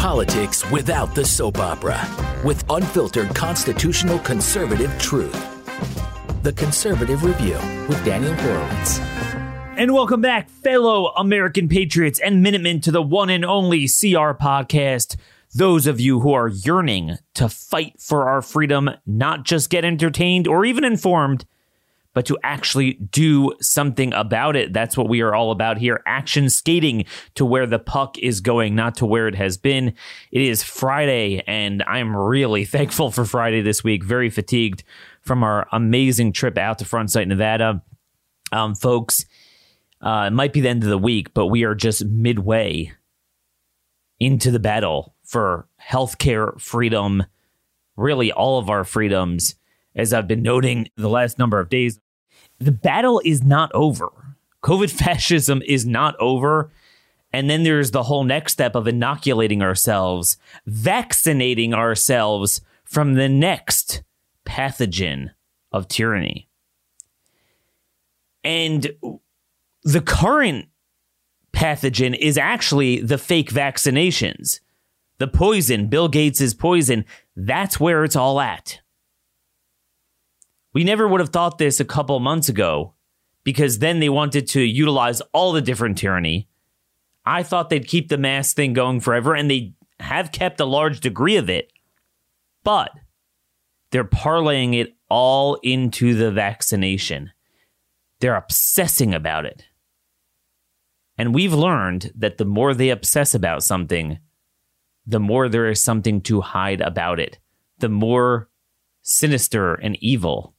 Politics 0.00 0.68
without 0.70 1.14
the 1.14 1.22
soap 1.26 1.58
opera, 1.58 2.00
with 2.42 2.64
unfiltered 2.70 3.34
constitutional 3.34 4.18
conservative 4.20 4.90
truth. 4.98 5.34
The 6.42 6.54
Conservative 6.54 7.22
Review 7.22 7.58
with 7.86 8.02
Daniel 8.02 8.32
Horowitz. 8.32 8.98
And 9.76 9.92
welcome 9.92 10.22
back, 10.22 10.48
fellow 10.48 11.08
American 11.08 11.68
patriots 11.68 12.18
and 12.18 12.42
Minutemen, 12.42 12.80
to 12.80 12.90
the 12.90 13.02
one 13.02 13.28
and 13.28 13.44
only 13.44 13.80
CR 13.80 14.32
podcast. 14.32 15.16
Those 15.54 15.86
of 15.86 16.00
you 16.00 16.20
who 16.20 16.32
are 16.32 16.48
yearning 16.48 17.18
to 17.34 17.50
fight 17.50 18.00
for 18.00 18.26
our 18.26 18.40
freedom, 18.40 18.88
not 19.04 19.44
just 19.44 19.68
get 19.68 19.84
entertained 19.84 20.48
or 20.48 20.64
even 20.64 20.82
informed, 20.82 21.44
but 22.12 22.26
to 22.26 22.38
actually 22.42 22.94
do 22.94 23.52
something 23.60 24.12
about 24.14 24.56
it. 24.56 24.72
That's 24.72 24.96
what 24.96 25.08
we 25.08 25.20
are 25.20 25.34
all 25.34 25.52
about 25.52 25.78
here. 25.78 26.02
Action 26.06 26.50
skating 26.50 27.04
to 27.34 27.44
where 27.44 27.66
the 27.66 27.78
puck 27.78 28.18
is 28.18 28.40
going, 28.40 28.74
not 28.74 28.96
to 28.96 29.06
where 29.06 29.28
it 29.28 29.36
has 29.36 29.56
been. 29.56 29.94
It 30.32 30.42
is 30.42 30.62
Friday, 30.62 31.42
and 31.46 31.82
I'm 31.84 32.16
really 32.16 32.64
thankful 32.66 33.10
for 33.10 33.24
Friday 33.24 33.62
this 33.62 33.84
week. 33.84 34.04
Very 34.04 34.30
fatigued 34.30 34.82
from 35.22 35.44
our 35.44 35.68
amazing 35.72 36.32
trip 36.32 36.58
out 36.58 36.78
to 36.78 36.84
Front 36.84 37.10
Sight, 37.10 37.28
Nevada. 37.28 37.82
Um, 38.52 38.74
folks, 38.74 39.24
uh, 40.00 40.24
it 40.28 40.32
might 40.32 40.52
be 40.52 40.60
the 40.60 40.68
end 40.68 40.82
of 40.82 40.88
the 40.88 40.98
week, 40.98 41.32
but 41.34 41.46
we 41.46 41.64
are 41.64 41.74
just 41.74 42.04
midway 42.04 42.92
into 44.18 44.50
the 44.50 44.58
battle 44.58 45.14
for 45.24 45.68
healthcare 45.80 46.60
freedom, 46.60 47.24
really 47.96 48.32
all 48.32 48.58
of 48.58 48.68
our 48.68 48.82
freedoms 48.82 49.54
as 49.94 50.12
I've 50.12 50.28
been 50.28 50.42
noting 50.42 50.88
the 50.96 51.08
last 51.08 51.38
number 51.38 51.58
of 51.58 51.68
days, 51.68 52.00
the 52.58 52.72
battle 52.72 53.20
is 53.24 53.42
not 53.42 53.70
over. 53.74 54.10
COVID 54.62 54.90
fascism 55.04 55.62
is 55.66 55.86
not 55.86 56.14
over. 56.20 56.70
And 57.32 57.48
then 57.48 57.62
there's 57.62 57.92
the 57.92 58.04
whole 58.04 58.24
next 58.24 58.52
step 58.52 58.74
of 58.74 58.88
inoculating 58.88 59.62
ourselves, 59.62 60.36
vaccinating 60.66 61.72
ourselves 61.72 62.60
from 62.84 63.14
the 63.14 63.28
next 63.28 64.02
pathogen 64.44 65.30
of 65.70 65.86
tyranny. 65.86 66.48
And 68.42 68.90
the 69.84 70.00
current 70.00 70.68
pathogen 71.52 72.16
is 72.18 72.36
actually 72.36 73.00
the 73.00 73.18
fake 73.18 73.50
vaccinations. 73.50 74.60
The 75.18 75.28
poison, 75.28 75.86
Bill 75.88 76.08
Gates' 76.08 76.54
poison, 76.54 77.04
that's 77.36 77.78
where 77.78 78.04
it's 78.04 78.16
all 78.16 78.40
at. 78.40 78.80
We 80.72 80.84
never 80.84 81.08
would 81.08 81.20
have 81.20 81.30
thought 81.30 81.58
this 81.58 81.80
a 81.80 81.84
couple 81.84 82.18
months 82.20 82.48
ago 82.48 82.94
because 83.42 83.78
then 83.78 84.00
they 84.00 84.08
wanted 84.08 84.46
to 84.48 84.60
utilize 84.60 85.20
all 85.32 85.52
the 85.52 85.62
different 85.62 85.98
tyranny. 85.98 86.48
I 87.24 87.42
thought 87.42 87.70
they'd 87.70 87.86
keep 87.86 88.08
the 88.08 88.18
mask 88.18 88.56
thing 88.56 88.72
going 88.72 89.00
forever, 89.00 89.34
and 89.34 89.50
they 89.50 89.74
have 89.98 90.32
kept 90.32 90.60
a 90.60 90.64
large 90.64 91.00
degree 91.00 91.36
of 91.36 91.50
it. 91.50 91.72
But 92.62 92.90
they're 93.90 94.04
parlaying 94.04 94.78
it 94.78 94.96
all 95.08 95.56
into 95.62 96.14
the 96.14 96.30
vaccination. 96.30 97.32
They're 98.20 98.36
obsessing 98.36 99.14
about 99.14 99.46
it. 99.46 99.64
And 101.18 101.34
we've 101.34 101.52
learned 101.52 102.12
that 102.14 102.38
the 102.38 102.44
more 102.44 102.74
they 102.74 102.90
obsess 102.90 103.34
about 103.34 103.62
something, 103.62 104.18
the 105.06 105.20
more 105.20 105.48
there 105.48 105.68
is 105.68 105.82
something 105.82 106.20
to 106.22 106.40
hide 106.40 106.80
about 106.80 107.18
it, 107.18 107.38
the 107.78 107.88
more 107.88 108.48
sinister 109.02 109.74
and 109.74 109.96
evil 110.00 110.54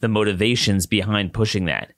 the 0.00 0.08
motivations 0.08 0.86
behind 0.86 1.32
pushing 1.32 1.66
that. 1.66 1.92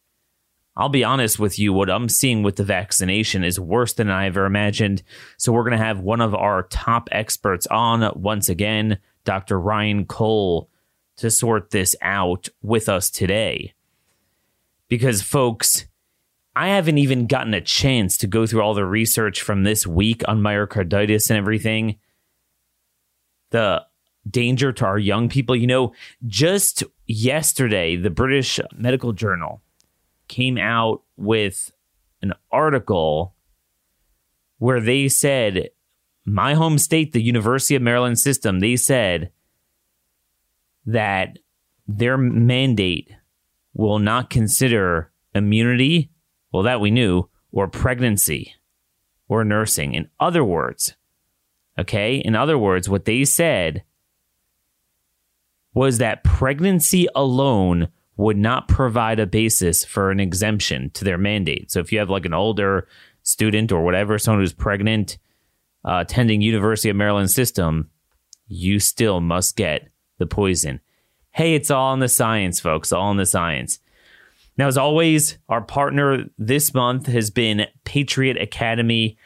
I'll 0.77 0.89
be 0.89 1.05
honest 1.05 1.39
with 1.39 1.59
you, 1.59 1.73
what 1.73 1.91
I'm 1.91 2.09
seeing 2.09 2.43
with 2.43 2.57
the 2.57 2.65
vaccination 2.65 3.45
is 3.45 3.61
worse 3.61 3.93
than 3.93 4.09
I 4.09 4.27
ever 4.27 4.47
imagined. 4.47 5.03
So, 5.37 5.53
we're 5.53 5.65
going 5.65 5.79
to 5.79 5.85
have 5.85 6.01
one 6.01 6.23
of 6.23 6.35
our 6.35 6.63
top 6.65 7.09
experts 7.13 7.67
on 7.67 8.11
once 8.15 8.49
again, 8.49 8.99
Dr. 9.25 9.61
Ryan 9.61 10.07
Cole, 10.07 10.71
to 11.17 11.31
sort 11.31 11.71
this 11.71 11.95
out 12.01 12.49
with 12.63 12.89
us 12.89 13.11
today. 13.11 13.75
Because, 14.89 15.21
folks, 15.21 15.87
I 16.57 16.69
haven't 16.69 16.99
even 16.99 17.27
gotten 17.27 17.55
a 17.55 17.61
chance 17.61 18.17
to 18.19 18.27
go 18.27 18.47
through 18.47 18.63
all 18.63 18.75
the 18.75 18.87
research 18.87 19.43
from 19.43 19.65
this 19.65 19.87
week 19.87 20.23
on 20.27 20.41
myocarditis 20.41 21.29
and 21.29 21.37
everything. 21.37 21.99
The 23.51 23.85
danger 24.29 24.73
to 24.73 24.87
our 24.87 24.99
young 24.99 25.29
people. 25.29 25.57
You 25.57 25.67
know, 25.67 25.93
just 26.27 26.85
yesterday, 27.13 27.97
the 27.97 28.11
British 28.11 28.59
Medical 28.75 29.13
Journal 29.13 29.63
came 30.29 30.57
out 30.57 31.03
with 31.17 31.73
an 32.23 32.33
article 32.51 33.35
where 34.59 34.81
they 34.81 35.09
said, 35.09 35.71
my 36.25 36.55
home 36.55 36.79
state, 36.79 37.13
the 37.13 37.23
University 37.23 37.75
of 37.75 37.83
Maryland 37.83 38.19
system, 38.19 38.61
they 38.61 38.77
said 38.77 39.31
that 40.87 41.39
their 41.87 42.17
mandate 42.17 43.11
will 43.75 43.99
not 43.99 44.31
consider 44.31 45.11
immunity, 45.35 46.11
well, 46.53 46.63
that 46.63 46.81
we 46.81 46.91
knew, 46.91 47.29
or 47.51 47.69
pregnancy 47.69 48.55
or 49.29 49.45
nursing. 49.45 49.95
In 49.95 50.09
other 50.21 50.45
words, 50.45 50.95
okay, 51.79 52.17
in 52.17 52.35
other 52.37 52.57
words, 52.57 52.89
what 52.89 53.05
they 53.05 53.25
said 53.25 53.83
was 55.75 55.99
that 55.99 56.25
pregnancy 56.25 57.09
alone 57.15 57.89
would 58.17 58.37
not 58.37 58.69
provide 58.69 59.19
a 59.19 59.27
basis 59.27 59.85
for 59.85 60.11
an 60.11 60.21
exemption 60.21 60.91
to 60.91 61.05
their 61.05 61.19
mandate. 61.19 61.71
So 61.71 61.81
if 61.81 61.93
you 61.93 61.99
have 61.99 62.11
like 62.11 62.27
an 62.27 62.35
older 62.35 62.87
student 63.23 63.73
or 63.73 63.83
whatever, 63.83 64.19
someone 64.19 64.43
who's 64.43 64.53
pregnant, 64.53 65.19
uh, 65.85 66.01
attending 66.01 66.43
University 66.43 66.91
of 66.91 66.97
Maryland 66.97 67.31
system, 67.31 67.91
you 68.47 68.79
still 68.79 69.21
must 69.21 69.57
get 69.57 69.89
the 70.19 70.27
poison. 70.27 70.81
Hey, 71.31 71.55
it's 71.55 71.71
all 71.71 71.95
in 71.95 72.01
the 72.01 72.09
science, 72.09 72.61
folks, 72.61 72.93
all 72.93 73.11
in 73.11 73.17
the 73.17 73.27
science. 73.27 73.79
Now, 74.59 74.69
as 74.69 74.77
always, 74.77 75.39
our 75.49 75.63
partner 75.63 76.27
this 76.37 76.75
month 76.75 77.07
has 77.07 77.31
been 77.31 77.67
Patriot 77.85 78.37
Academy. 78.37 79.17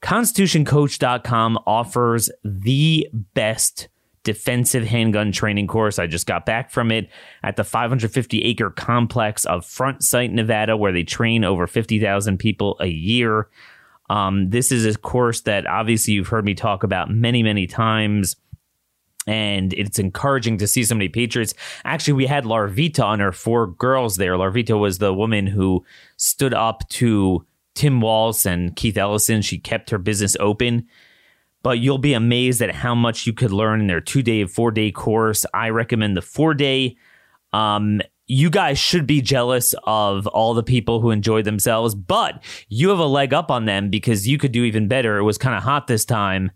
ConstitutionCoach.com 0.00 1.58
offers 1.66 2.30
the 2.42 3.08
best 3.12 3.88
defensive 4.24 4.84
handgun 4.84 5.30
training 5.30 5.66
course. 5.66 5.98
I 5.98 6.06
just 6.06 6.26
got 6.26 6.44
back 6.44 6.70
from 6.70 6.90
it 6.90 7.08
at 7.42 7.56
the 7.56 7.64
550 7.64 8.42
acre 8.42 8.70
complex 8.70 9.44
of 9.44 9.64
Front 9.64 10.02
Sight, 10.02 10.32
Nevada, 10.32 10.76
where 10.76 10.92
they 10.92 11.04
train 11.04 11.44
over 11.44 11.66
50,000 11.66 12.38
people 12.38 12.76
a 12.80 12.86
year. 12.86 13.48
Um, 14.10 14.50
this 14.50 14.72
is 14.72 14.84
a 14.86 14.98
course 14.98 15.42
that 15.42 15.66
obviously 15.66 16.14
you've 16.14 16.28
heard 16.28 16.44
me 16.44 16.54
talk 16.54 16.82
about 16.82 17.10
many, 17.10 17.42
many 17.42 17.66
times. 17.66 18.36
And 19.26 19.72
it's 19.72 19.98
encouraging 19.98 20.58
to 20.58 20.66
see 20.66 20.84
so 20.84 20.94
many 20.94 21.08
Patriots. 21.08 21.54
Actually, 21.84 22.12
we 22.14 22.26
had 22.26 22.44
Larvita 22.44 23.02
on 23.02 23.20
her 23.20 23.32
four 23.32 23.68
girls 23.68 24.16
there. 24.16 24.34
Larvita 24.34 24.78
was 24.78 24.98
the 24.98 25.14
woman 25.14 25.46
who 25.46 25.82
stood 26.18 26.52
up 26.52 26.86
to 26.90 27.46
Tim 27.74 28.02
Walz 28.02 28.44
and 28.44 28.76
Keith 28.76 28.98
Ellison. 28.98 29.40
She 29.40 29.58
kept 29.58 29.88
her 29.90 29.98
business 29.98 30.36
open 30.40 30.86
but 31.64 31.78
you'll 31.78 31.98
be 31.98 32.12
amazed 32.12 32.60
at 32.60 32.70
how 32.70 32.94
much 32.94 33.26
you 33.26 33.32
could 33.32 33.50
learn 33.50 33.80
in 33.80 33.86
their 33.86 34.00
two 34.00 34.22
day, 34.22 34.44
four 34.44 34.70
day 34.70 34.92
course. 34.92 35.44
I 35.52 35.70
recommend 35.70 36.16
the 36.16 36.22
four 36.22 36.52
day. 36.54 36.96
Um, 37.54 38.02
you 38.26 38.50
guys 38.50 38.78
should 38.78 39.06
be 39.06 39.22
jealous 39.22 39.74
of 39.84 40.26
all 40.26 40.52
the 40.52 40.62
people 40.62 41.00
who 41.00 41.10
enjoyed 41.10 41.46
themselves, 41.46 41.94
but 41.94 42.42
you 42.68 42.90
have 42.90 42.98
a 42.98 43.06
leg 43.06 43.32
up 43.32 43.50
on 43.50 43.64
them 43.64 43.88
because 43.88 44.28
you 44.28 44.36
could 44.36 44.52
do 44.52 44.64
even 44.64 44.88
better. 44.88 45.16
It 45.16 45.24
was 45.24 45.38
kind 45.38 45.56
of 45.56 45.62
hot 45.62 45.86
this 45.86 46.04
time 46.04 46.50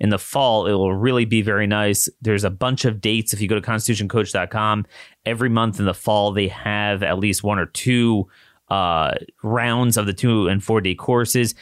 in 0.00 0.08
the 0.08 0.18
fall. 0.18 0.66
It 0.66 0.72
will 0.72 0.94
really 0.94 1.26
be 1.26 1.42
very 1.42 1.66
nice. 1.66 2.08
There's 2.22 2.44
a 2.44 2.50
bunch 2.50 2.86
of 2.86 3.02
dates. 3.02 3.34
If 3.34 3.42
you 3.42 3.48
go 3.48 3.54
to 3.54 3.60
constitutioncoach.com, 3.60 4.86
every 5.26 5.50
month 5.50 5.78
in 5.78 5.84
the 5.84 5.94
fall, 5.94 6.32
they 6.32 6.48
have 6.48 7.02
at 7.02 7.18
least 7.18 7.44
one 7.44 7.58
or 7.58 7.66
two 7.66 8.28
uh, 8.70 9.12
rounds 9.42 9.98
of 9.98 10.06
the 10.06 10.14
two 10.14 10.48
and 10.48 10.64
four 10.64 10.80
day 10.80 10.94
courses 10.94 11.54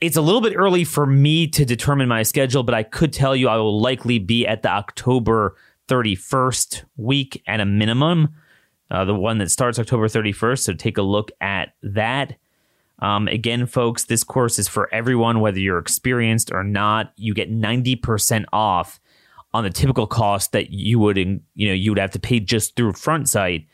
it's 0.00 0.16
a 0.16 0.20
little 0.20 0.40
bit 0.40 0.54
early 0.56 0.84
for 0.84 1.06
me 1.06 1.46
to 1.48 1.64
determine 1.64 2.08
my 2.08 2.22
schedule, 2.22 2.62
but 2.62 2.74
I 2.74 2.82
could 2.82 3.12
tell 3.12 3.34
you 3.34 3.48
I 3.48 3.56
will 3.56 3.80
likely 3.80 4.18
be 4.18 4.46
at 4.46 4.62
the 4.62 4.68
October 4.68 5.56
31st 5.88 6.84
week 6.96 7.42
at 7.46 7.60
a 7.60 7.64
minimum, 7.64 8.34
uh, 8.90 9.04
the 9.04 9.14
one 9.14 9.38
that 9.38 9.50
starts 9.50 9.78
October 9.78 10.08
31st. 10.08 10.58
So 10.60 10.72
take 10.74 10.98
a 10.98 11.02
look 11.02 11.30
at 11.40 11.74
that. 11.82 12.36
Um, 12.98 13.28
again, 13.28 13.66
folks, 13.66 14.04
this 14.04 14.24
course 14.24 14.58
is 14.58 14.68
for 14.68 14.92
everyone, 14.92 15.40
whether 15.40 15.58
you're 15.58 15.78
experienced 15.78 16.50
or 16.50 16.62
not. 16.62 17.12
You 17.16 17.34
get 17.34 17.50
90% 17.50 18.44
off 18.52 19.00
on 19.54 19.64
the 19.64 19.70
typical 19.70 20.06
cost 20.06 20.52
that 20.52 20.70
you 20.70 20.98
would, 20.98 21.16
you 21.16 21.68
know, 21.68 21.74
you 21.74 21.90
would 21.90 21.98
have 21.98 22.10
to 22.12 22.18
pay 22.18 22.40
just 22.40 22.76
through 22.76 22.92
Front 22.92 23.28
Sight. 23.28 23.66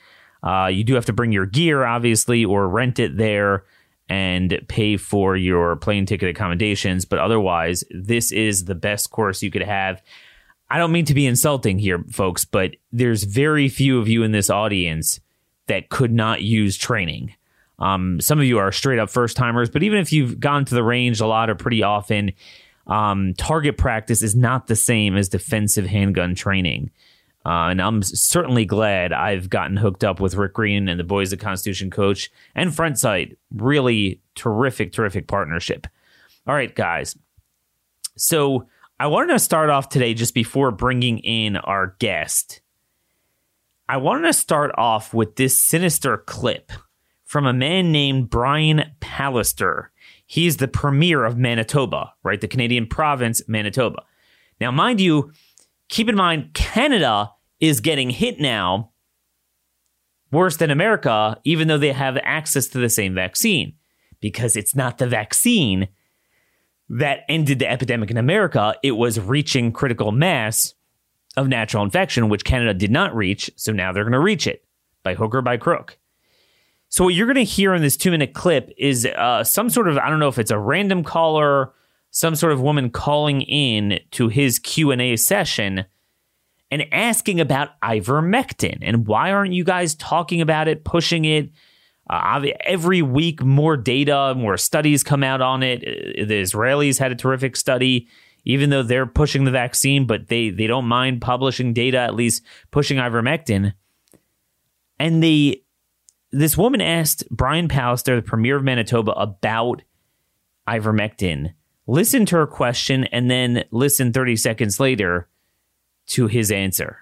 Uh, 0.42 0.68
you 0.72 0.84
do 0.84 0.94
have 0.94 1.06
to 1.06 1.12
bring 1.12 1.32
your 1.32 1.46
gear, 1.46 1.84
obviously, 1.84 2.44
or 2.44 2.68
rent 2.68 2.98
it 2.98 3.16
there 3.16 3.64
and 4.12 4.60
pay 4.68 4.98
for 4.98 5.38
your 5.38 5.74
plane 5.76 6.04
ticket 6.04 6.28
accommodations. 6.28 7.06
But 7.06 7.18
otherwise, 7.18 7.82
this 7.90 8.30
is 8.30 8.66
the 8.66 8.74
best 8.74 9.10
course 9.10 9.42
you 9.42 9.50
could 9.50 9.62
have. 9.62 10.02
I 10.68 10.76
don't 10.76 10.92
mean 10.92 11.06
to 11.06 11.14
be 11.14 11.24
insulting 11.24 11.78
here, 11.78 12.04
folks, 12.10 12.44
but 12.44 12.76
there's 12.92 13.24
very 13.24 13.70
few 13.70 13.98
of 13.98 14.08
you 14.08 14.22
in 14.22 14.32
this 14.32 14.50
audience 14.50 15.18
that 15.66 15.88
could 15.88 16.12
not 16.12 16.42
use 16.42 16.76
training. 16.76 17.32
Um, 17.78 18.20
some 18.20 18.38
of 18.38 18.44
you 18.44 18.58
are 18.58 18.70
straight 18.70 18.98
up 18.98 19.08
first 19.08 19.34
timers, 19.34 19.70
but 19.70 19.82
even 19.82 19.98
if 19.98 20.12
you've 20.12 20.38
gone 20.38 20.66
to 20.66 20.74
the 20.74 20.84
range 20.84 21.22
a 21.22 21.26
lot 21.26 21.48
or 21.48 21.54
pretty 21.54 21.82
often, 21.82 22.32
um, 22.86 23.32
target 23.38 23.78
practice 23.78 24.20
is 24.22 24.36
not 24.36 24.66
the 24.66 24.76
same 24.76 25.16
as 25.16 25.30
defensive 25.30 25.86
handgun 25.86 26.34
training. 26.34 26.90
Uh, 27.44 27.70
and 27.70 27.82
I'm 27.82 28.02
certainly 28.02 28.64
glad 28.64 29.12
I've 29.12 29.50
gotten 29.50 29.76
hooked 29.76 30.04
up 30.04 30.20
with 30.20 30.34
Rick 30.34 30.54
Green 30.54 30.88
and 30.88 31.00
the 31.00 31.04
boys 31.04 31.32
at 31.32 31.40
Constitution 31.40 31.90
Coach 31.90 32.30
and 32.54 32.74
Front 32.74 32.98
Sight. 32.98 33.36
Really 33.52 34.20
terrific, 34.34 34.92
terrific 34.92 35.26
partnership. 35.26 35.86
All 36.46 36.54
right, 36.54 36.74
guys. 36.74 37.16
So 38.16 38.68
I 39.00 39.08
wanted 39.08 39.32
to 39.32 39.38
start 39.40 39.70
off 39.70 39.88
today 39.88 40.14
just 40.14 40.34
before 40.34 40.70
bringing 40.70 41.18
in 41.18 41.56
our 41.56 41.96
guest. 41.98 42.60
I 43.88 43.96
wanted 43.96 44.28
to 44.28 44.32
start 44.32 44.70
off 44.78 45.12
with 45.12 45.36
this 45.36 45.58
sinister 45.58 46.18
clip 46.18 46.70
from 47.24 47.46
a 47.46 47.52
man 47.52 47.90
named 47.90 48.30
Brian 48.30 48.84
Pallister. 49.00 49.88
He's 50.26 50.58
the 50.58 50.68
premier 50.68 51.24
of 51.24 51.36
Manitoba, 51.36 52.14
right? 52.22 52.40
The 52.40 52.48
Canadian 52.48 52.86
province, 52.86 53.42
Manitoba. 53.48 54.04
Now, 54.60 54.70
mind 54.70 55.00
you, 55.00 55.32
keep 55.92 56.08
in 56.08 56.16
mind, 56.16 56.54
Canada 56.54 57.30
is 57.60 57.80
getting 57.80 58.08
hit 58.08 58.40
now 58.40 58.90
worse 60.32 60.56
than 60.56 60.70
America, 60.70 61.38
even 61.44 61.68
though 61.68 61.78
they 61.78 61.92
have 61.92 62.16
access 62.22 62.66
to 62.68 62.78
the 62.78 62.88
same 62.88 63.14
vaccine, 63.14 63.74
because 64.18 64.56
it's 64.56 64.74
not 64.74 64.96
the 64.96 65.06
vaccine 65.06 65.88
that 66.88 67.20
ended 67.28 67.58
the 67.58 67.70
epidemic 67.70 68.10
in 68.10 68.16
America. 68.16 68.74
It 68.82 68.92
was 68.92 69.20
reaching 69.20 69.70
critical 69.70 70.12
mass 70.12 70.72
of 71.36 71.46
natural 71.46 71.84
infection, 71.84 72.30
which 72.30 72.44
Canada 72.44 72.72
did 72.72 72.90
not 72.90 73.14
reach. 73.14 73.50
So 73.56 73.70
now 73.70 73.92
they're 73.92 74.04
going 74.04 74.12
to 74.12 74.18
reach 74.18 74.46
it 74.46 74.64
by 75.02 75.14
hook 75.14 75.34
or 75.34 75.42
by 75.42 75.58
crook. 75.58 75.98
So 76.88 77.04
what 77.04 77.14
you're 77.14 77.26
going 77.26 77.36
to 77.36 77.44
hear 77.44 77.74
in 77.74 77.82
this 77.82 77.98
two 77.98 78.10
minute 78.10 78.32
clip 78.32 78.72
is 78.78 79.04
uh, 79.04 79.44
some 79.44 79.68
sort 79.68 79.88
of 79.88 79.98
I 79.98 80.08
don't 80.08 80.20
know 80.20 80.28
if 80.28 80.38
it's 80.38 80.50
a 80.50 80.58
random 80.58 81.04
caller 81.04 81.74
some 82.12 82.36
sort 82.36 82.52
of 82.52 82.60
woman 82.60 82.90
calling 82.90 83.40
in 83.40 83.98
to 84.12 84.28
his 84.28 84.58
Q&A 84.58 85.16
session 85.16 85.86
and 86.70 86.84
asking 86.92 87.40
about 87.40 87.80
ivermectin 87.80 88.78
and 88.82 89.06
why 89.06 89.32
aren't 89.32 89.54
you 89.54 89.64
guys 89.64 89.94
talking 89.94 90.40
about 90.40 90.68
it, 90.68 90.84
pushing 90.84 91.24
it? 91.24 91.50
Uh, 92.08 92.44
every 92.60 93.00
week, 93.00 93.42
more 93.42 93.76
data, 93.76 94.34
more 94.36 94.58
studies 94.58 95.02
come 95.02 95.22
out 95.22 95.40
on 95.40 95.62
it. 95.62 95.82
Uh, 95.82 96.26
the 96.26 96.42
Israelis 96.42 96.98
had 96.98 97.12
a 97.12 97.16
terrific 97.16 97.56
study, 97.56 98.08
even 98.44 98.68
though 98.68 98.82
they're 98.82 99.06
pushing 99.06 99.44
the 99.44 99.50
vaccine, 99.50 100.06
but 100.06 100.28
they 100.28 100.50
they 100.50 100.66
don't 100.66 100.84
mind 100.84 101.22
publishing 101.22 101.72
data, 101.72 101.98
at 101.98 102.14
least 102.14 102.42
pushing 102.70 102.98
ivermectin. 102.98 103.72
And 104.98 105.22
the 105.22 105.62
this 106.32 106.58
woman 106.58 106.82
asked 106.82 107.24
Brian 107.30 107.68
Pallister, 107.68 108.16
the 108.16 108.22
premier 108.22 108.56
of 108.56 108.64
Manitoba, 108.64 109.12
about 109.12 109.82
ivermectin 110.68 111.54
listen 111.86 112.26
to 112.26 112.36
her 112.36 112.46
question 112.46 113.04
and 113.04 113.30
then 113.30 113.64
listen 113.70 114.12
30 114.12 114.36
seconds 114.36 114.80
later 114.80 115.28
to 116.06 116.26
his 116.26 116.50
answer. 116.50 116.98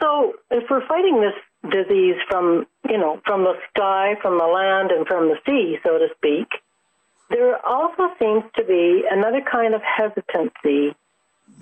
So, 0.00 0.34
if 0.50 0.64
we're 0.70 0.86
fighting 0.86 1.20
this 1.20 1.70
disease 1.70 2.16
from, 2.28 2.66
you 2.88 2.98
know, 2.98 3.20
from 3.24 3.44
the 3.44 3.54
sky, 3.70 4.14
from 4.20 4.38
the 4.38 4.44
land, 4.44 4.90
and 4.90 5.06
from 5.06 5.28
the 5.28 5.36
sea, 5.46 5.78
so 5.82 5.98
to 5.98 6.08
speak, 6.16 6.48
there 7.30 7.64
also 7.66 8.10
seems 8.18 8.44
to 8.56 8.64
be 8.64 9.04
another 9.10 9.40
kind 9.40 9.74
of 9.74 9.80
hesitancy, 9.82 10.94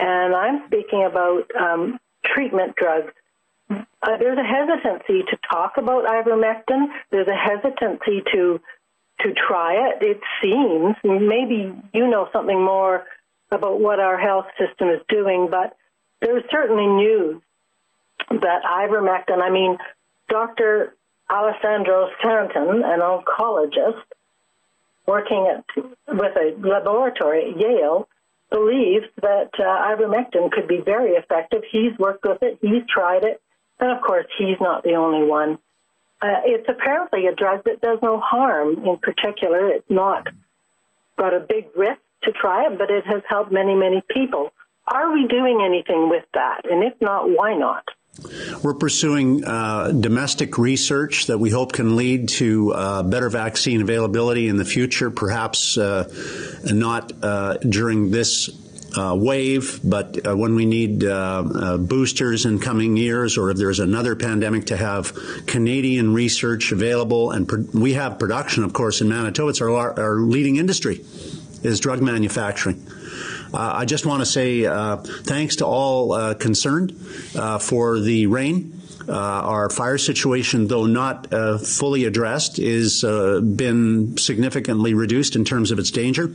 and 0.00 0.34
I'm 0.34 0.66
speaking 0.66 1.04
about 1.04 1.50
um, 1.58 1.98
treatment 2.24 2.74
drugs. 2.76 3.12
Uh, 3.70 4.16
there's 4.18 4.38
a 4.38 4.44
hesitancy 4.44 5.22
to 5.30 5.38
talk 5.48 5.76
about 5.76 6.04
ivermectin. 6.04 6.86
There's 7.10 7.28
a 7.28 7.34
hesitancy 7.34 8.22
to 8.32 8.60
to 9.22 9.32
try 9.32 9.90
it. 9.90 10.02
It 10.02 10.20
seems 10.42 10.96
maybe 11.04 11.72
you 11.92 12.06
know 12.08 12.28
something 12.32 12.62
more 12.62 13.04
about 13.50 13.80
what 13.80 14.00
our 14.00 14.18
health 14.18 14.46
system 14.58 14.88
is 14.88 15.00
doing, 15.08 15.48
but 15.50 15.76
there's 16.20 16.44
certainly 16.50 16.86
news 16.86 17.42
that 18.30 18.62
ivermectin. 18.64 19.42
I 19.42 19.50
mean, 19.50 19.78
Dr. 20.28 20.94
Alessandro 21.30 22.08
Santin, 22.22 22.82
an 22.84 23.00
oncologist 23.00 24.02
working 25.06 25.46
at, 25.46 25.64
with 26.08 26.36
a 26.36 26.56
laboratory 26.58 27.50
at 27.50 27.60
Yale, 27.60 28.08
believes 28.50 29.06
that 29.20 29.50
uh, 29.58 29.62
ivermectin 29.62 30.50
could 30.50 30.68
be 30.68 30.80
very 30.80 31.12
effective. 31.12 31.62
He's 31.70 31.98
worked 31.98 32.24
with 32.24 32.42
it, 32.42 32.58
he's 32.60 32.82
tried 32.88 33.24
it, 33.24 33.40
and 33.80 33.90
of 33.90 34.02
course, 34.02 34.26
he's 34.38 34.60
not 34.60 34.84
the 34.84 34.94
only 34.94 35.26
one. 35.26 35.58
Uh, 36.22 36.40
it's 36.44 36.68
apparently 36.68 37.26
a 37.26 37.34
drug 37.34 37.64
that 37.64 37.80
does 37.80 37.98
no 38.00 38.20
harm. 38.20 38.84
In 38.86 38.96
particular, 38.98 39.68
it's 39.68 39.90
not 39.90 40.28
got 41.18 41.34
a 41.34 41.40
big 41.40 41.66
risk 41.76 42.00
to 42.22 42.32
try 42.32 42.66
it, 42.66 42.78
but 42.78 42.90
it 42.90 43.04
has 43.06 43.22
helped 43.28 43.50
many, 43.50 43.74
many 43.74 44.02
people. 44.08 44.52
Are 44.86 45.12
we 45.12 45.26
doing 45.26 45.62
anything 45.64 46.08
with 46.08 46.24
that? 46.34 46.62
And 46.70 46.84
if 46.84 46.94
not, 47.00 47.28
why 47.28 47.54
not? 47.56 47.84
We're 48.62 48.74
pursuing 48.74 49.44
uh, 49.44 49.90
domestic 49.92 50.58
research 50.58 51.26
that 51.26 51.38
we 51.38 51.50
hope 51.50 51.72
can 51.72 51.96
lead 51.96 52.28
to 52.30 52.72
uh, 52.72 53.02
better 53.02 53.30
vaccine 53.30 53.80
availability 53.80 54.48
in 54.48 54.56
the 54.56 54.64
future, 54.64 55.10
perhaps 55.10 55.78
uh, 55.78 56.08
not 56.64 57.12
uh, 57.22 57.56
during 57.56 58.10
this 58.10 58.48
uh, 58.96 59.14
wave, 59.16 59.80
but 59.82 60.26
uh, 60.26 60.36
when 60.36 60.54
we 60.54 60.66
need 60.66 61.04
uh, 61.04 61.10
uh, 61.54 61.76
boosters 61.78 62.44
in 62.44 62.58
coming 62.58 62.96
years, 62.96 63.38
or 63.38 63.50
if 63.50 63.56
there's 63.56 63.80
another 63.80 64.14
pandemic, 64.14 64.66
to 64.66 64.76
have 64.76 65.12
Canadian 65.46 66.14
research 66.14 66.72
available, 66.72 67.30
and 67.30 67.48
pro- 67.48 67.64
we 67.72 67.94
have 67.94 68.18
production, 68.18 68.64
of 68.64 68.72
course, 68.72 69.00
in 69.00 69.08
Manitoba. 69.08 69.50
It's 69.50 69.60
our, 69.60 69.98
our 69.98 70.16
leading 70.16 70.56
industry 70.56 71.04
is 71.62 71.80
drug 71.80 72.02
manufacturing. 72.02 72.86
Uh, 73.54 73.72
I 73.74 73.84
just 73.84 74.06
want 74.06 74.20
to 74.20 74.26
say 74.26 74.64
uh, 74.64 74.96
thanks 74.96 75.56
to 75.56 75.66
all 75.66 76.34
concerned 76.34 76.96
for 77.60 78.00
the 78.00 78.26
rain. 78.26 78.82
Uh, 79.08 79.12
our 79.14 79.68
fire 79.68 79.98
situation, 79.98 80.68
though 80.68 80.86
not 80.86 81.32
uh, 81.32 81.58
fully 81.58 82.04
addressed, 82.04 82.58
is 82.58 83.02
uh, 83.02 83.40
been 83.40 84.16
significantly 84.16 84.94
reduced 84.94 85.34
in 85.34 85.44
terms 85.44 85.70
of 85.70 85.78
its 85.78 85.90
danger 85.90 86.32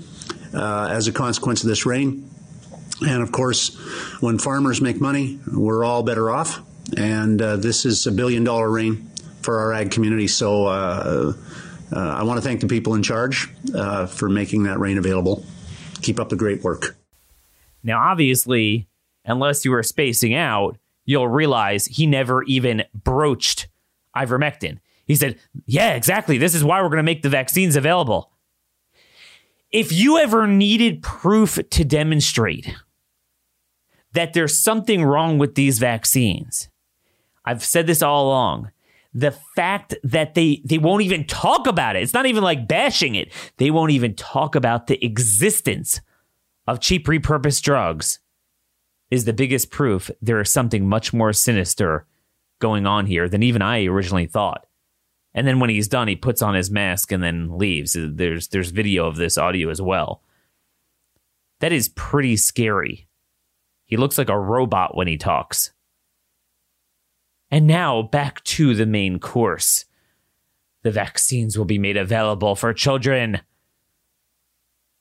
as 0.54 1.08
a 1.08 1.12
consequence 1.12 1.64
of 1.64 1.70
this 1.70 1.86
rain. 1.86 2.30
And 3.02 3.22
of 3.22 3.32
course, 3.32 3.76
when 4.22 4.40
farmers 4.40 4.82
make 4.82 5.00
money, 5.00 5.40
we're 5.52 5.84
all 5.84 6.04
better 6.04 6.32
off. 6.32 6.62
And 6.96 7.42
uh, 7.42 7.58
this 7.58 7.86
is 7.86 8.08
a 8.08 8.12
billion 8.12 8.44
dollar 8.44 8.70
rain 8.70 9.10
for 9.42 9.60
our 9.60 9.74
ag 9.74 9.92
community. 9.92 10.28
So 10.28 10.66
uh, 10.66 11.34
uh, 11.92 12.00
I 12.00 12.24
want 12.24 12.38
to 12.38 12.42
thank 12.42 12.62
the 12.62 12.68
people 12.68 12.96
in 12.96 13.04
charge 13.04 13.50
uh, 13.74 14.08
for 14.08 14.30
making 14.30 14.64
that 14.64 14.80
rain 14.80 14.98
available. 14.98 15.46
Keep 16.02 16.20
up 16.20 16.30
the 16.30 16.36
great 16.36 16.64
work. 16.64 16.96
Now, 17.84 18.00
obviously, 18.00 18.88
unless 19.26 19.64
you 19.64 19.72
were 19.72 19.84
spacing 19.84 20.34
out, 20.34 20.78
you'll 21.06 21.28
realize 21.28 21.86
he 21.86 22.06
never 22.06 22.44
even 22.44 22.84
broached 22.94 23.68
ivermectin. 24.16 24.80
He 25.06 25.16
said, 25.16 25.38
Yeah, 25.66 25.94
exactly. 25.94 26.38
This 26.38 26.54
is 26.54 26.64
why 26.64 26.82
we're 26.82 26.90
going 26.90 26.98
to 26.98 27.04
make 27.04 27.22
the 27.22 27.30
vaccines 27.30 27.76
available. 27.76 28.32
If 29.72 29.92
you 29.92 30.18
ever 30.18 30.48
needed 30.48 31.02
proof 31.02 31.60
to 31.70 31.84
demonstrate 31.84 32.74
that 34.14 34.34
there's 34.34 34.58
something 34.58 35.04
wrong 35.04 35.38
with 35.38 35.56
these 35.56 35.80
vaccines. 35.80 36.70
I've 37.46 37.64
said 37.64 37.88
this 37.88 38.02
all 38.02 38.28
along. 38.28 38.72
The 39.14 39.32
fact 39.56 39.96
that 40.04 40.36
they 40.36 40.62
they 40.66 40.78
won't 40.78 41.04
even 41.04 41.26
talk 41.26 41.66
about 41.66 41.96
it. 41.96 42.04
It's 42.04 42.14
not 42.14 42.26
even 42.26 42.44
like 42.44 42.68
bashing 42.68 43.16
it. 43.16 43.32
They 43.58 43.72
won't 43.72 43.92
even 43.92 44.16
talk 44.16 44.56
about 44.56 44.88
the 44.88 45.04
existence 45.04 46.02
of 46.68 46.82
cheap 46.82 47.08
repurposed 47.08 47.62
drugs 47.64 48.20
is 49.10 49.26
the 49.26 49.34
biggest 49.34 49.72
proof 49.72 50.12
there 50.22 50.42
is 50.42 50.52
something 50.52 50.88
much 50.88 51.14
more 51.14 51.32
sinister 51.32 52.06
going 52.60 52.86
on 52.86 53.06
here 53.06 53.30
than 53.30 53.44
even 53.44 53.62
I 53.62 53.86
originally 53.86 54.26
thought. 54.26 54.66
And 55.34 55.48
then 55.48 55.60
when 55.60 55.70
he's 55.70 55.88
done, 55.88 56.08
he 56.08 56.16
puts 56.16 56.42
on 56.42 56.56
his 56.56 56.72
mask 56.72 57.12
and 57.12 57.22
then 57.22 57.58
leaves. 57.58 57.96
There's 57.98 58.48
there's 58.48 58.72
video 58.72 59.06
of 59.06 59.16
this 59.16 59.38
audio 59.38 59.70
as 59.70 59.82
well. 59.82 60.24
That 61.60 61.72
is 61.72 61.90
pretty 61.90 62.38
scary. 62.38 63.07
He 63.88 63.98
looks 63.98 64.18
like 64.20 64.30
a 64.30 64.38
robot 64.40 64.96
when 64.96 65.08
he 65.08 65.18
talks. 65.18 65.72
And 67.50 67.66
now 67.66 68.04
back 68.04 68.44
to 68.44 68.76
the 68.76 68.86
main 68.86 69.18
course. 69.18 69.86
the 70.88 70.92
vaccines 70.92 71.58
will 71.58 71.66
be 71.66 71.78
made 71.78 71.98
available 71.98 72.56
for 72.56 72.74
children. 72.74 73.42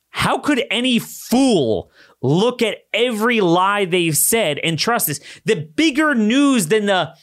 How 0.09 0.37
could 0.37 0.61
any 0.69 0.99
fool 0.99 1.91
look 2.21 2.61
at 2.61 2.79
every 2.93 3.39
lie 3.39 3.85
they've 3.85 4.17
said 4.17 4.59
and 4.59 4.77
trust 4.77 5.07
this? 5.07 5.21
The 5.45 5.55
bigger 5.55 6.13
news 6.13 6.67
than 6.67 6.87
the, 6.87 7.13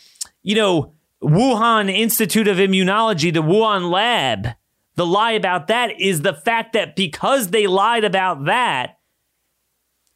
you 0.43 0.55
know, 0.55 0.95
Wuhan 1.23 1.95
Institute 1.95 2.49
of 2.49 2.57
Immunology, 2.57 3.33
the 3.33 3.43
Wuhan 3.43 3.91
lab, 3.91 4.49
the 4.97 5.05
lie 5.05 5.33
about 5.33 5.67
that 5.67 6.01
is 6.01 6.23
the 6.23 6.33
fact 6.33 6.73
that 6.73 6.97
because 6.97 7.49
they 7.51 7.67
lied 7.67 8.05
about 8.05 8.47
that, 8.47 8.99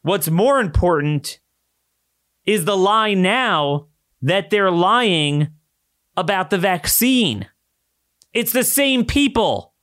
what's 0.09 0.31
more 0.31 0.59
important 0.59 1.39
is 2.47 2.65
the 2.65 2.77
lie 2.77 3.13
now 3.13 3.89
that 4.23 4.49
they're 4.49 4.71
lying 4.71 5.49
about 6.17 6.49
the 6.49 6.57
vaccine. 6.57 7.47
It's 8.33 8.53
the 8.53 8.65
same 8.65 9.05
people, 9.05 9.75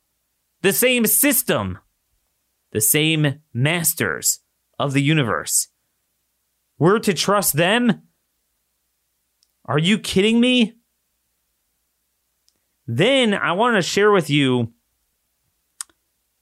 the 0.63 0.73
same 0.73 1.05
system, 1.05 1.77
the 2.71 2.81
same 2.81 3.35
masters 3.53 4.39
of 4.79 4.93
the 4.93 5.01
universe. 5.03 5.67
We're 6.79 6.99
to 6.99 7.13
trust 7.13 7.53
them? 7.53 8.01
Are 9.63 9.79
you 9.79 9.99
kidding 9.99 10.39
me? 10.39 10.73
Then 12.87 13.35
I 13.35 13.51
want 13.51 13.75
to 13.75 13.83
share 13.83 14.11
with 14.11 14.31
you 14.31 14.73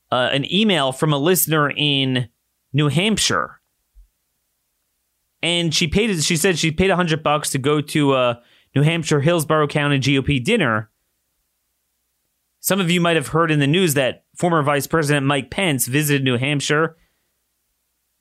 uh, 0.10 0.30
an 0.32 0.50
email 0.50 0.94
from 0.94 1.12
a 1.12 1.18
listener 1.18 1.70
in 1.70 2.30
New 2.72 2.88
Hampshire. 2.88 3.60
And 5.44 5.76
she 5.76 5.88
paid 5.88 6.24
she 6.24 6.38
said 6.38 6.58
she 6.58 6.72
paid 6.72 6.90
100 6.90 7.22
bucks 7.22 7.52
to 7.52 7.60
go 7.60 7.82
to 7.82 8.16
a 8.16 8.42
New 8.74 8.82
Hampshire 8.82 9.20
Hillsborough 9.20 9.68
County 9.68 10.00
GOP 10.00 10.44
dinner. 10.44 10.90
Some 12.62 12.80
of 12.80 12.90
you 12.90 13.02
might 13.02 13.18
have 13.18 13.28
heard 13.28 13.52
in 13.52 13.60
the 13.60 13.68
news 13.68 13.94
that 13.94 14.24
former 14.36 14.64
Vice 14.64 14.88
President 14.88 15.26
Mike 15.26 15.52
Pence 15.52 15.86
visited 15.86 16.24
New 16.24 16.38
Hampshire 16.38 16.98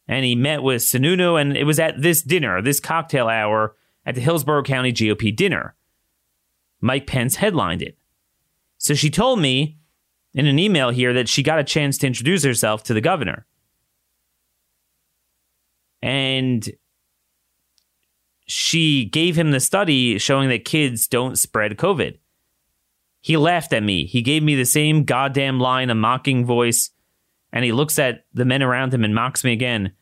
and 0.09 0.25
he 0.25 0.35
met 0.35 0.64
with 0.64 0.83
Sununu, 0.83 1.41
and 1.41 1.57
it 1.57 1.64
was 1.64 1.79
at 1.79 2.02
this 2.02 2.23
dinner, 2.23 2.61
this 2.61 2.81
cocktail 2.81 3.29
hour 3.29 3.76
at 4.05 4.17
the 4.17 4.21
Hillsborough 4.21 4.64
County 4.64 4.93
GOP 4.93 5.35
dinner. 5.35 5.76
Mike 6.81 7.07
Pence 7.07 7.37
headlined 7.37 7.83
it. 7.83 7.97
So 8.79 8.95
she 8.95 9.11
told 9.11 9.38
me 9.38 9.79
in 10.35 10.47
an 10.47 10.59
email 10.59 10.91
here 10.91 11.12
that 11.12 11.29
she 11.29 11.45
got 11.45 11.61
a 11.61 11.64
chance 11.64 11.99
to 11.99 12.09
introduce 12.09 12.43
herself 12.43 12.83
to 12.85 12.95
the 12.95 13.00
governor. 13.00 13.47
And 16.02 16.69
she 18.52 19.06
gave 19.06 19.37
him 19.37 19.50
the 19.50 19.61
study 19.61 20.18
showing 20.18 20.50
that 20.50 20.66
kids 20.66 21.09
don't 21.09 21.38
spread 21.38 21.78
COVID. 21.78 22.18
He 23.21 23.37
laughed 23.37 23.73
at 23.73 23.82
me. 23.82 24.04
He 24.04 24.21
gave 24.21 24.42
me 24.42 24.54
the 24.54 24.66
same 24.66 25.04
goddamn 25.04 25.59
line, 25.59 25.88
a 25.88 25.94
mocking 25.94 26.44
voice, 26.44 26.90
and 27.52 27.64
he 27.64 27.73
looks 27.73 27.99
at 27.99 28.26
the 28.35 28.44
men 28.44 28.62
around 28.62 28.92
him 28.92 29.04
and 29.04 29.14
mocks 29.14 29.42
me 29.42 29.52
again. 29.52 29.92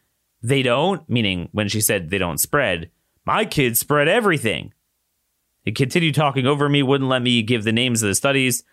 They 0.43 0.63
don't, 0.63 1.09
meaning 1.09 1.49
when 1.53 1.69
she 1.69 1.81
said 1.81 2.11
they 2.11 2.19
don't 2.19 2.41
spread, 2.41 2.91
my 3.25 3.45
kids 3.45 3.79
spread 3.79 4.09
everything. 4.09 4.73
He 5.65 5.71
continued 5.71 6.17
talking 6.17 6.47
over 6.47 6.69
me, 6.69 6.83
wouldn't 6.83 7.11
let 7.11 7.23
me 7.23 7.43
give 7.43 7.63
the 7.63 7.73
names 7.73 8.03
of 8.03 8.09
the 8.09 8.15
studies. 8.15 8.65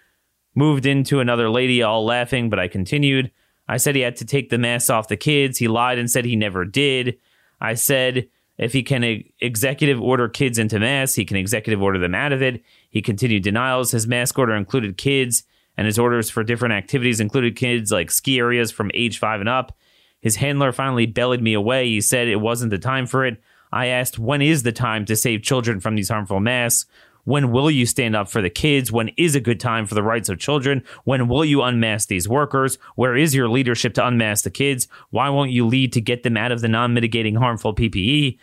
Moved 0.56 0.88
into 0.88 1.20
another 1.20 1.50
lady, 1.50 1.84
all 1.84 2.04
laughing, 2.04 2.50
but 2.50 2.58
I 2.58 2.68
continued. 2.68 3.32
I 3.68 3.78
said 3.78 3.96
he 3.96 4.02
had 4.02 4.16
to 4.16 4.26
take 4.26 4.50
the 4.50 4.58
mask 4.58 4.90
off 4.90 5.08
the 5.08 5.18
kids. 5.18 5.60
He 5.60 5.68
lied 5.68 6.00
and 6.00 6.10
said 6.10 6.26
he 6.26 6.36
never 6.36 6.66
did. 6.66 7.18
I 7.60 7.74
said 7.76 8.30
if 8.58 8.74
he 8.74 8.84
can 8.84 9.24
executive 9.40 10.02
order 10.02 10.28
kids 10.28 10.58
into 10.58 10.80
masks, 10.80 11.16
he 11.16 11.26
can 11.26 11.38
executive 11.38 11.82
order 11.82 12.00
them 12.00 12.16
out 12.16 12.34
of 12.34 12.42
it. 12.42 12.64
He 12.90 13.02
continued 13.02 13.44
denials. 13.44 13.92
His 13.92 14.08
mask 14.08 14.38
order 14.40 14.56
included 14.56 14.98
kids, 14.98 15.44
and 15.76 15.86
his 15.86 16.00
orders 16.00 16.30
for 16.30 16.44
different 16.44 16.74
activities 16.74 17.20
included 17.20 17.56
kids 17.56 17.92
like 17.92 18.10
ski 18.10 18.40
areas 18.40 18.72
from 18.72 18.92
age 18.94 19.20
five 19.20 19.40
and 19.40 19.50
up. 19.50 19.78
His 20.22 20.38
handler 20.38 20.72
finally 20.72 21.06
bellied 21.06 21.42
me 21.42 21.54
away. 21.54 21.88
He 21.88 22.02
said 22.02 22.28
it 22.28 22.42
wasn't 22.42 22.72
the 22.72 22.80
time 22.80 23.06
for 23.06 23.26
it. 23.26 23.42
I 23.72 23.88
asked, 23.88 24.18
when 24.18 24.42
is 24.42 24.64
the 24.64 24.72
time 24.72 25.06
to 25.06 25.16
save 25.16 25.44
children 25.44 25.80
from 25.80 25.96
these 25.96 26.10
harmful 26.10 26.40
masks? 26.40 26.90
When 27.28 27.52
will 27.52 27.70
you 27.70 27.86
stand 27.86 28.16
up 28.16 28.30
for 28.30 28.42
the 28.42 28.50
kids? 28.50 28.90
When 28.90 29.10
is 29.18 29.36
a 29.36 29.42
good 29.42 29.60
time 29.60 29.86
for 29.86 29.96
the 29.96 30.02
rights 30.02 30.30
of 30.30 30.40
children? 30.40 30.82
When 31.04 31.28
will 31.28 31.44
you 31.44 31.62
unmask 31.62 32.08
these 32.08 32.30
workers? 32.30 32.78
Where 32.96 33.18
is 33.18 33.36
your 33.36 33.50
leadership 33.50 33.94
to 33.96 34.08
unmask 34.08 34.46
the 34.46 34.50
kids? 34.50 34.88
Why 35.10 35.28
won't 35.28 35.52
you 35.52 35.68
lead 35.68 35.92
to 35.92 36.00
get 36.00 36.24
them 36.24 36.38
out 36.38 36.54
of 36.54 36.62
the 36.62 36.70
non 36.70 36.94
mitigating 36.94 37.36
harmful 37.36 37.76
PPE? 37.76 38.38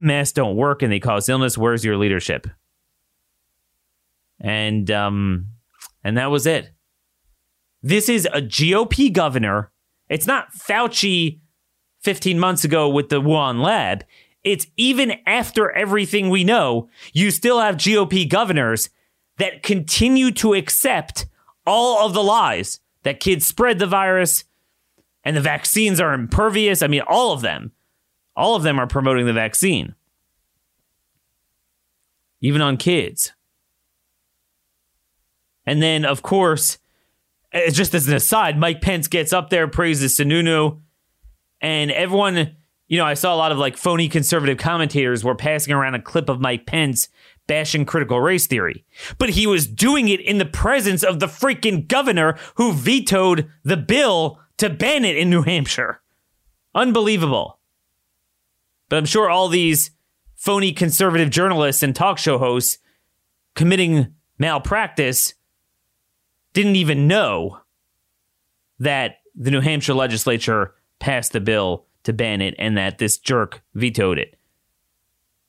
Masks 0.00 0.32
don't 0.32 0.56
work 0.56 0.82
and 0.82 0.92
they 0.92 0.98
cause 0.98 1.28
illness. 1.28 1.56
Where's 1.56 1.84
your 1.84 1.96
leadership? 1.96 2.48
And 4.40 4.90
um 4.90 5.50
and 6.02 6.16
that 6.16 6.32
was 6.32 6.44
it. 6.44 6.72
This 7.84 8.08
is 8.08 8.26
a 8.32 8.42
GOP 8.42 9.12
governor. 9.12 9.70
It's 10.08 10.26
not 10.26 10.52
Fauci 10.52 11.38
15 12.00 12.36
months 12.36 12.64
ago 12.64 12.88
with 12.88 13.10
the 13.10 13.22
Wuhan 13.22 13.62
lab. 13.62 14.02
It's 14.44 14.66
even 14.76 15.12
after 15.26 15.70
everything 15.70 16.28
we 16.28 16.44
know, 16.44 16.88
you 17.12 17.30
still 17.30 17.60
have 17.60 17.76
GOP 17.76 18.28
governors 18.28 18.90
that 19.38 19.62
continue 19.62 20.30
to 20.32 20.54
accept 20.54 21.26
all 21.66 22.04
of 22.04 22.12
the 22.12 22.22
lies 22.22 22.80
that 23.04 23.20
kids 23.20 23.46
spread 23.46 23.78
the 23.78 23.86
virus 23.86 24.44
and 25.24 25.36
the 25.36 25.40
vaccines 25.40 26.00
are 26.00 26.12
impervious. 26.12 26.82
I 26.82 26.88
mean, 26.88 27.02
all 27.06 27.32
of 27.32 27.40
them, 27.40 27.72
all 28.36 28.56
of 28.56 28.62
them 28.62 28.78
are 28.78 28.86
promoting 28.86 29.26
the 29.26 29.32
vaccine, 29.32 29.94
even 32.40 32.60
on 32.60 32.76
kids. 32.76 33.32
And 35.64 35.80
then, 35.80 36.04
of 36.04 36.22
course, 36.22 36.78
uh, 37.54 37.70
just 37.70 37.94
as 37.94 38.08
an 38.08 38.14
aside, 38.14 38.58
Mike 38.58 38.80
Pence 38.80 39.06
gets 39.06 39.32
up 39.32 39.50
there, 39.50 39.68
praises 39.68 40.16
Sununu, 40.16 40.80
and 41.60 41.92
everyone 41.92 42.56
you 42.92 42.98
know, 42.98 43.06
I 43.06 43.14
saw 43.14 43.34
a 43.34 43.36
lot 43.36 43.52
of 43.52 43.56
like 43.56 43.78
phony 43.78 44.06
conservative 44.06 44.58
commentators 44.58 45.24
were 45.24 45.34
passing 45.34 45.72
around 45.72 45.94
a 45.94 46.02
clip 46.02 46.28
of 46.28 46.42
Mike 46.42 46.66
Pence 46.66 47.08
bashing 47.46 47.86
critical 47.86 48.20
race 48.20 48.46
theory. 48.46 48.84
But 49.16 49.30
he 49.30 49.46
was 49.46 49.66
doing 49.66 50.10
it 50.10 50.20
in 50.20 50.36
the 50.36 50.44
presence 50.44 51.02
of 51.02 51.18
the 51.18 51.26
freaking 51.26 51.88
governor 51.88 52.38
who 52.56 52.74
vetoed 52.74 53.50
the 53.62 53.78
bill 53.78 54.40
to 54.58 54.68
ban 54.68 55.06
it 55.06 55.16
in 55.16 55.30
New 55.30 55.40
Hampshire. 55.40 56.02
Unbelievable. 56.74 57.58
But 58.90 58.98
I'm 58.98 59.06
sure 59.06 59.30
all 59.30 59.48
these 59.48 59.92
phony 60.34 60.74
conservative 60.74 61.30
journalists 61.30 61.82
and 61.82 61.96
talk 61.96 62.18
show 62.18 62.36
hosts 62.36 62.76
committing 63.54 64.12
malpractice 64.36 65.32
didn't 66.52 66.76
even 66.76 67.08
know 67.08 67.58
that 68.80 69.20
the 69.34 69.50
New 69.50 69.62
Hampshire 69.62 69.94
legislature 69.94 70.74
passed 70.98 71.32
the 71.32 71.40
bill 71.40 71.86
to 72.04 72.12
ban 72.12 72.40
it 72.40 72.54
and 72.58 72.76
that 72.76 72.98
this 72.98 73.18
jerk 73.18 73.62
vetoed 73.74 74.18
it. 74.18 74.36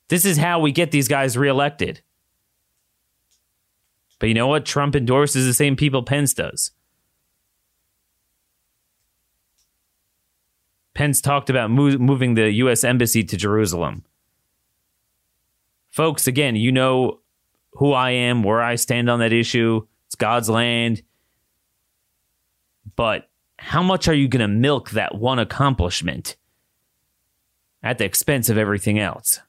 This 0.08 0.24
is 0.24 0.36
how 0.36 0.60
we 0.60 0.72
get 0.72 0.90
these 0.90 1.08
guys 1.08 1.36
reelected. 1.36 2.00
But 4.18 4.28
you 4.28 4.34
know 4.34 4.46
what? 4.46 4.64
Trump 4.64 4.94
endorses 4.94 5.46
the 5.46 5.54
same 5.54 5.76
people 5.76 6.02
Pence 6.02 6.34
does. 6.34 6.70
Pence 10.94 11.20
talked 11.20 11.50
about 11.50 11.70
move, 11.70 12.00
moving 12.00 12.34
the 12.34 12.50
U.S. 12.52 12.84
Embassy 12.84 13.24
to 13.24 13.36
Jerusalem. 13.36 14.04
Folks, 15.90 16.26
again, 16.26 16.54
you 16.54 16.70
know 16.70 17.20
who 17.72 17.92
I 17.92 18.10
am, 18.10 18.42
where 18.44 18.62
I 18.62 18.76
stand 18.76 19.10
on 19.10 19.18
that 19.18 19.32
issue. 19.32 19.86
It's 20.06 20.14
God's 20.14 20.48
land. 20.48 21.02
But 22.94 23.28
how 23.58 23.82
much 23.82 24.06
are 24.06 24.14
you 24.14 24.28
going 24.28 24.40
to 24.40 24.48
milk 24.48 24.90
that 24.90 25.16
one 25.16 25.38
accomplishment? 25.38 26.36
At 27.84 27.98
the 27.98 28.04
expense 28.04 28.48
of 28.48 28.58
everything 28.58 28.98
else. 28.98 29.40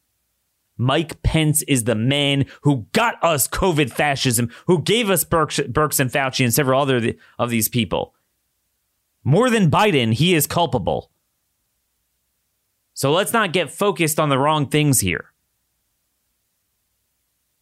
Mike 0.77 1.23
Pence 1.23 1.61
is 1.63 1.85
the 1.85 1.95
man 1.95 2.45
who 2.63 2.85
got 2.91 3.15
us 3.23 3.47
COVID 3.47 3.89
fascism, 3.89 4.51
who 4.67 4.81
gave 4.81 5.09
us 5.09 5.23
Birx, 5.23 5.65
Birx 5.71 6.01
and 6.01 6.11
Fauci 6.11 6.43
and 6.43 6.53
several 6.53 6.81
other 6.81 7.13
of 7.39 7.49
these 7.49 7.69
people. 7.69 8.13
More 9.23 9.49
than 9.49 9.71
Biden, 9.71 10.13
he 10.13 10.35
is 10.35 10.45
culpable. 10.45 11.09
So 12.93 13.11
let's 13.11 13.33
not 13.33 13.53
get 13.53 13.71
focused 13.71 14.19
on 14.19 14.27
the 14.27 14.37
wrong 14.37 14.67
things 14.67 14.99
here. 14.99 15.31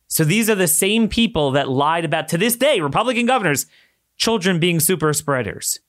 So 0.08 0.24
these 0.24 0.50
are 0.50 0.56
the 0.56 0.68
same 0.68 1.08
people 1.08 1.52
that 1.52 1.70
lied 1.70 2.06
about, 2.06 2.28
to 2.30 2.38
this 2.38 2.56
day, 2.56 2.80
Republican 2.80 3.28
governors, 3.28 3.68
children 4.18 4.60
being 4.60 4.80
super 4.80 5.14
spreaders. 5.14 5.80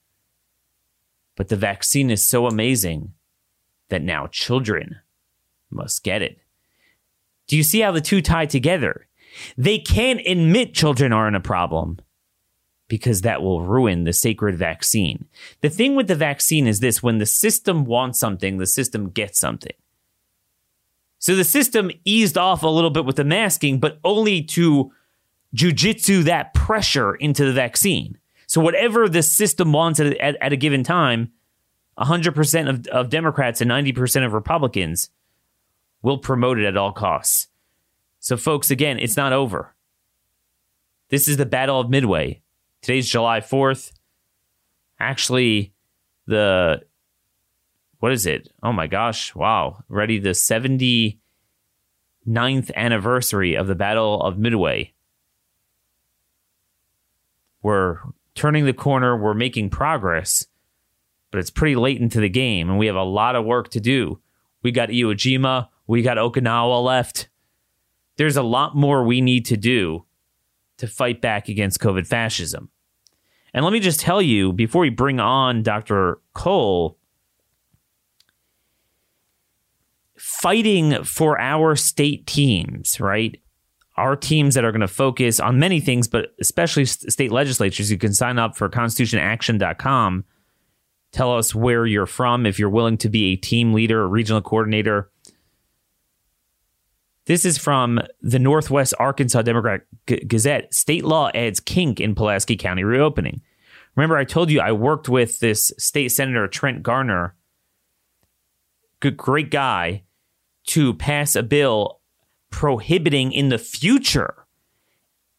But 1.37 1.49
the 1.49 1.57
vaccine 1.57 2.11
is 2.11 2.25
so 2.25 2.47
amazing 2.47 3.13
that 3.89 4.03
now 4.03 4.27
children 4.27 4.97
must 5.71 6.05
get 6.05 6.23
it. 6.23 6.39
Do 7.47 7.57
you 7.57 7.63
see 7.63 7.81
how 7.81 7.93
the 7.93 8.01
two 8.01 8.23
tie 8.23 8.47
together? 8.47 9.07
They 9.57 9.79
can't 9.79 10.21
admit 10.27 10.75
children 10.75 11.13
aren't 11.13 11.37
a 11.37 11.41
problem 11.41 11.99
because 12.89 13.23
that 13.23 13.43
will 13.43 13.63
ruin 13.63 14.05
the 14.05 14.13
sacred 14.13 14.57
vaccine. 14.57 15.27
The 15.61 15.71
thing 15.71 15.97
with 15.97 16.07
the 16.07 16.15
vaccine 16.15 16.67
is 16.67 16.81
this 16.81 17.03
when 17.03 17.19
the 17.19 17.27
system 17.27 17.85
wants 17.85 18.21
something, 18.21 18.59
the 18.59 18.67
system 18.67 19.11
gets 19.11 19.41
something. 19.41 19.75
So 21.19 21.35
the 21.35 21.45
system 21.45 21.91
eased 22.05 22.37
off 22.37 22.63
a 22.63 22.69
little 22.69 22.91
bit 22.91 23.07
with 23.07 23.17
the 23.17 23.25
masking, 23.25 23.81
but 23.81 23.99
only 24.05 24.43
to 24.43 24.93
jujitsu 25.57 26.25
that 26.25 26.53
pressure 26.53 27.15
into 27.15 27.45
the 27.45 27.53
vaccine. 27.53 28.19
So 28.47 28.61
whatever 28.61 29.09
the 29.09 29.23
system 29.23 29.73
wants 29.73 30.01
at, 30.01 30.17
at, 30.19 30.37
at 30.41 30.53
a 30.53 30.57
given 30.57 30.83
time, 30.83 31.33
100% 31.99 32.69
of, 32.69 32.87
of 32.89 33.11
Democrats 33.11 33.61
and 33.61 33.71
90% 33.71 34.25
of 34.25 34.33
Republicans 34.33 35.11
will 36.03 36.19
promote 36.19 36.59
it 36.59 36.67
at 36.67 36.77
all 36.77 36.93
costs. 36.93 37.49
So, 38.21 38.37
folks, 38.37 38.71
again, 38.71 38.99
it's 38.99 39.17
not 39.17 39.33
over. 39.33 39.75
This 41.09 41.29
is 41.29 41.37
the 41.37 41.47
Battle 41.47 41.81
of 41.81 41.91
Midway. 41.91 42.41
Today's 42.83 43.09
July 43.09 43.41
4th. 43.41 43.93
Actually, 44.99 45.73
the 46.27 46.83
what 48.05 48.13
is 48.13 48.27
it? 48.27 48.53
Oh 48.63 48.73
my 48.73 48.87
gosh. 48.87 49.35
Wow. 49.35 49.83
Ready 49.89 50.19
the 50.19 50.31
79th 50.31 51.17
anniversary 52.77 53.55
of 53.55 53.67
the 53.67 53.75
Battle 53.75 54.21
of 54.21 54.39
Midway. 54.39 54.93
We're 57.63 58.01
turning 58.35 58.67
the 58.67 58.75
corner, 58.75 59.17
we're 59.17 59.33
making 59.33 59.71
progress, 59.71 60.47
but 61.35 61.41
it's 61.41 61.51
pretty 61.51 61.75
late 61.75 62.01
into 62.01 62.21
the 62.21 62.29
game, 62.29 62.71
and 62.71 62.79
we 62.79 62.87
have 62.87 62.95
a 62.95 63.03
lot 63.03 63.35
of 63.35 63.45
work 63.45 63.69
to 63.69 63.81
do. 63.81 64.21
We 64.63 64.71
got 64.71 64.91
Iwo 64.91 65.15
Jima, 65.15 65.67
we 65.89 66.01
got 66.01 66.17
Okinawa 66.17 66.81
left. 66.85 67.29
There's 68.19 68.37
a 68.37 68.43
lot 68.43 68.77
more 68.77 69.03
we 69.03 69.21
need 69.21 69.45
to 69.47 69.57
do 69.57 70.05
to 70.77 70.87
fight 70.87 71.21
back 71.21 71.49
against 71.49 71.81
COVID 71.81 72.07
fascism. 72.07 72.71
And 73.53 73.65
let 73.65 73.73
me 73.73 73.81
just 73.81 73.99
tell 73.99 74.23
you 74.23 74.53
before 74.53 74.83
we 74.83 74.91
bring 74.91 75.19
on 75.19 75.65
Dr. 75.65 76.21
Cole, 76.35 76.99
fighting 80.17 81.03
for 81.03 81.37
our 81.41 81.75
state 81.75 82.29
teams, 82.29 83.01
right? 83.01 83.41
Our 83.97 84.15
teams 84.15 84.55
that 84.55 84.65
are 84.65 84.71
going 84.71 84.83
to 84.83 84.87
focus 84.87 85.41
on 85.41 85.59
many 85.59 85.81
things, 85.81 86.07
but 86.07 86.33
especially 86.41 86.85
state 86.85 87.33
legislatures. 87.33 87.91
You 87.91 87.99
can 87.99 88.15
sign 88.15 88.39
up 88.39 88.57
for 88.57 88.69
constitutionaction.com. 88.69 90.27
Tell 91.15 91.39
us 91.39 91.55
where 91.55 91.87
you're 91.87 92.07
from 92.07 92.45
if 92.45 92.59
you're 92.59 92.69
willing 92.69 92.99
to 92.99 93.09
be 93.09 93.27
a 93.27 93.37
team 93.37 93.73
leader, 93.73 94.03
a 94.03 94.09
regional 94.09 94.43
coordinator. 94.43 95.13
This 97.27 97.45
is 97.45 97.57
from 97.57 98.01
the 98.21 98.41
Northwest 98.41 98.95
Arkansas 98.99 99.43
Democrat 99.43 99.83
Gazette. 100.07 100.75
State 100.75 101.05
law 101.05 101.31
adds 101.33 101.61
kink 101.61 102.01
in 102.01 102.17
Pulaski 102.17 102.57
County 102.57 102.83
reopening. 102.83 103.43
Remember, 103.95 104.17
I 104.17 104.25
told 104.25 104.51
you 104.51 104.59
I 104.59 104.73
worked 104.73 105.09
with 105.09 105.39
this 105.39 105.73
state 105.79 106.09
senator, 106.09 106.49
Trent 106.49 106.83
Garner, 106.83 107.37
good, 108.99 109.17
great 109.17 109.53
guy, 109.53 110.03
to 110.67 110.95
pass 110.95 111.37
a 111.37 111.45
bill 111.45 112.01
prohibiting 112.51 113.31
in 113.31 113.51
the 113.51 113.59
future 113.59 114.47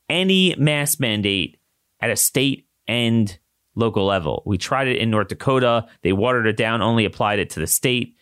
any 0.08 0.56
mask 0.56 1.02
mandate 1.02 1.58
at 2.00 2.12
a 2.12 2.16
state 2.16 2.66
and 2.88 3.40
local 3.76 4.06
level. 4.06 4.42
We 4.46 4.58
tried 4.58 4.88
it 4.88 4.98
in 4.98 5.10
North 5.10 5.28
Dakota. 5.28 5.88
They 6.02 6.14
watered 6.14 6.48
it 6.48 6.58
down, 6.58 6.82
only 6.82 7.06
applied 7.06 7.40
it 7.40 7.50
to 7.52 7.60
the 7.60 7.68
state, 7.68 8.16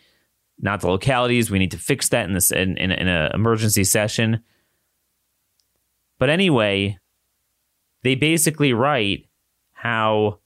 not 0.59 0.81
the 0.81 0.89
localities. 0.89 1.49
We 1.49 1.59
need 1.59 1.71
to 1.71 1.77
fix 1.77 2.09
that 2.09 2.25
in 2.25 2.33
this 2.33 2.51
in, 2.51 2.77
in, 2.77 2.91
in 2.91 3.07
an 3.07 3.31
emergency 3.33 3.83
session. 3.83 4.41
But 6.19 6.29
anyway, 6.29 6.99
they 8.03 8.15
basically 8.15 8.73
write 8.73 9.27
how 9.73 10.39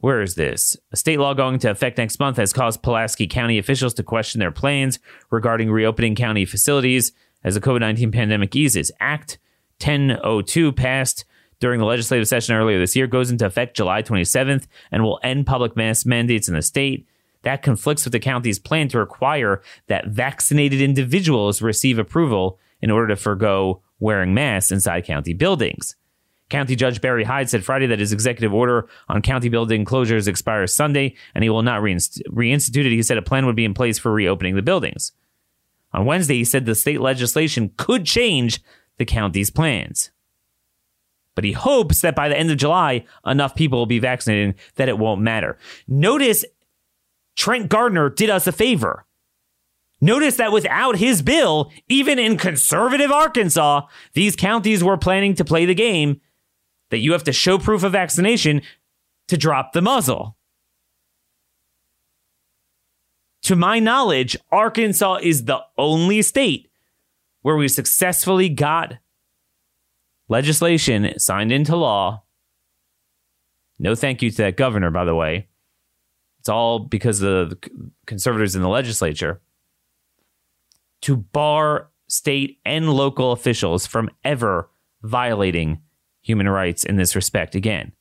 where 0.00 0.22
is 0.22 0.34
this? 0.34 0.78
A 0.92 0.96
state 0.96 1.18
law 1.18 1.34
going 1.34 1.58
to 1.58 1.70
effect 1.70 1.98
next 1.98 2.18
month 2.18 2.38
has 2.38 2.54
caused 2.54 2.82
Pulaski 2.82 3.26
County 3.26 3.58
officials 3.58 3.92
to 3.94 4.02
question 4.02 4.38
their 4.38 4.50
plans 4.50 4.98
regarding 5.30 5.70
reopening 5.70 6.14
county 6.14 6.46
facilities 6.46 7.12
as 7.44 7.54
the 7.54 7.60
COVID 7.60 7.80
19 7.80 8.10
pandemic 8.10 8.56
eases. 8.56 8.90
Act 8.98 9.38
1002 9.82 10.72
passed 10.72 11.24
during 11.60 11.78
the 11.78 11.86
legislative 11.86 12.26
session 12.26 12.56
earlier 12.56 12.78
this 12.78 12.96
year 12.96 13.06
goes 13.06 13.30
into 13.30 13.46
effect 13.46 13.76
July 13.76 14.02
27th 14.02 14.66
and 14.90 15.02
will 15.02 15.20
end 15.22 15.46
public 15.46 15.76
mask 15.76 16.06
mandates 16.06 16.48
in 16.48 16.54
the 16.54 16.62
state. 16.62 17.06
That 17.42 17.62
conflicts 17.62 18.04
with 18.04 18.12
the 18.12 18.18
county's 18.18 18.58
plan 18.58 18.88
to 18.88 18.98
require 18.98 19.62
that 19.86 20.08
vaccinated 20.08 20.80
individuals 20.80 21.62
receive 21.62 21.98
approval 21.98 22.58
in 22.82 22.90
order 22.90 23.08
to 23.08 23.16
forego 23.16 23.82
wearing 23.98 24.34
masks 24.34 24.72
inside 24.72 25.04
county 25.04 25.34
buildings. 25.34 25.96
County 26.48 26.74
Judge 26.74 27.00
Barry 27.00 27.24
Hyde 27.24 27.48
said 27.48 27.64
Friday 27.64 27.86
that 27.86 28.00
his 28.00 28.12
executive 28.12 28.52
order 28.52 28.88
on 29.08 29.22
county 29.22 29.48
building 29.48 29.84
closures 29.84 30.26
expires 30.26 30.74
Sunday 30.74 31.14
and 31.34 31.44
he 31.44 31.50
will 31.50 31.62
not 31.62 31.80
reinst- 31.80 32.22
reinstitute 32.28 32.86
it. 32.86 32.90
He 32.90 33.02
said 33.02 33.18
a 33.18 33.22
plan 33.22 33.46
would 33.46 33.56
be 33.56 33.64
in 33.64 33.74
place 33.74 33.98
for 33.98 34.10
reopening 34.12 34.56
the 34.56 34.62
buildings. 34.62 35.12
On 35.92 36.04
Wednesday, 36.04 36.36
he 36.36 36.44
said 36.44 36.66
the 36.66 36.74
state 36.74 37.00
legislation 37.00 37.72
could 37.76 38.04
change 38.04 38.60
the 38.98 39.04
county's 39.04 39.50
plans. 39.50 40.10
But 41.34 41.44
he 41.44 41.52
hopes 41.52 42.00
that 42.00 42.16
by 42.16 42.28
the 42.28 42.38
end 42.38 42.50
of 42.50 42.58
July, 42.58 43.04
enough 43.24 43.54
people 43.54 43.78
will 43.78 43.86
be 43.86 43.98
vaccinated 43.98 44.56
that 44.74 44.88
it 44.88 44.98
won't 44.98 45.20
matter. 45.20 45.58
Notice 45.86 46.44
Trent 47.36 47.68
Garner 47.68 48.10
did 48.10 48.30
us 48.30 48.46
a 48.46 48.52
favor. 48.52 49.06
Notice 50.00 50.36
that 50.36 50.52
without 50.52 50.96
his 50.96 51.22
bill, 51.22 51.70
even 51.88 52.18
in 52.18 52.36
conservative 52.36 53.10
Arkansas, 53.10 53.86
these 54.14 54.34
counties 54.34 54.82
were 54.82 54.96
planning 54.96 55.34
to 55.34 55.44
play 55.44 55.66
the 55.66 55.74
game 55.74 56.20
that 56.90 56.98
you 56.98 57.12
have 57.12 57.24
to 57.24 57.32
show 57.32 57.58
proof 57.58 57.82
of 57.82 57.92
vaccination 57.92 58.62
to 59.28 59.36
drop 59.36 59.72
the 59.72 59.82
muzzle. 59.82 60.36
To 63.42 63.56
my 63.56 63.78
knowledge, 63.78 64.36
Arkansas 64.50 65.18
is 65.22 65.44
the 65.44 65.60
only 65.78 66.22
state 66.22 66.70
where 67.42 67.56
we 67.56 67.68
successfully 67.68 68.48
got 68.48 68.94
legislation 70.30 71.18
signed 71.18 71.52
into 71.52 71.76
law. 71.76 72.22
No 73.78 73.94
thank 73.94 74.22
you 74.22 74.30
to 74.30 74.36
that 74.38 74.56
governor, 74.56 74.90
by 74.90 75.04
the 75.04 75.14
way. 75.14 75.48
It's 76.38 76.48
all 76.48 76.78
because 76.78 77.20
of 77.20 77.50
the 77.50 77.70
conservatives 78.06 78.56
in 78.56 78.62
the 78.62 78.68
legislature 78.68 79.42
to 81.02 81.16
bar 81.16 81.90
state 82.08 82.58
and 82.64 82.90
local 82.92 83.32
officials 83.32 83.86
from 83.86 84.08
ever 84.24 84.70
violating 85.02 85.80
human 86.22 86.48
rights 86.48 86.84
in 86.84 86.96
this 86.96 87.14
respect 87.14 87.54
again. 87.54 87.92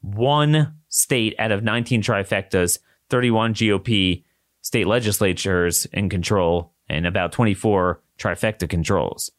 One 0.00 0.74
state 0.88 1.34
out 1.38 1.52
of 1.52 1.62
19 1.62 2.02
trifectas, 2.02 2.78
31 3.10 3.54
GOP 3.54 4.24
state 4.62 4.86
legislatures 4.86 5.86
in 5.86 6.08
control, 6.08 6.72
and 6.88 7.06
about 7.06 7.32
24 7.32 8.00
trifecta 8.18 8.68
controls. 8.68 9.30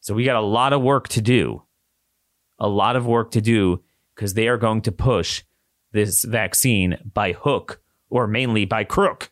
So 0.00 0.14
we 0.14 0.24
got 0.24 0.36
a 0.36 0.40
lot 0.40 0.72
of 0.72 0.82
work 0.82 1.08
to 1.08 1.20
do. 1.20 1.62
A 2.58 2.68
lot 2.68 2.96
of 2.96 3.06
work 3.06 3.30
to 3.32 3.40
do 3.40 3.82
because 4.14 4.34
they 4.34 4.48
are 4.48 4.58
going 4.58 4.82
to 4.82 4.92
push 4.92 5.44
this 5.92 6.24
vaccine 6.24 6.98
by 7.14 7.32
hook 7.32 7.80
or 8.08 8.26
mainly 8.26 8.64
by 8.64 8.84
crook. 8.84 9.30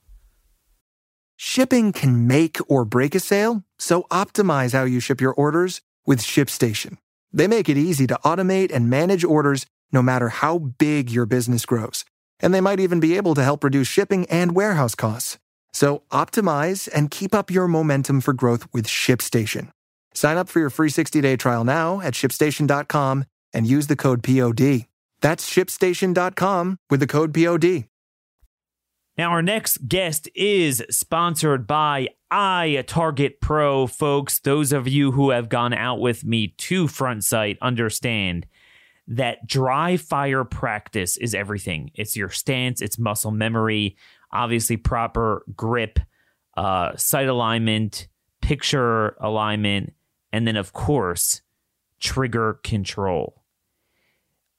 Shipping 1.36 1.92
can 1.92 2.26
make 2.26 2.58
or 2.68 2.84
break 2.84 3.14
a 3.14 3.20
sale, 3.20 3.64
so 3.78 4.02
optimize 4.10 4.72
how 4.72 4.84
you 4.84 4.98
ship 4.98 5.20
your 5.20 5.32
orders 5.32 5.80
with 6.04 6.20
ShipStation. 6.20 6.98
They 7.32 7.46
make 7.46 7.68
it 7.68 7.76
easy 7.76 8.06
to 8.06 8.18
automate 8.24 8.72
and 8.72 8.90
manage 8.90 9.24
orders 9.24 9.66
no 9.92 10.02
matter 10.02 10.28
how 10.28 10.58
big 10.58 11.10
your 11.10 11.26
business 11.26 11.64
grows. 11.64 12.04
And 12.40 12.52
they 12.52 12.60
might 12.60 12.80
even 12.80 13.00
be 13.00 13.16
able 13.16 13.34
to 13.34 13.44
help 13.44 13.62
reduce 13.64 13.88
shipping 13.88 14.26
and 14.26 14.54
warehouse 14.54 14.94
costs. 14.94 15.38
So 15.72 16.02
optimize 16.10 16.88
and 16.92 17.10
keep 17.10 17.34
up 17.34 17.50
your 17.50 17.68
momentum 17.68 18.20
for 18.20 18.32
growth 18.32 18.66
with 18.72 18.86
ShipStation. 18.86 19.70
Sign 20.18 20.36
up 20.36 20.48
for 20.48 20.58
your 20.58 20.70
free 20.70 20.90
60-day 20.90 21.36
trial 21.36 21.64
now 21.64 22.00
at 22.00 22.14
shipstation.com 22.14 23.24
and 23.54 23.66
use 23.66 23.86
the 23.86 23.96
code 23.96 24.22
POD. 24.22 24.86
That's 25.20 25.48
shipstation.com 25.48 26.78
with 26.90 27.00
the 27.00 27.06
code 27.06 27.32
POD. 27.32 27.84
Now, 29.16 29.30
our 29.30 29.42
next 29.42 29.88
guest 29.88 30.28
is 30.34 30.84
sponsored 30.90 31.66
by 31.66 32.08
iTarget 32.32 33.40
Pro, 33.40 33.86
folks. 33.86 34.38
Those 34.40 34.72
of 34.72 34.86
you 34.86 35.12
who 35.12 35.30
have 35.30 35.48
gone 35.48 35.72
out 35.72 36.00
with 36.00 36.24
me 36.24 36.54
to 36.58 36.86
Front 36.88 37.24
Sight 37.24 37.58
understand 37.60 38.46
that 39.08 39.46
dry 39.46 39.96
fire 39.96 40.44
practice 40.44 41.16
is 41.16 41.34
everything. 41.34 41.90
It's 41.94 42.16
your 42.16 42.28
stance, 42.28 42.82
it's 42.82 42.98
muscle 42.98 43.30
memory, 43.30 43.96
obviously 44.32 44.76
proper 44.76 45.44
grip, 45.56 45.98
uh, 46.56 46.94
sight 46.96 47.28
alignment, 47.28 48.08
picture 48.40 49.16
alignment, 49.20 49.94
and 50.32 50.46
then, 50.46 50.56
of 50.56 50.72
course, 50.72 51.42
trigger 52.00 52.60
control. 52.62 53.42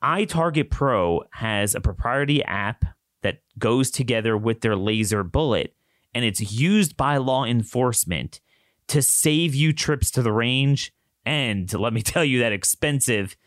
iTarget 0.04 0.70
Pro 0.70 1.24
has 1.32 1.76
a 1.76 1.82
proprietary 1.82 2.44
app 2.46 2.86
that 3.22 3.42
goes 3.58 3.92
together 3.92 4.38
with 4.38 4.62
their 4.62 4.76
laser 4.76 5.24
bullet, 5.24 5.76
and 6.14 6.26
it's 6.26 6.54
used 6.54 6.98
by 6.98 7.18
law 7.18 7.46
enforcement 7.46 8.40
to 8.88 9.02
save 9.02 9.54
you 9.54 9.72
trips 9.74 10.10
to 10.12 10.22
the 10.22 10.32
range 10.32 10.94
and 11.26 11.72
let 11.80 11.94
me 11.94 12.02
tell 12.02 12.26
you 12.26 12.40
that 12.40 12.52
expensive 12.52 13.38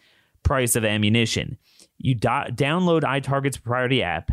price 0.42 0.76
of 0.76 0.84
ammunition. 0.84 1.58
You 1.98 2.14
do- 2.14 2.28
download 2.28 3.02
iTarget's 3.02 3.58
proprietary 3.58 4.02
app, 4.02 4.30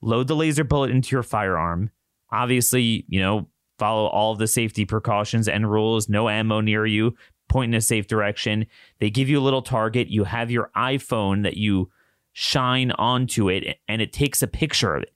load 0.00 0.28
the 0.28 0.36
laser 0.36 0.64
bullet 0.64 0.90
into 0.90 1.14
your 1.14 1.22
firearm. 1.22 1.90
Obviously, 2.30 3.04
you 3.08 3.20
know, 3.20 3.48
follow 3.78 4.06
all 4.06 4.34
the 4.34 4.46
safety 4.46 4.84
precautions 4.84 5.48
and 5.48 5.70
rules, 5.70 6.08
no 6.08 6.28
ammo 6.28 6.60
near 6.60 6.86
you, 6.86 7.14
point 7.48 7.72
in 7.72 7.78
a 7.78 7.80
safe 7.80 8.06
direction. 8.06 8.66
They 9.00 9.10
give 9.10 9.28
you 9.28 9.38
a 9.38 9.42
little 9.42 9.62
target. 9.62 10.08
You 10.08 10.24
have 10.24 10.50
your 10.50 10.70
iPhone 10.76 11.42
that 11.42 11.56
you 11.56 11.90
shine 12.32 12.92
onto 12.92 13.50
it 13.50 13.78
and 13.88 14.00
it 14.00 14.12
takes 14.12 14.42
a 14.42 14.46
picture 14.46 14.94
of 14.94 15.02
it. 15.02 15.12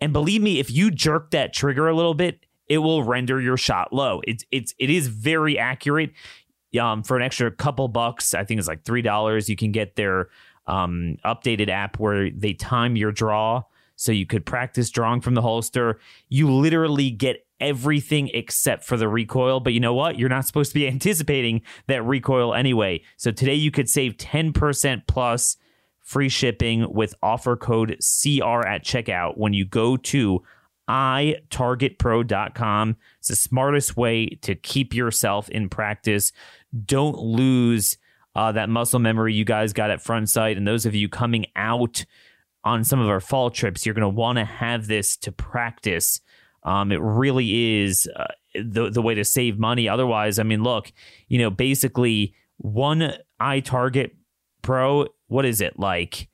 And 0.00 0.12
believe 0.12 0.40
me, 0.40 0.58
if 0.58 0.70
you 0.70 0.90
jerk 0.90 1.30
that 1.32 1.52
trigger 1.52 1.88
a 1.88 1.94
little 1.94 2.14
bit, 2.14 2.46
it 2.68 2.78
will 2.78 3.02
render 3.02 3.40
your 3.40 3.56
shot 3.56 3.92
low. 3.92 4.22
It's 4.26 4.44
it's 4.50 4.74
it 4.78 4.88
is 4.88 5.08
very 5.08 5.58
accurate. 5.58 6.12
Um, 6.80 7.02
for 7.02 7.16
an 7.16 7.22
extra 7.22 7.50
couple 7.50 7.88
bucks, 7.88 8.32
I 8.32 8.44
think 8.44 8.60
it's 8.60 8.68
like 8.68 8.84
three 8.84 9.02
dollars. 9.02 9.48
You 9.48 9.56
can 9.56 9.72
get 9.72 9.96
their 9.96 10.28
um, 10.68 11.16
updated 11.24 11.68
app 11.68 11.98
where 11.98 12.30
they 12.30 12.52
time 12.52 12.94
your 12.94 13.10
draw, 13.10 13.64
so 13.96 14.12
you 14.12 14.24
could 14.24 14.46
practice 14.46 14.88
drawing 14.88 15.20
from 15.20 15.34
the 15.34 15.42
holster. 15.42 15.98
You 16.28 16.48
literally 16.50 17.10
get 17.10 17.44
everything 17.60 18.28
except 18.34 18.84
for 18.84 18.96
the 18.96 19.08
recoil. 19.08 19.60
But 19.60 19.72
you 19.72 19.80
know 19.80 19.94
what? 19.94 20.18
You're 20.18 20.28
not 20.28 20.46
supposed 20.46 20.72
to 20.72 20.78
be 20.78 20.88
anticipating 20.88 21.62
that 21.86 22.04
recoil 22.04 22.54
anyway. 22.54 23.02
So 23.16 23.30
today 23.30 23.54
you 23.54 23.70
could 23.70 23.88
save 23.88 24.16
ten 24.16 24.52
percent 24.52 25.06
plus 25.06 25.56
free 26.00 26.28
shipping 26.28 26.92
with 26.92 27.14
offer 27.22 27.56
code 27.56 28.00
CR 28.00 28.66
at 28.66 28.84
checkout 28.84 29.38
when 29.38 29.54
you 29.54 29.64
go 29.64 29.96
to 29.96 30.42
itargetpro.com. 30.88 32.96
It's 33.20 33.28
the 33.28 33.36
smartest 33.36 33.96
way 33.96 34.26
to 34.42 34.56
keep 34.56 34.92
yourself 34.92 35.48
in 35.48 35.68
practice. 35.68 36.32
Don't 36.84 37.16
lose 37.16 37.96
uh, 38.34 38.50
that 38.52 38.68
muscle 38.68 38.98
memory 38.98 39.34
you 39.34 39.44
guys 39.44 39.72
got 39.72 39.90
at 39.90 40.02
front 40.02 40.28
sight. 40.28 40.56
And 40.56 40.66
those 40.66 40.86
of 40.86 40.96
you 40.96 41.08
coming 41.08 41.46
out 41.54 42.04
on 42.64 42.82
some 42.82 42.98
of 43.00 43.08
our 43.08 43.20
fall 43.20 43.50
trips, 43.50 43.86
you're 43.86 43.94
going 43.94 44.02
to 44.02 44.08
want 44.08 44.38
to 44.38 44.44
have 44.44 44.88
this 44.88 45.16
to 45.18 45.30
practice. 45.30 46.20
Um, 46.62 46.92
it 46.92 47.00
really 47.00 47.82
is 47.82 48.08
uh, 48.14 48.26
the 48.54 48.90
the 48.90 49.02
way 49.02 49.14
to 49.14 49.24
save 49.24 49.58
money. 49.58 49.88
Otherwise, 49.88 50.38
I 50.38 50.42
mean, 50.42 50.62
look, 50.62 50.92
you 51.28 51.38
know, 51.38 51.48
basically 51.50 52.34
one 52.58 53.14
iTarget 53.40 54.10
Pro, 54.62 55.06
what 55.28 55.46
is 55.46 55.60
it 55.60 55.78
like? 55.78 56.28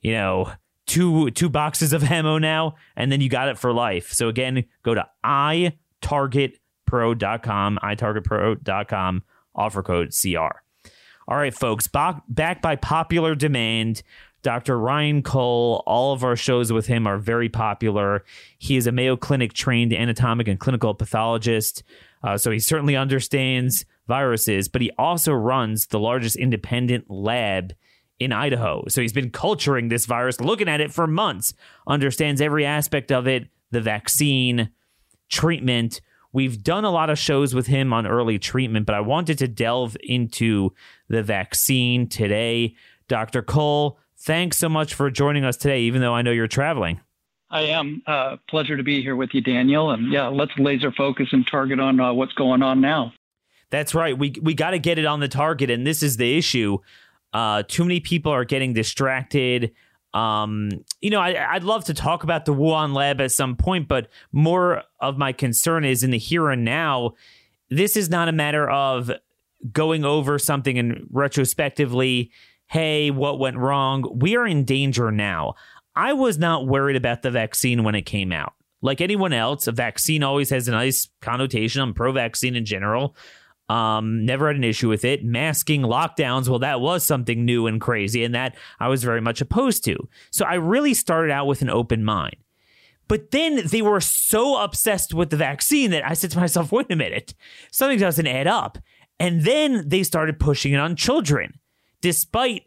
You 0.00 0.12
know, 0.12 0.52
two 0.86 1.30
two 1.30 1.48
boxes 1.48 1.92
of 1.92 2.04
ammo 2.04 2.38
now, 2.38 2.76
and 2.96 3.12
then 3.12 3.20
you 3.20 3.28
got 3.28 3.48
it 3.48 3.58
for 3.58 3.72
life. 3.72 4.12
So 4.12 4.28
again, 4.28 4.64
go 4.82 4.94
to 4.94 5.06
itargetpro.com, 5.24 7.78
itargetpro.com, 7.82 9.22
offer 9.54 9.82
code 9.82 10.12
CR. 10.20 10.62
All 11.28 11.36
right, 11.36 11.54
folks, 11.54 11.86
back, 11.86 12.22
back 12.26 12.62
by 12.62 12.76
popular 12.76 13.34
demand. 13.34 14.02
Dr. 14.42 14.78
Ryan 14.78 15.22
Cole, 15.22 15.82
all 15.86 16.12
of 16.12 16.22
our 16.22 16.36
shows 16.36 16.72
with 16.72 16.86
him 16.86 17.06
are 17.06 17.18
very 17.18 17.48
popular. 17.48 18.24
He 18.58 18.76
is 18.76 18.86
a 18.86 18.92
Mayo 18.92 19.16
Clinic 19.16 19.52
trained 19.52 19.92
anatomic 19.92 20.46
and 20.46 20.60
clinical 20.60 20.94
pathologist, 20.94 21.82
uh, 22.22 22.38
so 22.38 22.50
he 22.50 22.58
certainly 22.58 22.96
understands 22.96 23.84
viruses, 24.06 24.68
but 24.68 24.80
he 24.80 24.90
also 24.98 25.32
runs 25.32 25.88
the 25.88 25.98
largest 25.98 26.36
independent 26.36 27.10
lab 27.10 27.74
in 28.18 28.32
Idaho. 28.32 28.84
So 28.88 29.00
he's 29.00 29.12
been 29.12 29.30
culturing 29.30 29.88
this 29.88 30.06
virus, 30.06 30.40
looking 30.40 30.68
at 30.68 30.80
it 30.80 30.92
for 30.92 31.06
months, 31.06 31.54
understands 31.86 32.40
every 32.40 32.64
aspect 32.64 33.12
of 33.12 33.28
it, 33.28 33.48
the 33.70 33.80
vaccine, 33.80 34.70
treatment. 35.28 36.00
We've 36.32 36.62
done 36.62 36.84
a 36.84 36.90
lot 36.90 37.10
of 37.10 37.18
shows 37.18 37.54
with 37.54 37.66
him 37.66 37.92
on 37.92 38.06
early 38.06 38.38
treatment, 38.38 38.86
but 38.86 38.94
I 38.94 39.00
wanted 39.00 39.38
to 39.38 39.48
delve 39.48 39.96
into 40.02 40.72
the 41.08 41.22
vaccine 41.22 42.08
today. 42.08 42.74
Dr. 43.08 43.42
Cole, 43.42 43.98
thanks 44.20 44.56
so 44.56 44.68
much 44.68 44.94
for 44.94 45.10
joining 45.10 45.44
us 45.44 45.56
today, 45.56 45.80
even 45.82 46.00
though 46.00 46.14
I 46.14 46.22
know 46.22 46.30
you're 46.30 46.48
traveling. 46.48 47.00
I 47.50 47.62
am. 47.62 48.02
Uh, 48.06 48.36
pleasure 48.48 48.76
to 48.76 48.82
be 48.82 49.02
here 49.02 49.16
with 49.16 49.30
you, 49.32 49.40
Daniel. 49.40 49.90
And 49.90 50.12
yeah, 50.12 50.28
let's 50.28 50.52
laser 50.58 50.92
focus 50.92 51.28
and 51.32 51.46
target 51.50 51.80
on 51.80 51.98
uh, 51.98 52.12
what's 52.12 52.34
going 52.34 52.62
on 52.62 52.80
now. 52.80 53.12
That's 53.70 53.94
right. 53.94 54.18
We 54.18 54.34
we 54.42 54.54
got 54.54 54.70
to 54.70 54.78
get 54.78 54.98
it 54.98 55.04
on 55.04 55.20
the 55.20 55.28
target, 55.28 55.70
and 55.70 55.86
this 55.86 56.02
is 56.02 56.16
the 56.16 56.36
issue. 56.36 56.78
Uh, 57.32 57.62
too 57.66 57.84
many 57.84 58.00
people 58.00 58.32
are 58.32 58.44
getting 58.44 58.72
distracted. 58.72 59.72
Um, 60.14 60.70
you 61.00 61.10
know, 61.10 61.20
I, 61.20 61.52
would 61.54 61.64
love 61.64 61.84
to 61.84 61.94
talk 61.94 62.24
about 62.24 62.46
the 62.46 62.54
Wuhan 62.54 62.94
lab 62.94 63.20
at 63.20 63.30
some 63.30 63.56
point, 63.56 63.88
but 63.88 64.08
more 64.32 64.82
of 65.00 65.18
my 65.18 65.32
concern 65.32 65.84
is 65.84 66.02
in 66.02 66.10
the 66.10 66.18
here 66.18 66.48
and 66.48 66.64
now. 66.64 67.14
This 67.68 67.96
is 67.96 68.08
not 68.08 68.28
a 68.28 68.32
matter 68.32 68.68
of 68.70 69.10
going 69.70 70.04
over 70.04 70.38
something 70.38 70.78
and 70.78 71.06
retrospectively, 71.10 72.30
hey, 72.68 73.10
what 73.10 73.38
went 73.38 73.56
wrong? 73.56 74.04
We 74.20 74.36
are 74.36 74.46
in 74.46 74.64
danger 74.64 75.10
now. 75.10 75.54
I 75.96 76.12
was 76.12 76.38
not 76.38 76.66
worried 76.66 76.96
about 76.96 77.22
the 77.22 77.30
vaccine 77.30 77.82
when 77.82 77.94
it 77.94 78.02
came 78.02 78.30
out. 78.30 78.54
Like 78.80 79.00
anyone 79.00 79.32
else, 79.32 79.66
a 79.66 79.72
vaccine 79.72 80.22
always 80.22 80.50
has 80.50 80.68
a 80.68 80.72
nice 80.72 81.08
connotation. 81.20 81.82
I'm 81.82 81.94
pro 81.94 82.12
vaccine 82.12 82.54
in 82.54 82.64
general. 82.64 83.16
Um, 83.68 84.24
never 84.24 84.46
had 84.46 84.56
an 84.56 84.64
issue 84.64 84.88
with 84.88 85.04
it. 85.04 85.24
Masking 85.24 85.82
lockdowns, 85.82 86.48
well, 86.48 86.60
that 86.60 86.80
was 86.80 87.04
something 87.04 87.44
new 87.44 87.66
and 87.66 87.80
crazy, 87.80 88.24
and 88.24 88.34
that 88.34 88.56
I 88.78 88.88
was 88.88 89.02
very 89.02 89.20
much 89.20 89.40
opposed 89.40 89.84
to. 89.84 90.08
So 90.30 90.44
I 90.46 90.54
really 90.54 90.94
started 90.94 91.32
out 91.32 91.46
with 91.46 91.60
an 91.60 91.68
open 91.68 92.04
mind. 92.04 92.36
But 93.08 93.30
then 93.30 93.66
they 93.66 93.82
were 93.82 94.00
so 94.00 94.58
obsessed 94.62 95.14
with 95.14 95.30
the 95.30 95.36
vaccine 95.36 95.90
that 95.90 96.06
I 96.06 96.14
said 96.14 96.30
to 96.32 96.38
myself, 96.38 96.70
wait 96.72 96.90
a 96.90 96.96
minute, 96.96 97.34
something 97.70 97.98
doesn't 97.98 98.26
add 98.26 98.46
up. 98.46 98.78
And 99.20 99.42
then 99.42 99.88
they 99.88 100.02
started 100.04 100.38
pushing 100.38 100.72
it 100.72 100.78
on 100.78 100.94
children, 100.94 101.57
despite 102.00 102.64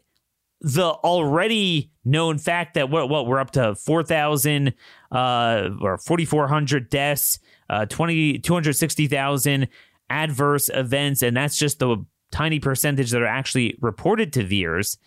the 0.60 0.84
already 0.84 1.90
known 2.04 2.38
fact 2.38 2.74
that 2.74 2.88
what, 2.88 3.08
what 3.08 3.26
we're 3.26 3.40
up 3.40 3.50
to 3.52 3.74
4,000 3.74 4.72
uh, 5.10 5.70
or 5.80 5.98
4,400 5.98 6.88
deaths, 6.88 7.40
uh, 7.68 7.84
20, 7.86 8.38
260,000 8.38 9.68
adverse 10.08 10.70
events, 10.72 11.22
and 11.22 11.36
that's 11.36 11.58
just 11.58 11.80
the 11.80 12.04
tiny 12.30 12.60
percentage 12.60 13.10
that 13.10 13.22
are 13.22 13.26
actually 13.26 13.76
reported 13.80 14.32
to 14.32 14.44
VAERS. 14.44 14.98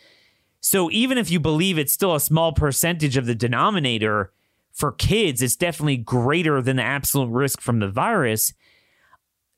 So 0.60 0.90
even 0.92 1.18
if 1.18 1.32
you 1.32 1.40
believe 1.40 1.78
it's 1.78 1.94
still 1.94 2.16
a 2.16 2.20
small 2.20 2.52
percentage 2.52 3.18
of 3.18 3.26
the 3.26 3.36
denominator 3.36 4.32
for 4.74 4.92
kids, 4.92 5.42
it's 5.42 5.56
definitely 5.56 5.98
greater 5.98 6.62
than 6.62 6.78
the 6.78 6.84
absolute 6.84 7.30
risk 7.30 7.62
from 7.62 7.80
the 7.80 7.88
virus. 7.88 8.54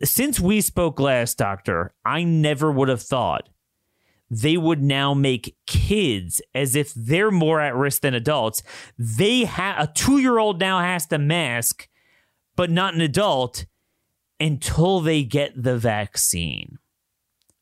Since 0.04 0.40
we 0.40 0.62
spoke 0.62 1.00
last, 1.00 1.38
Doctor, 1.38 1.94
I 2.06 2.24
never 2.24 2.72
would 2.72 2.90
have 2.90 3.02
thought 3.02 3.50
they 4.30 4.58
would 4.58 4.82
now 4.82 5.14
make 5.14 5.56
kids 5.66 6.42
as 6.54 6.76
if 6.76 6.94
they're 6.94 7.32
more 7.32 7.62
at 7.62 7.76
risk 7.76 8.02
than 8.02 8.14
adults. 8.14 8.62
They 8.98 9.46
have 9.46 9.76
a 9.80 9.92
two 9.92 10.20
year 10.20 10.38
old 10.38 10.60
now 10.60 10.80
has 10.80 11.06
to 11.08 11.18
mask, 11.18 11.88
but 12.56 12.70
not 12.70 12.94
an 12.94 13.02
adult 13.02 13.66
until 14.40 15.00
they 15.00 15.24
get 15.24 15.62
the 15.62 15.78
vaccine. 15.78 16.78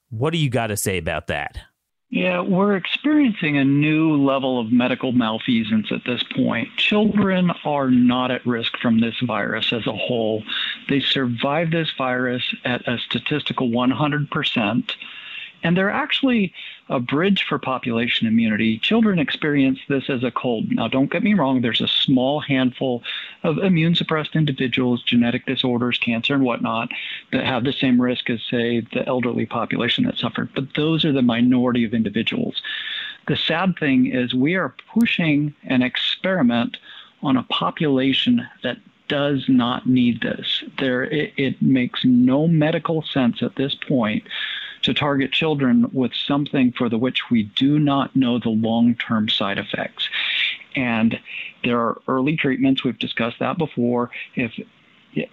What 0.10 0.32
do 0.32 0.38
you 0.38 0.49
got 0.49 0.67
to 0.67 0.78
say 0.78 0.97
about 0.97 1.28
that? 1.28 1.58
Yeah, 2.10 2.41
we're 2.41 2.78
experiencing 2.78 3.58
a 3.58 3.65
new 3.65 4.15
level 4.15 4.60
of 4.60 4.71
medical 4.71 5.12
malfeasance 5.12 5.91
at 5.91 6.06
this 6.06 6.23
point. 6.23 6.69
Children 6.78 7.51
are 7.65 7.89
not 7.89 8.32
at 8.32 8.45
risk 8.45 8.78
from 8.78 9.01
this 9.01 9.19
virus 9.19 9.73
as 9.73 9.86
a 9.88 9.91
whole. 9.91 10.43
They 10.88 10.99
survive 11.01 11.71
this 11.71 11.91
virus 11.97 12.43
at 12.63 12.88
a 12.88 12.99
statistical 12.99 13.69
100% 13.69 14.91
and 15.65 15.75
they're 15.75 15.89
actually 15.89 16.54
a 16.89 16.99
bridge 16.99 17.43
for 17.43 17.58
population 17.58 18.28
immunity. 18.28 18.78
Children 18.78 19.17
experience 19.17 19.80
this 19.89 20.12
as 20.12 20.23
a 20.23 20.30
cold. 20.30 20.71
Now, 20.71 20.88
don't 20.88 21.10
get 21.10 21.23
me 21.23 21.34
wrong, 21.34 21.62
there's 21.62 21.82
a 21.82 21.88
small 21.88 22.39
handful 22.39 23.01
of 23.41 23.58
immune 23.58 23.95
suppressed 23.95 24.36
individuals, 24.36 25.01
genetic 25.01 25.47
disorders, 25.47 25.97
cancer, 25.97 26.36
and 26.36 26.43
whatnot, 26.43 26.91
that 27.32 27.45
have 27.45 27.63
the 27.63 27.73
same 27.73 27.99
risk 27.99 28.30
as, 28.30 28.43
say, 28.43 28.82
the 28.93 29.08
elderly 29.08 29.47
population 29.47 30.04
that 30.04 30.19
suffered. 30.19 30.49
But 30.54 30.75
those 30.75 31.04
are 31.04 31.12
the 31.12 31.23
minority 31.23 31.84
of 31.84 31.95
individuals. 31.95 32.62
The 33.28 33.36
sad 33.36 33.73
thing 33.80 34.06
is, 34.06 34.36
we 34.36 34.54
are 34.54 34.75
pushing 34.93 35.56
an 35.63 35.82
experiment 35.82 36.78
on 37.23 37.38
a 37.38 37.43
population 37.43 38.47
that 38.62 38.78
does 39.08 39.45
not 39.47 39.88
need 39.88 40.21
this. 40.21 40.63
There, 40.78 41.06
it, 41.06 41.34
it 41.38 41.60
makes 41.60 42.06
no 42.06 42.47
medical 42.47 43.01
sense 43.01 43.41
at 43.41 43.56
this 43.56 43.73
point 43.73 44.28
to 44.86 44.93
target 44.93 45.32
children 45.32 45.89
with 45.91 46.13
something 46.13 46.71
for 46.71 46.89
the 46.89 46.98
which 46.98 47.30
we 47.30 47.43
do 47.43 47.80
not 47.80 48.15
know 48.15 48.39
the 48.39 48.50
long-term 48.50 49.30
side 49.30 49.58
effects. 49.58 50.10
And 50.76 51.19
there 51.63 51.80
are 51.80 52.02
early 52.08 52.38
treatments. 52.38 52.84
We've 52.84 52.98
discussed 52.98 53.39
that 53.39 53.58
before. 53.58 54.12
If 54.36 54.54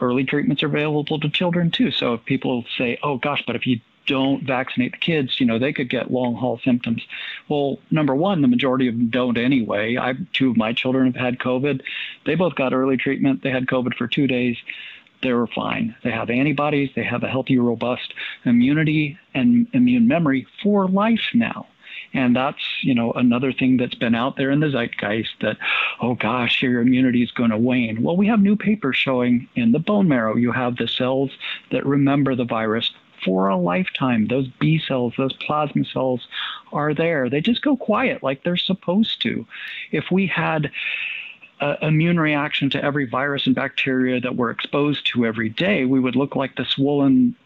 early 0.00 0.24
treatments 0.24 0.62
are 0.62 0.66
available 0.66 1.18
to 1.20 1.28
children 1.28 1.70
too. 1.70 1.90
So 1.90 2.14
if 2.14 2.24
people 2.24 2.64
say, 2.78 2.98
"Oh 3.02 3.18
gosh, 3.18 3.42
but 3.46 3.56
if 3.56 3.66
you 3.66 3.80
don't 4.06 4.44
vaccinate 4.44 4.92
the 4.92 4.98
kids, 4.98 5.38
you 5.40 5.46
know, 5.46 5.58
they 5.58 5.72
could 5.72 5.88
get 5.88 6.10
long 6.10 6.34
haul 6.34 6.58
symptoms. 6.64 7.06
Well, 7.48 7.78
number 7.90 8.14
one, 8.14 8.42
the 8.42 8.48
majority 8.48 8.88
of 8.88 8.96
them 8.96 9.08
don't 9.08 9.38
anyway. 9.38 9.96
I 9.96 10.14
two 10.32 10.50
of 10.50 10.56
my 10.56 10.72
children 10.72 11.12
have 11.12 11.20
had 11.20 11.38
COVID. 11.38 11.82
They 12.26 12.34
both 12.34 12.54
got 12.54 12.72
early 12.72 12.96
treatment. 12.96 13.42
They 13.42 13.50
had 13.50 13.66
COVID 13.66 13.94
for 13.94 14.06
two 14.06 14.26
days 14.26 14.56
they're 15.22 15.46
fine. 15.46 15.94
They 16.02 16.10
have 16.10 16.30
antibodies, 16.30 16.90
they 16.94 17.04
have 17.04 17.22
a 17.22 17.28
healthy, 17.28 17.58
robust 17.58 18.14
immunity 18.44 19.18
and 19.34 19.68
immune 19.72 20.08
memory 20.08 20.46
for 20.62 20.88
life 20.88 21.30
now. 21.34 21.66
And 22.14 22.36
that's, 22.36 22.62
you 22.82 22.94
know, 22.94 23.12
another 23.12 23.52
thing 23.52 23.78
that's 23.78 23.94
been 23.94 24.14
out 24.14 24.36
there 24.36 24.50
in 24.50 24.60
the 24.60 24.70
zeitgeist 24.70 25.30
that, 25.40 25.56
oh 26.00 26.14
gosh, 26.14 26.62
your 26.62 26.80
immunity 26.80 27.22
is 27.22 27.30
going 27.30 27.50
to 27.50 27.56
wane. 27.56 28.02
Well, 28.02 28.16
we 28.16 28.26
have 28.26 28.40
new 28.40 28.56
papers 28.56 28.96
showing 28.96 29.48
in 29.54 29.72
the 29.72 29.78
bone 29.78 30.08
marrow, 30.08 30.36
you 30.36 30.52
have 30.52 30.76
the 30.76 30.88
cells 30.88 31.30
that 31.70 31.86
remember 31.86 32.34
the 32.34 32.44
virus 32.44 32.92
for 33.24 33.48
a 33.48 33.56
lifetime. 33.56 34.26
Those 34.26 34.48
B 34.58 34.80
cells, 34.86 35.14
those 35.16 35.32
plasma 35.34 35.84
cells 35.84 36.26
are 36.72 36.92
there. 36.92 37.30
They 37.30 37.40
just 37.40 37.62
go 37.62 37.76
quiet 37.76 38.22
like 38.22 38.42
they're 38.42 38.56
supposed 38.56 39.22
to. 39.22 39.46
If 39.90 40.10
we 40.10 40.26
had 40.26 40.70
uh, 41.62 41.76
immune 41.80 42.18
reaction 42.18 42.68
to 42.70 42.84
every 42.84 43.06
virus 43.06 43.46
and 43.46 43.54
bacteria 43.54 44.20
that 44.20 44.34
we're 44.34 44.50
exposed 44.50 45.06
to 45.06 45.24
every 45.24 45.48
day, 45.48 45.84
we 45.84 46.00
would 46.00 46.16
look 46.16 46.34
like 46.34 46.56
the 46.56 46.64
swollen 46.64 47.36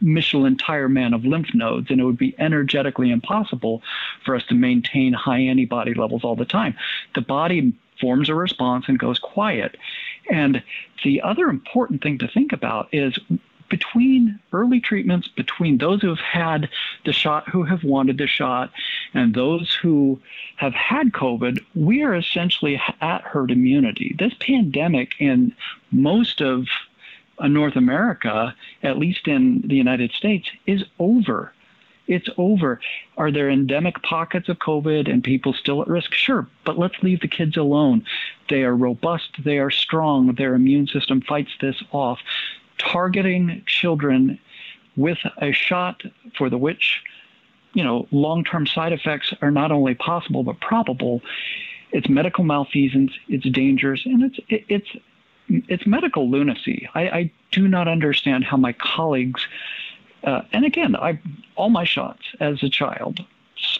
Michelin 0.00 0.56
tire 0.56 0.88
man 0.88 1.12
of 1.12 1.24
lymph 1.24 1.52
nodes, 1.52 1.90
and 1.90 2.00
it 2.00 2.04
would 2.04 2.16
be 2.16 2.34
energetically 2.38 3.10
impossible 3.10 3.82
for 4.24 4.34
us 4.34 4.44
to 4.46 4.54
maintain 4.54 5.12
high 5.12 5.40
antibody 5.40 5.94
levels 5.94 6.24
all 6.24 6.36
the 6.36 6.44
time. 6.44 6.74
The 7.14 7.20
body 7.20 7.74
forms 8.00 8.28
a 8.28 8.34
response 8.34 8.86
and 8.88 8.98
goes 8.98 9.18
quiet. 9.18 9.76
And 10.30 10.62
the 11.04 11.20
other 11.20 11.48
important 11.48 12.02
thing 12.02 12.18
to 12.18 12.28
think 12.28 12.52
about 12.52 12.88
is 12.92 13.18
between 13.70 14.38
early 14.52 14.80
treatments, 14.80 15.28
between 15.28 15.78
those 15.78 16.02
who 16.02 16.08
have 16.08 16.18
had 16.18 16.68
the 17.06 17.12
shot, 17.12 17.48
who 17.48 17.62
have 17.62 17.82
wanted 17.82 18.18
the 18.18 18.26
shot, 18.26 18.70
and 19.14 19.32
those 19.32 19.72
who 19.72 20.20
have 20.56 20.74
had 20.74 21.12
COVID, 21.12 21.64
we 21.74 22.02
are 22.02 22.14
essentially 22.14 22.80
at 23.00 23.22
herd 23.22 23.50
immunity. 23.50 24.14
This 24.18 24.34
pandemic 24.40 25.14
in 25.18 25.54
most 25.90 26.42
of 26.42 26.66
uh, 27.38 27.48
North 27.48 27.76
America, 27.76 28.54
at 28.82 28.98
least 28.98 29.26
in 29.26 29.62
the 29.64 29.76
United 29.76 30.12
States, 30.12 30.50
is 30.66 30.84
over. 30.98 31.54
It's 32.06 32.28
over. 32.36 32.80
Are 33.16 33.30
there 33.30 33.48
endemic 33.48 34.02
pockets 34.02 34.48
of 34.48 34.58
COVID 34.58 35.08
and 35.08 35.22
people 35.22 35.52
still 35.52 35.80
at 35.80 35.86
risk? 35.86 36.12
Sure, 36.12 36.46
but 36.64 36.76
let's 36.76 37.00
leave 37.02 37.20
the 37.20 37.28
kids 37.28 37.56
alone. 37.56 38.04
They 38.48 38.64
are 38.64 38.74
robust, 38.74 39.44
they 39.44 39.58
are 39.58 39.70
strong, 39.70 40.34
their 40.34 40.54
immune 40.54 40.88
system 40.88 41.20
fights 41.20 41.52
this 41.60 41.80
off. 41.92 42.18
Targeting 42.80 43.62
children 43.66 44.38
with 44.96 45.18
a 45.36 45.52
shot 45.52 46.02
for 46.36 46.48
the 46.48 46.58
which, 46.58 47.02
you 47.74 47.84
know, 47.84 48.08
long-term 48.10 48.66
side 48.66 48.92
effects 48.92 49.34
are 49.42 49.50
not 49.50 49.70
only 49.70 49.94
possible 49.94 50.42
but 50.42 50.58
probable. 50.60 51.20
It's 51.92 52.08
medical 52.08 52.42
malfeasance, 52.42 53.12
it's 53.28 53.48
dangerous, 53.50 54.06
and 54.06 54.22
it's 54.24 54.40
it's 54.48 54.88
it's 55.68 55.86
medical 55.86 56.30
lunacy. 56.30 56.88
I, 56.94 57.02
I 57.08 57.32
do 57.50 57.68
not 57.68 57.86
understand 57.86 58.44
how 58.44 58.56
my 58.56 58.72
colleagues, 58.72 59.46
uh, 60.24 60.42
and 60.52 60.64
again, 60.64 60.96
I 60.96 61.20
all 61.56 61.70
my 61.70 61.84
shots 61.84 62.24
as 62.40 62.62
a 62.62 62.70
child, 62.70 63.24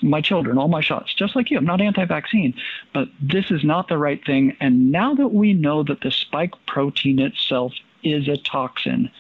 my 0.03 0.21
children, 0.21 0.59
all 0.59 0.69
my 0.69 0.83
shots, 0.83 1.15
just 1.15 1.35
like 1.37 1.51
you. 1.51 1.57
I'm 1.59 1.65
not 1.65 1.81
anti-vaccine, 1.81 2.55
but 2.93 3.09
this 3.21 3.51
is 3.51 3.65
not 3.65 3.89
the 3.89 3.99
right 3.99 4.25
thing. 4.25 4.57
And 4.61 4.93
now 4.93 5.15
that 5.15 5.29
we 5.29 5.55
know 5.55 5.83
that 5.85 6.03
the 6.03 6.11
spike 6.11 6.55
protein 6.67 7.19
itself 7.19 7.73
is 8.03 8.29
a 8.29 8.37
toxin, 8.37 9.11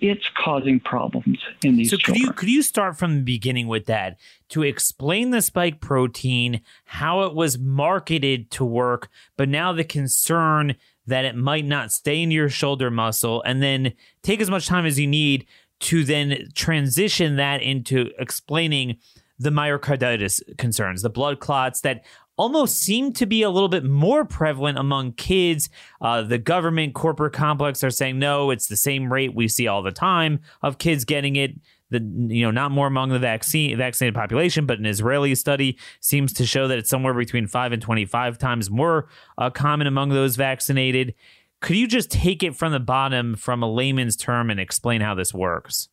it's 0.00 0.28
causing 0.36 0.80
problems 0.80 1.38
in 1.62 1.76
these 1.76 1.90
so 1.90 1.96
children. 1.96 2.14
could 2.14 2.26
you 2.26 2.32
could 2.32 2.48
you 2.48 2.62
start 2.62 2.98
from 2.98 3.16
the 3.16 3.22
beginning 3.22 3.66
with 3.68 3.86
that 3.86 4.18
to 4.50 4.62
explain 4.62 5.30
the 5.30 5.40
spike 5.40 5.80
protein 5.80 6.60
how 6.84 7.22
it 7.22 7.34
was 7.34 7.58
marketed 7.58 8.50
to 8.50 8.64
work 8.64 9.08
but 9.36 9.48
now 9.48 9.72
the 9.72 9.84
concern 9.84 10.74
that 11.06 11.24
it 11.24 11.36
might 11.36 11.64
not 11.64 11.92
stay 11.92 12.22
in 12.22 12.30
your 12.30 12.48
shoulder 12.48 12.90
muscle 12.90 13.42
and 13.42 13.62
then 13.62 13.92
take 14.22 14.40
as 14.40 14.50
much 14.50 14.66
time 14.66 14.84
as 14.84 14.98
you 14.98 15.06
need 15.06 15.46
to 15.80 16.04
then 16.04 16.48
transition 16.54 17.36
that 17.36 17.62
into 17.62 18.10
explaining 18.18 18.96
the 19.38 19.50
myocarditis 19.50 20.40
concerns, 20.56 21.02
the 21.02 21.10
blood 21.10 21.40
clots 21.40 21.80
that 21.80 22.04
almost 22.36 22.78
seem 22.78 23.12
to 23.12 23.26
be 23.26 23.42
a 23.42 23.50
little 23.50 23.68
bit 23.68 23.84
more 23.84 24.24
prevalent 24.24 24.78
among 24.78 25.12
kids. 25.12 25.68
Uh, 26.00 26.22
the 26.22 26.38
government 26.38 26.94
corporate 26.94 27.32
complex 27.32 27.84
are 27.84 27.90
saying 27.90 28.18
no, 28.18 28.50
it's 28.50 28.66
the 28.66 28.76
same 28.76 29.12
rate 29.12 29.34
we 29.34 29.48
see 29.48 29.66
all 29.66 29.82
the 29.82 29.92
time 29.92 30.40
of 30.62 30.78
kids 30.78 31.04
getting 31.04 31.36
it 31.36 31.54
the 31.90 32.34
you 32.34 32.42
know 32.42 32.50
not 32.50 32.70
more 32.70 32.86
among 32.86 33.10
the 33.10 33.18
vaccine 33.18 33.76
vaccinated 33.76 34.14
population, 34.14 34.66
but 34.66 34.78
an 34.78 34.86
Israeli 34.86 35.34
study 35.34 35.78
seems 36.00 36.32
to 36.34 36.46
show 36.46 36.68
that 36.68 36.78
it's 36.78 36.90
somewhere 36.90 37.14
between 37.14 37.46
five 37.46 37.72
and 37.72 37.80
twenty 37.80 38.04
five 38.04 38.38
times 38.38 38.70
more 38.70 39.08
uh, 39.38 39.50
common 39.50 39.86
among 39.86 40.10
those 40.10 40.36
vaccinated. 40.36 41.14
Could 41.60 41.76
you 41.76 41.86
just 41.86 42.10
take 42.10 42.42
it 42.42 42.54
from 42.54 42.72
the 42.72 42.80
bottom, 42.80 43.36
from 43.36 43.62
a 43.62 43.72
layman's 43.72 44.16
term, 44.16 44.50
and 44.50 44.60
explain 44.60 45.00
how 45.00 45.14
this 45.14 45.32
works? 45.32 45.88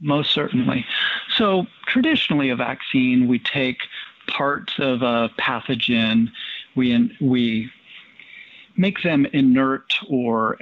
Most 0.00 0.32
certainly. 0.32 0.84
So 1.36 1.66
traditionally, 1.86 2.50
a 2.50 2.56
vaccine 2.56 3.26
we 3.26 3.38
take 3.38 3.78
parts 4.26 4.74
of 4.78 5.02
a 5.02 5.30
pathogen, 5.38 6.30
we 6.74 7.16
we 7.20 7.70
make 8.76 9.02
them 9.02 9.26
inert 9.26 9.94
or 10.08 10.58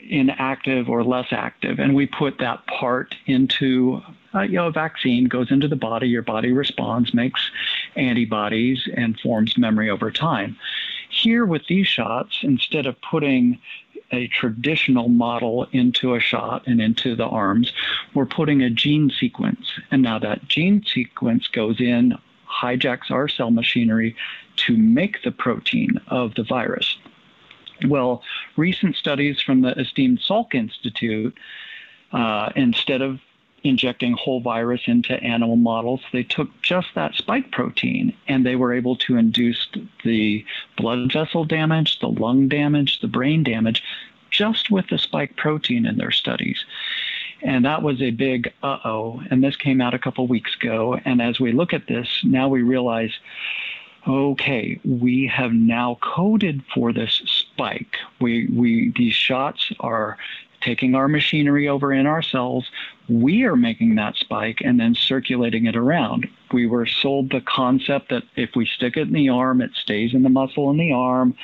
inactive 0.00 0.88
or 0.88 1.04
less 1.04 1.28
active, 1.30 1.78
and 1.78 1.94
we 1.94 2.06
put 2.06 2.38
that 2.38 2.66
part 2.66 3.14
into 3.26 4.00
uh, 4.34 4.40
you 4.40 4.56
know 4.56 4.68
a 4.68 4.72
vaccine 4.72 5.26
goes 5.26 5.50
into 5.50 5.68
the 5.68 5.76
body, 5.76 6.08
your 6.08 6.22
body 6.22 6.52
responds, 6.52 7.14
makes 7.14 7.50
antibodies, 7.96 8.88
and 8.96 9.18
forms 9.20 9.56
memory 9.58 9.90
over 9.90 10.10
time. 10.10 10.56
Here 11.10 11.46
with 11.46 11.66
these 11.66 11.86
shots, 11.86 12.40
instead 12.42 12.86
of 12.86 13.00
putting 13.00 13.58
a 14.10 14.26
traditional 14.28 15.08
model 15.08 15.66
into 15.72 16.14
a 16.14 16.20
shot 16.20 16.66
and 16.66 16.80
into 16.80 17.14
the 17.14 17.26
arms, 17.26 17.72
we're 18.14 18.26
putting 18.26 18.62
a 18.62 18.70
gene 18.70 19.10
sequence. 19.10 19.66
And 19.90 20.02
now 20.02 20.18
that 20.18 20.48
gene 20.48 20.84
sequence 20.84 21.46
goes 21.48 21.80
in, 21.80 22.16
hijacks 22.48 23.10
our 23.10 23.28
cell 23.28 23.50
machinery 23.50 24.16
to 24.56 24.76
make 24.76 25.22
the 25.22 25.30
protein 25.30 26.00
of 26.08 26.34
the 26.34 26.42
virus. 26.42 26.98
Well, 27.86 28.22
recent 28.56 28.96
studies 28.96 29.40
from 29.40 29.60
the 29.60 29.78
esteemed 29.78 30.20
Salk 30.20 30.54
Institute, 30.54 31.36
uh, 32.12 32.50
instead 32.56 33.02
of 33.02 33.20
injecting 33.64 34.12
whole 34.12 34.40
virus 34.40 34.82
into 34.86 35.20
animal 35.22 35.56
models, 35.56 36.00
they 36.12 36.22
took 36.22 36.48
just 36.62 36.88
that 36.94 37.14
spike 37.14 37.50
protein 37.50 38.14
and 38.26 38.44
they 38.44 38.56
were 38.56 38.72
able 38.72 38.96
to 38.96 39.16
induce 39.16 39.68
the 40.04 40.44
blood 40.76 41.12
vessel 41.12 41.44
damage, 41.44 41.98
the 42.00 42.08
lung 42.08 42.48
damage, 42.48 43.00
the 43.00 43.08
brain 43.08 43.42
damage 43.42 43.82
just 44.30 44.70
with 44.70 44.88
the 44.88 44.98
spike 44.98 45.36
protein 45.36 45.86
in 45.86 45.96
their 45.96 46.10
studies. 46.10 46.64
And 47.42 47.64
that 47.64 47.82
was 47.82 48.02
a 48.02 48.10
big 48.10 48.52
uh 48.62 48.78
oh. 48.84 49.22
And 49.30 49.42
this 49.42 49.56
came 49.56 49.80
out 49.80 49.94
a 49.94 49.98
couple 49.98 50.26
weeks 50.26 50.54
ago. 50.60 50.98
And 51.04 51.22
as 51.22 51.38
we 51.38 51.52
look 51.52 51.72
at 51.72 51.86
this, 51.86 52.08
now 52.24 52.48
we 52.48 52.62
realize 52.62 53.12
okay, 54.06 54.80
we 54.84 55.26
have 55.26 55.52
now 55.52 55.98
coded 56.00 56.62
for 56.72 56.92
this 56.92 57.20
spike. 57.26 57.96
We, 58.20 58.46
we, 58.46 58.92
these 58.96 59.14
shots 59.14 59.70
are 59.80 60.16
taking 60.60 60.94
our 60.94 61.08
machinery 61.08 61.68
over 61.68 61.92
in 61.92 62.06
our 62.06 62.22
cells. 62.22 62.70
We 63.08 63.44
are 63.44 63.56
making 63.56 63.94
that 63.94 64.16
spike 64.16 64.60
and 64.62 64.78
then 64.78 64.94
circulating 64.94 65.66
it 65.66 65.76
around. 65.76 66.28
We 66.52 66.66
were 66.66 66.86
sold 66.86 67.30
the 67.30 67.40
concept 67.40 68.10
that 68.10 68.24
if 68.36 68.50
we 68.54 68.66
stick 68.66 68.96
it 68.96 69.08
in 69.08 69.12
the 69.12 69.28
arm, 69.28 69.60
it 69.60 69.70
stays 69.74 70.14
in 70.14 70.22
the 70.22 70.28
muscle 70.28 70.70
in 70.70 70.76
the 70.76 70.92
arm, 70.92 71.34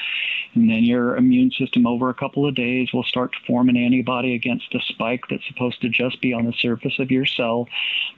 and 0.54 0.68
then 0.68 0.84
your 0.84 1.16
immune 1.16 1.50
system 1.50 1.86
over 1.86 2.08
a 2.08 2.14
couple 2.14 2.46
of 2.46 2.54
days 2.54 2.92
will 2.92 3.04
start 3.04 3.32
to 3.32 3.38
form 3.46 3.68
an 3.68 3.76
antibody 3.76 4.34
against 4.34 4.66
the 4.72 4.80
spike 4.80 5.24
that's 5.30 5.46
supposed 5.46 5.80
to 5.82 5.88
just 5.88 6.20
be 6.20 6.32
on 6.32 6.44
the 6.44 6.52
surface 6.52 6.98
of 6.98 7.10
your 7.10 7.26
cell, 7.26 7.68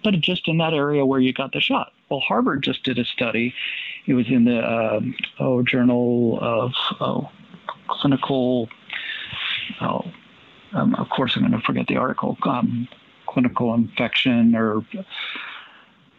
but 0.02 0.18
just 0.20 0.48
in 0.48 0.58
that 0.58 0.74
area 0.74 1.04
where 1.04 1.20
you 1.20 1.32
got 1.32 1.52
the 1.52 1.60
shot. 1.60 1.92
Well, 2.08 2.20
Harvard 2.20 2.62
just 2.62 2.84
did 2.84 2.98
a 2.98 3.04
study. 3.04 3.54
It 4.06 4.14
was 4.14 4.28
in 4.28 4.44
the 4.44 4.58
uh, 4.58 5.00
oh, 5.40 5.62
Journal 5.62 6.38
of 6.40 6.72
oh, 7.00 7.30
Clinical. 7.88 8.68
Oh, 9.80 10.04
um, 10.76 10.94
of 10.96 11.08
course, 11.08 11.34
I'm 11.36 11.42
going 11.42 11.52
to 11.52 11.60
forget 11.60 11.86
the 11.86 11.96
article. 11.96 12.36
Um, 12.42 12.88
clinical 13.26 13.74
infection 13.74 14.54
or 14.54 14.84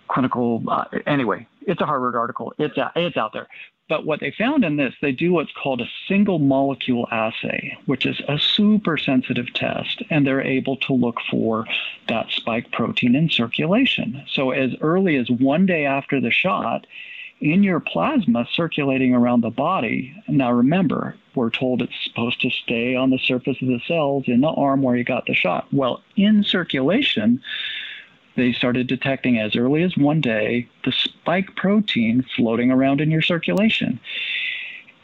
clinical. 0.08 0.64
Uh, 0.68 0.86
anyway, 1.06 1.48
it's 1.62 1.82
a 1.82 1.86
Harvard 1.86 2.16
article. 2.16 2.54
It's 2.58 2.78
out, 2.78 2.92
it's 2.96 3.18
out 3.18 3.34
there. 3.34 3.48
But 3.90 4.06
what 4.06 4.20
they 4.20 4.32
found 4.32 4.66
in 4.66 4.76
this, 4.76 4.94
they 5.02 5.14
do 5.14 5.32
what's 5.32 5.52
called 5.54 5.80
a 5.80 5.90
single 6.10 6.40
molecule 6.40 7.08
assay, 7.10 7.78
which 7.86 8.06
is 8.06 8.22
a 8.28 8.38
super 8.38 8.98
sensitive 8.98 9.54
test, 9.54 10.04
and 10.10 10.28
they're 10.28 10.42
able 10.42 10.76
to 10.78 10.94
look 10.94 11.20
for 11.32 11.66
that 12.10 12.30
spike 12.30 12.72
protein 12.74 13.16
in 13.16 13.30
circulation. 13.30 14.26
So 14.30 14.52
as 14.52 14.72
early 14.82 15.16
as 15.16 15.32
one 15.32 15.66
day 15.66 15.86
after 15.86 16.20
the 16.20 16.32
shot, 16.32 16.86
in 17.40 17.64
your 17.64 17.80
plasma 17.80 18.48
circulating 18.52 19.14
around 19.14 19.42
the 19.42 19.50
body. 19.50 20.14
Now 20.28 20.52
remember, 20.52 21.16
we're 21.38 21.50
told 21.50 21.82
it's 21.82 22.04
supposed 22.04 22.42
to 22.42 22.50
stay 22.50 22.96
on 22.96 23.12
the 23.12 23.20
surface 23.20 23.62
of 23.62 23.68
the 23.68 23.80
cells 23.88 24.26
in 24.28 24.42
the 24.42 24.50
arm 24.50 24.82
where 24.82 24.96
you 24.96 25.04
got 25.04 25.26
the 25.26 25.34
shot. 25.34 25.68
Well, 25.72 26.02
in 26.16 26.44
circulation, 26.44 27.42
they 28.36 28.52
started 28.52 28.88
detecting 28.88 29.40
as 29.40 29.56
early 29.56 29.84
as 29.84 29.96
one 29.96 30.20
day 30.20 30.68
the 30.84 30.92
spike 30.92 31.56
protein 31.56 32.26
floating 32.36 32.72
around 32.72 33.02
in 33.02 33.12
your 33.12 33.22
circulation. 33.22 34.00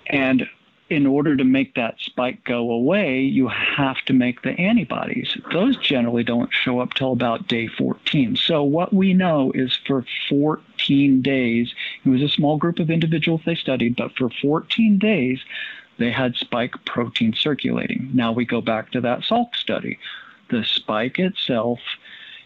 And 0.08 0.48
in 0.90 1.08
order 1.08 1.36
to 1.36 1.44
make 1.44 1.74
that 1.76 2.00
spike 2.00 2.44
go 2.44 2.70
away, 2.72 3.22
you 3.22 3.48
have 3.48 3.98
to 4.06 4.14
make 4.14 4.42
the 4.42 4.52
antibodies. 4.52 5.36
Those 5.52 5.78
generally 5.78 6.24
don't 6.24 6.52
show 6.52 6.80
up 6.80 6.94
till 6.94 7.12
about 7.12 7.48
day 7.48 7.68
14. 7.68 8.36
So, 8.36 8.64
what 8.64 8.94
we 8.94 9.14
know 9.14 9.52
is 9.56 9.80
for 9.88 10.06
14 10.30 11.22
days, 11.22 11.74
it 12.06 12.10
was 12.10 12.22
a 12.22 12.30
small 12.30 12.58
group 12.58 12.80
of 12.80 12.92
individuals 12.92 13.42
they 13.46 13.56
studied, 13.56 13.96
but 13.96 14.16
for 14.16 14.30
14 14.30 15.00
days, 15.00 15.40
they 15.98 16.12
had 16.12 16.36
spike 16.36 16.74
protein 16.86 17.34
circulating. 17.34 18.10
Now 18.14 18.32
we 18.32 18.46
go 18.46 18.62
back 18.62 18.92
to 18.92 19.02
that 19.02 19.22
Salk 19.22 19.56
study. 19.56 20.00
The 20.50 20.64
spike 20.64 21.20
itself 21.20 21.80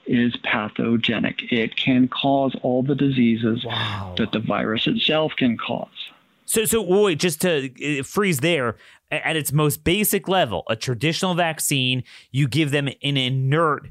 is 0.06 0.36
pathogenic. 0.44 1.52
It 1.52 1.76
can 1.76 2.08
cause 2.08 2.56
all 2.62 2.84
the 2.84 2.96
diseases 2.96 3.66
Wow. 3.66 4.16
that 4.18 4.32
the 4.32 4.40
virus 4.40 4.88
itself 4.88 5.34
can 5.38 5.58
cause. 5.58 5.88
So, 6.46 6.64
so 6.66 6.82
wait, 6.82 7.20
just 7.20 7.42
to 7.42 8.00
uh, 8.00 8.04
freeze 8.04 8.40
there, 8.40 8.78
at 9.12 9.36
its 9.36 9.52
most 9.52 9.84
basic 9.84 10.28
level, 10.28 10.64
a 10.70 10.76
traditional 10.76 11.34
vaccine, 11.34 12.04
you 12.32 12.48
give 12.48 12.72
them 12.72 12.88
an 12.88 13.18
inert 13.18 13.90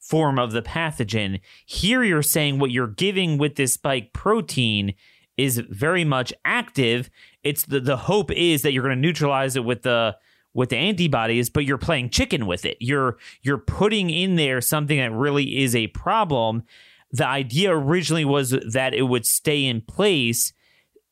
form 0.00 0.38
of 0.38 0.50
the 0.50 0.62
pathogen. 0.62 1.40
Here, 1.64 2.02
you're 2.02 2.22
saying 2.22 2.58
what 2.58 2.72
you're 2.72 2.88
giving 2.88 3.38
with 3.38 3.54
this 3.54 3.74
spike 3.74 4.12
protein 4.12 4.94
is 5.36 5.58
very 5.70 6.04
much 6.04 6.32
active. 6.44 7.10
It's 7.42 7.64
the 7.64 7.80
the 7.80 7.96
hope 7.96 8.30
is 8.32 8.62
that 8.62 8.72
you're 8.72 8.84
going 8.84 8.96
to 8.96 9.00
neutralize 9.00 9.56
it 9.56 9.64
with 9.64 9.82
the 9.82 10.16
with 10.54 10.68
the 10.68 10.76
antibodies, 10.76 11.48
but 11.48 11.64
you're 11.64 11.78
playing 11.78 12.10
chicken 12.10 12.46
with 12.46 12.64
it. 12.64 12.76
You're 12.80 13.18
you're 13.42 13.58
putting 13.58 14.10
in 14.10 14.36
there 14.36 14.60
something 14.60 14.98
that 14.98 15.12
really 15.12 15.62
is 15.62 15.74
a 15.74 15.88
problem. 15.88 16.64
The 17.10 17.26
idea 17.26 17.74
originally 17.74 18.24
was 18.24 18.50
that 18.50 18.94
it 18.94 19.02
would 19.02 19.26
stay 19.26 19.64
in 19.64 19.82
place 19.82 20.52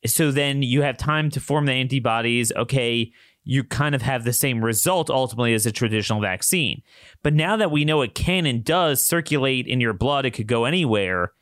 so 0.06 0.30
then 0.30 0.62
you 0.62 0.82
have 0.82 0.96
time 0.96 1.30
to 1.30 1.40
form 1.40 1.66
the 1.66 1.72
antibodies. 1.72 2.52
Okay, 2.52 3.12
you 3.44 3.64
kind 3.64 3.94
of 3.94 4.02
have 4.02 4.24
the 4.24 4.32
same 4.32 4.64
result 4.64 5.10
ultimately 5.10 5.54
as 5.54 5.66
a 5.66 5.72
traditional 5.72 6.20
vaccine. 6.20 6.82
But 7.22 7.34
now 7.34 7.56
that 7.56 7.70
we 7.70 7.84
know 7.84 8.02
it 8.02 8.14
can 8.14 8.46
and 8.46 8.64
does 8.64 9.04
circulate 9.04 9.66
in 9.66 9.80
your 9.80 9.92
blood, 9.92 10.24
it 10.24 10.32
could 10.32 10.46
go 10.46 10.64
anywhere, 10.64 11.32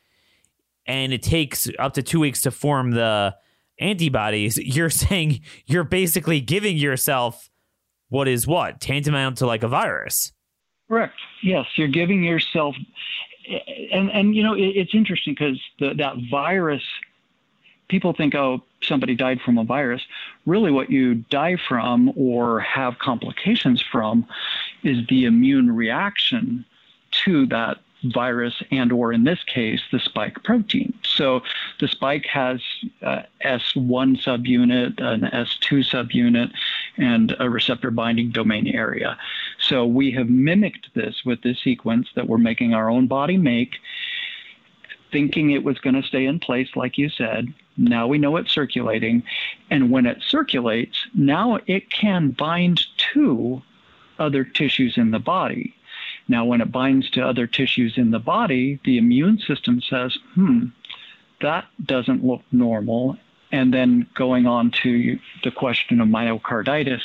and 0.88 1.12
it 1.12 1.22
takes 1.22 1.68
up 1.78 1.92
to 1.92 2.02
two 2.02 2.18
weeks 2.18 2.40
to 2.42 2.50
form 2.50 2.92
the 2.92 3.36
antibodies, 3.78 4.56
you're 4.58 4.90
saying 4.90 5.40
you're 5.66 5.84
basically 5.84 6.40
giving 6.40 6.76
yourself 6.76 7.50
what 8.08 8.26
is 8.26 8.46
what? 8.46 8.80
Tantamount 8.80 9.36
to 9.38 9.46
like 9.46 9.62
a 9.62 9.68
virus. 9.68 10.32
Correct. 10.88 11.14
Yes, 11.42 11.66
you're 11.76 11.88
giving 11.88 12.24
yourself, 12.24 12.74
and 13.92 14.10
and 14.10 14.34
you 14.34 14.42
know 14.42 14.54
it, 14.54 14.62
it's 14.62 14.94
interesting 14.94 15.34
because 15.34 15.60
that 15.78 16.16
virus, 16.30 16.82
people 17.88 18.14
think 18.14 18.34
oh 18.34 18.62
somebody 18.82 19.14
died 19.14 19.40
from 19.42 19.58
a 19.58 19.64
virus. 19.64 20.00
Really, 20.46 20.72
what 20.72 20.90
you 20.90 21.16
die 21.16 21.56
from 21.68 22.12
or 22.16 22.60
have 22.60 22.98
complications 22.98 23.82
from 23.82 24.26
is 24.82 25.06
the 25.08 25.26
immune 25.26 25.76
reaction 25.76 26.64
to 27.24 27.44
that 27.46 27.78
virus 28.04 28.62
and 28.70 28.92
or 28.92 29.12
in 29.12 29.24
this 29.24 29.42
case 29.44 29.80
the 29.90 29.98
spike 29.98 30.42
protein. 30.44 30.94
So 31.04 31.42
the 31.80 31.88
spike 31.88 32.26
has 32.26 32.60
uh, 33.02 33.22
s1 33.44 34.22
subunit 34.22 35.00
an 35.00 35.22
s2 35.22 35.84
subunit 35.84 36.52
and 36.96 37.34
a 37.40 37.50
receptor 37.50 37.90
binding 37.90 38.30
domain 38.30 38.68
area. 38.68 39.18
So 39.58 39.84
we 39.84 40.12
have 40.12 40.28
mimicked 40.28 40.94
this 40.94 41.24
with 41.24 41.42
this 41.42 41.60
sequence 41.60 42.08
that 42.14 42.28
we're 42.28 42.38
making 42.38 42.74
our 42.74 42.88
own 42.88 43.06
body 43.06 43.36
make 43.36 43.76
thinking 45.10 45.50
it 45.50 45.64
was 45.64 45.78
going 45.78 45.94
to 45.94 46.06
stay 46.06 46.26
in 46.26 46.38
place 46.38 46.68
like 46.76 46.98
you 46.98 47.08
said. 47.08 47.52
Now 47.76 48.06
we 48.06 48.18
know 48.18 48.36
it's 48.36 48.52
circulating 48.52 49.24
and 49.70 49.90
when 49.90 50.06
it 50.06 50.22
circulates 50.22 51.06
now 51.14 51.58
it 51.66 51.90
can 51.90 52.30
bind 52.30 52.86
to 53.14 53.62
other 54.18 54.44
tissues 54.44 54.98
in 54.98 55.10
the 55.10 55.18
body 55.18 55.74
now, 56.28 56.44
when 56.44 56.60
it 56.60 56.70
binds 56.70 57.10
to 57.10 57.26
other 57.26 57.46
tissues 57.46 57.96
in 57.96 58.10
the 58.10 58.18
body, 58.18 58.78
the 58.84 58.98
immune 58.98 59.38
system 59.38 59.80
says, 59.80 60.16
hmm, 60.34 60.66
that 61.40 61.66
doesn't 61.82 62.24
look 62.24 62.42
normal. 62.52 63.16
And 63.50 63.72
then 63.72 64.06
going 64.14 64.46
on 64.46 64.70
to 64.82 65.18
the 65.42 65.50
question 65.50 66.00
of 66.02 66.08
myocarditis, 66.08 67.00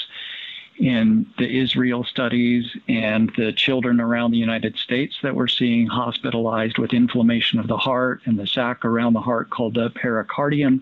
in 0.80 1.26
the 1.38 1.60
Israel 1.60 2.04
studies 2.04 2.76
and 2.88 3.32
the 3.38 3.54
children 3.54 4.02
around 4.02 4.32
the 4.32 4.38
United 4.38 4.76
States 4.78 5.16
that 5.22 5.36
we're 5.36 5.48
seeing 5.48 5.88
hospitalized 5.88 6.78
with 6.78 6.94
inflammation 6.94 7.60
of 7.60 7.68
the 7.68 7.78
heart 7.78 8.22
and 8.26 8.40
the 8.40 8.48
sac 8.48 8.84
around 8.84 9.14
the 9.14 9.22
heart 9.22 9.50
called 9.50 9.76
the 9.76 9.90
pericardium, 9.92 10.82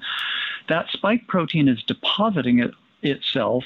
that 0.70 0.90
spike 0.90 1.28
protein 1.28 1.68
is 1.68 1.84
depositing 1.84 2.60
it 2.60 2.72
itself 3.04 3.66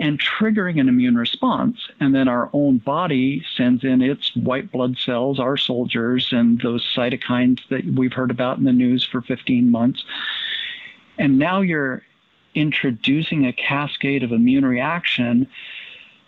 and 0.00 0.18
triggering 0.18 0.80
an 0.80 0.88
immune 0.88 1.14
response. 1.14 1.76
And 2.00 2.14
then 2.14 2.26
our 2.26 2.48
own 2.54 2.78
body 2.78 3.44
sends 3.54 3.84
in 3.84 4.00
its 4.00 4.34
white 4.34 4.72
blood 4.72 4.96
cells, 4.96 5.38
our 5.38 5.58
soldiers, 5.58 6.32
and 6.32 6.58
those 6.62 6.82
cytokines 6.96 7.60
that 7.68 7.84
we've 7.84 8.14
heard 8.14 8.30
about 8.30 8.56
in 8.56 8.64
the 8.64 8.72
news 8.72 9.04
for 9.04 9.20
15 9.20 9.70
months. 9.70 10.02
And 11.18 11.38
now 11.38 11.60
you're 11.60 12.02
introducing 12.54 13.46
a 13.46 13.52
cascade 13.52 14.22
of 14.22 14.32
immune 14.32 14.64
reaction 14.64 15.46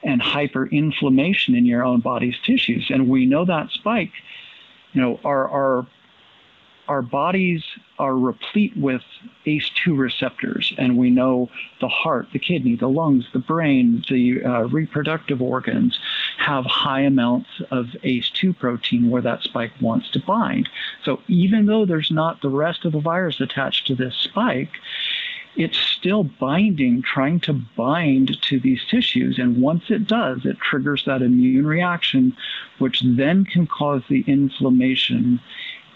and 0.03 0.21
hyperinflammation 0.21 1.57
in 1.57 1.65
your 1.65 1.83
own 1.83 2.01
body's 2.01 2.37
tissues. 2.45 2.91
And 2.91 3.09
we 3.09 3.25
know 3.25 3.47
that 3.47 3.71
spike, 3.71 4.13
you 4.93 5.01
know, 5.01 5.19
our, 5.25 5.49
our 5.49 5.87
our 6.93 7.01
bodies 7.01 7.65
are 7.99 8.15
replete 8.15 8.77
with 8.77 9.01
ACE2 9.47 9.97
receptors, 9.97 10.75
and 10.77 10.99
we 10.99 11.09
know 11.09 11.49
the 11.81 11.89
heart, 11.89 12.27
the 12.35 12.39
kidney, 12.39 12.77
the 12.77 12.89
lungs, 12.89 13.25
the 13.33 13.39
brain, 13.39 14.05
the 14.11 14.45
uh, 14.45 14.63
reproductive 14.65 15.41
organs 15.41 15.99
have 16.37 16.67
high 16.67 17.01
amounts 17.01 17.49
of 17.71 17.87
ACE2 18.05 18.59
protein 18.59 19.09
where 19.09 19.23
that 19.23 19.41
spike 19.43 19.73
wants 19.81 20.11
to 20.11 20.21
bind. 20.21 20.69
So 21.03 21.23
even 21.29 21.65
though 21.65 21.87
there's 21.87 22.11
not 22.11 22.43
the 22.43 22.51
rest 22.51 22.85
of 22.85 22.93
the 22.93 23.01
virus 23.01 23.41
attached 23.41 23.87
to 23.87 23.95
this 23.95 24.15
spike, 24.15 24.73
it's 25.57 25.79
still 25.79 26.25
binding, 26.25 27.01
trying 27.01 27.41
to 27.41 27.55
bind 27.75 28.39
to 28.43 28.61
these 28.61 28.85
tissues. 28.91 29.39
And 29.39 29.63
once 29.63 29.85
it 29.89 30.07
does, 30.07 30.45
it 30.45 30.59
triggers 30.59 31.05
that 31.07 31.23
immune 31.23 31.67
reaction, 31.67 32.37
which 32.79 33.03
then 33.03 33.47
can 33.47 33.67
cause 33.67 34.03
the 34.11 34.25
inflammation 34.27 35.41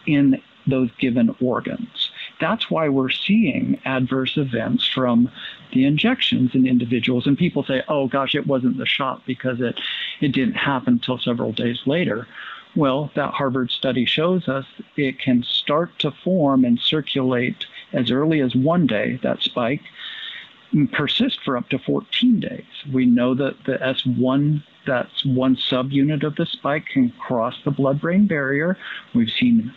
in 0.07 0.41
those 0.66 0.90
given 0.98 1.35
organs. 1.40 2.11
That's 2.40 2.70
why 2.70 2.88
we're 2.88 3.11
seeing 3.11 3.81
adverse 3.85 4.37
events 4.37 4.87
from 4.87 5.31
the 5.72 5.85
injections 5.85 6.55
in 6.55 6.66
individuals. 6.66 7.26
And 7.26 7.38
people 7.38 7.64
say, 7.64 7.83
oh 7.88 8.09
gosh, 8.09 8.35
it 8.35 8.46
wasn't 8.46 8.79
the 8.79 8.87
shot 8.87 9.22
because 9.26 9.61
it, 9.61 9.81
it 10.20 10.29
didn't 10.29 10.55
happen 10.55 10.94
until 10.94 11.18
several 11.18 11.52
days 11.52 11.81
later. 11.87 12.26
Well, 12.74 13.11
that 13.14 13.33
Harvard 13.33 13.70
study 13.70 14.05
shows 14.05 14.48
us 14.48 14.66
it 14.96 15.18
can 15.18 15.42
start 15.42 15.98
to 16.00 16.11
form 16.11 16.64
and 16.64 16.79
circulate 16.79 17.64
as 17.92 18.11
early 18.11 18.40
as 18.40 18.55
one 18.55 18.87
day, 18.87 19.18
that 19.22 19.40
spike, 19.40 19.81
persist 20.92 21.40
for 21.42 21.57
up 21.57 21.70
to 21.70 21.79
14 21.79 22.40
days. 22.40 22.64
We 22.92 23.07
know 23.07 23.35
that 23.35 23.64
the 23.64 23.79
S1 23.79 24.62
that's 24.87 25.24
one 25.24 25.57
subunit 25.57 26.22
of 26.22 26.37
the 26.37 26.46
spike 26.46 26.87
can 26.87 27.11
cross 27.18 27.55
the 27.64 27.70
blood 27.70 28.00
brain 28.00 28.26
barrier. 28.26 28.79
We've 29.14 29.31
seen 29.31 29.74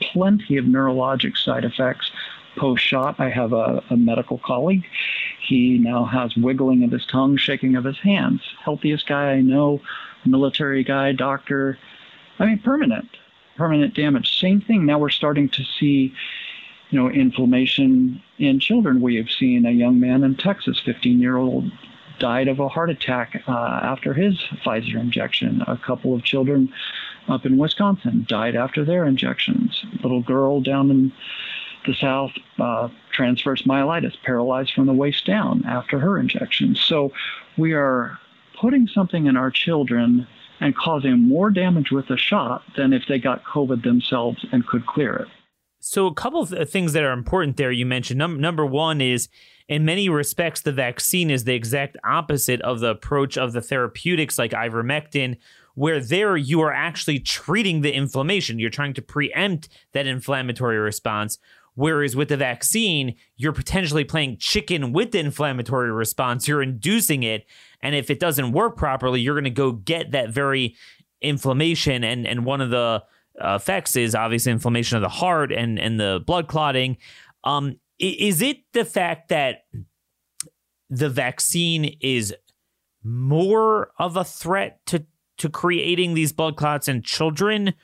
plenty 0.00 0.56
of 0.56 0.64
neurologic 0.64 1.36
side 1.36 1.64
effects 1.64 2.10
post 2.56 2.82
shot. 2.82 3.18
I 3.18 3.30
have 3.30 3.52
a, 3.52 3.82
a, 3.90 3.96
medical 3.96 4.38
colleague. 4.38 4.84
He 5.40 5.78
now 5.78 6.04
has 6.04 6.36
wiggling 6.36 6.84
of 6.84 6.92
his 6.92 7.06
tongue, 7.06 7.36
shaking 7.36 7.76
of 7.76 7.84
his 7.84 7.98
hands. 7.98 8.42
Healthiest 8.64 9.06
guy 9.06 9.32
I 9.32 9.40
know, 9.40 9.80
military 10.24 10.84
guy, 10.84 11.12
doctor. 11.12 11.78
I 12.38 12.46
mean, 12.46 12.58
permanent, 12.58 13.08
permanent 13.56 13.94
damage. 13.94 14.38
Same 14.38 14.60
thing. 14.60 14.86
Now 14.86 14.98
we're 14.98 15.10
starting 15.10 15.48
to 15.50 15.64
see, 15.64 16.14
you 16.90 16.98
know, 16.98 17.10
inflammation 17.10 18.22
in 18.38 18.60
children. 18.60 19.00
We 19.00 19.16
have 19.16 19.30
seen 19.30 19.66
a 19.66 19.70
young 19.70 20.00
man 20.00 20.24
in 20.24 20.36
Texas, 20.36 20.80
15 20.84 21.20
year 21.20 21.36
old, 21.36 21.70
died 22.18 22.48
of 22.48 22.60
a 22.60 22.68
heart 22.68 22.90
attack 22.90 23.42
uh, 23.48 23.80
after 23.82 24.14
his 24.14 24.38
Pfizer 24.64 25.00
injection. 25.00 25.62
A 25.66 25.76
couple 25.76 26.14
of 26.14 26.22
children 26.22 26.72
up 27.28 27.46
in 27.46 27.56
Wisconsin 27.56 28.26
died 28.28 28.56
after 28.56 28.84
their 28.84 29.04
injections. 29.04 29.84
Little 30.02 30.22
girl 30.22 30.60
down 30.60 30.90
in 30.90 31.12
the 31.86 31.94
south, 31.94 32.32
uh, 32.58 32.88
transverse 33.12 33.62
myelitis, 33.62 34.14
paralyzed 34.24 34.72
from 34.72 34.86
the 34.86 34.92
waist 34.92 35.26
down 35.26 35.64
after 35.66 35.98
her 35.98 36.18
injections. 36.18 36.80
So 36.80 37.12
we 37.56 37.72
are 37.72 38.18
putting 38.58 38.86
something 38.86 39.26
in 39.26 39.36
our 39.36 39.50
children 39.50 40.26
and 40.60 40.76
causing 40.76 41.28
more 41.28 41.50
damage 41.50 41.90
with 41.90 42.08
a 42.10 42.16
shot 42.16 42.62
than 42.76 42.92
if 42.92 43.02
they 43.08 43.18
got 43.18 43.44
COVID 43.44 43.82
themselves 43.82 44.44
and 44.52 44.66
could 44.66 44.86
clear 44.86 45.14
it. 45.16 45.28
So, 45.80 46.06
a 46.06 46.14
couple 46.14 46.40
of 46.40 46.70
things 46.70 46.94
that 46.94 47.02
are 47.02 47.12
important 47.12 47.58
there 47.58 47.70
you 47.70 47.84
mentioned. 47.84 48.16
Num- 48.16 48.40
number 48.40 48.64
one 48.64 49.02
is, 49.02 49.28
in 49.68 49.84
many 49.84 50.08
respects, 50.08 50.62
the 50.62 50.72
vaccine 50.72 51.30
is 51.30 51.44
the 51.44 51.54
exact 51.54 51.98
opposite 52.04 52.62
of 52.62 52.80
the 52.80 52.88
approach 52.88 53.36
of 53.36 53.52
the 53.52 53.60
therapeutics 53.60 54.38
like 54.38 54.52
ivermectin, 54.52 55.36
where 55.74 56.00
there 56.00 56.36
you 56.36 56.60
are 56.60 56.72
actually 56.72 57.18
treating 57.18 57.80
the 57.80 57.92
inflammation. 57.92 58.58
You're 58.58 58.70
trying 58.70 58.94
to 58.94 59.02
preempt 59.02 59.68
that 59.92 60.06
inflammatory 60.06 60.78
response. 60.78 61.38
Whereas 61.74 62.14
with 62.14 62.28
the 62.28 62.36
vaccine, 62.36 63.16
you're 63.36 63.52
potentially 63.52 64.04
playing 64.04 64.36
chicken 64.38 64.92
with 64.92 65.10
the 65.10 65.18
inflammatory 65.18 65.90
response. 65.90 66.46
You're 66.46 66.62
inducing 66.62 67.24
it. 67.24 67.46
And 67.80 67.96
if 67.96 68.10
it 68.10 68.20
doesn't 68.20 68.52
work 68.52 68.76
properly, 68.76 69.20
you're 69.20 69.34
going 69.34 69.44
to 69.44 69.50
go 69.50 69.72
get 69.72 70.12
that 70.12 70.30
very 70.30 70.76
inflammation. 71.20 72.04
And, 72.04 72.26
and 72.26 72.44
one 72.44 72.60
of 72.60 72.70
the 72.70 73.02
uh, 73.40 73.56
effects 73.56 73.96
is 73.96 74.14
obviously 74.14 74.52
inflammation 74.52 74.96
of 74.96 75.02
the 75.02 75.08
heart 75.08 75.52
and, 75.52 75.78
and 75.80 75.98
the 75.98 76.22
blood 76.24 76.46
clotting. 76.46 76.96
Um, 77.42 77.80
is 77.98 78.40
it 78.40 78.58
the 78.72 78.84
fact 78.84 79.28
that 79.30 79.64
the 80.88 81.08
vaccine 81.08 81.96
is 82.00 82.34
more 83.02 83.90
of 83.98 84.16
a 84.16 84.24
threat 84.24 84.80
to 84.86 85.04
to 85.38 85.48
creating 85.48 86.14
these 86.14 86.32
blood 86.32 86.56
clots 86.56 86.88
in 86.88 87.02
children 87.02 87.74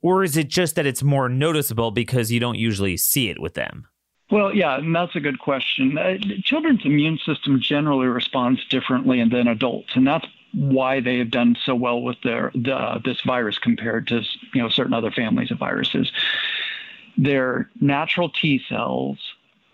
Or 0.00 0.22
is 0.22 0.36
it 0.36 0.48
just 0.48 0.76
that 0.76 0.86
it's 0.86 1.02
more 1.02 1.28
noticeable 1.28 1.90
because 1.90 2.30
you 2.30 2.38
don't 2.38 2.58
usually 2.58 2.96
see 2.96 3.30
it 3.30 3.40
with 3.40 3.54
them? 3.54 3.88
Well, 4.30 4.54
yeah, 4.54 4.76
and 4.76 4.94
that's 4.94 5.16
a 5.16 5.20
good 5.20 5.38
question. 5.38 5.96
Uh, 5.96 6.18
children's 6.44 6.84
immune 6.84 7.18
system 7.24 7.60
generally 7.60 8.06
responds 8.06 8.64
differently 8.66 9.26
than 9.28 9.48
adults, 9.48 9.90
and 9.94 10.06
that's 10.06 10.26
why 10.52 11.00
they 11.00 11.18
have 11.18 11.30
done 11.30 11.56
so 11.64 11.74
well 11.74 12.00
with 12.00 12.20
their 12.22 12.50
the, 12.54 13.00
this 13.04 13.20
virus 13.22 13.58
compared 13.58 14.06
to 14.08 14.22
you 14.54 14.62
know 14.62 14.68
certain 14.68 14.92
other 14.92 15.10
families 15.10 15.50
of 15.50 15.58
viruses. 15.58 16.12
Their 17.16 17.70
natural 17.80 18.28
T 18.28 18.62
cells 18.68 19.18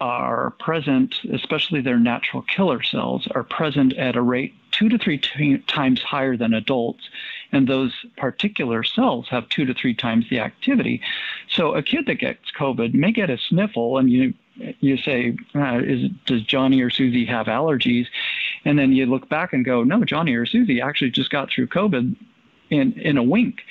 are 0.01 0.51
present, 0.59 1.15
especially 1.33 1.81
their 1.81 1.99
natural 1.99 2.43
killer 2.43 2.83
cells, 2.83 3.29
are 3.35 3.45
present 3.45 3.93
at 3.95 4.17
a 4.17 4.23
rate 4.23 4.55
two 4.73 4.89
to 4.89 4.99
three 4.99 5.19
t- 5.19 5.59
times 5.59 6.03
higher 6.03 6.37
than 6.37 6.53
adults. 6.53 7.09
And 7.53 7.69
those 7.69 7.93
particular 8.17 8.83
cells 8.83 9.29
have 9.29 9.49
two 9.49 9.65
to 9.65 9.75
three 9.75 9.95
times 9.95 10.29
the 10.29 10.41
activity. 10.41 11.01
So 11.49 11.75
a 11.75 11.83
kid 11.83 12.07
that 12.07 12.17
gets 12.17 12.51
COVID 12.59 12.95
may 12.95 13.13
get 13.13 13.31
a 13.31 13.39
sniffle, 13.39 13.99
and 13.99 14.11
you 14.11 14.35
you 14.57 14.97
say, 14.97 15.37
uh, 15.57 15.81
is, 15.83 16.11
does 16.27 16.43
Johnny 16.43 16.81
or 16.81 16.91
Susie 16.91 17.25
have 17.25 17.47
allergies? 17.47 18.07
And 18.65 18.79
then 18.79 18.93
you 18.93 19.07
look 19.07 19.29
back 19.29 19.53
and 19.53 19.65
go, 19.65 19.83
no, 19.83 20.05
Johnny 20.05 20.35
or 20.35 20.47
Susie 20.47 20.81
actually 20.81 21.11
just 21.11 21.31
got 21.31 21.51
through 21.51 21.67
COVID 21.67 22.15
in, 22.71 22.93
in 22.93 23.19
a 23.19 23.23
wink. 23.23 23.63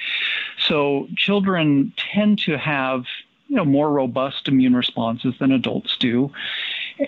So 0.60 1.08
children 1.16 1.94
tend 1.96 2.40
to 2.40 2.58
have 2.58 3.06
you 3.54 3.58
know 3.58 3.66
more 3.66 3.92
robust 3.92 4.48
immune 4.48 4.76
responses 4.76 5.36
than 5.40 5.52
adults 5.52 5.96
do. 5.98 6.32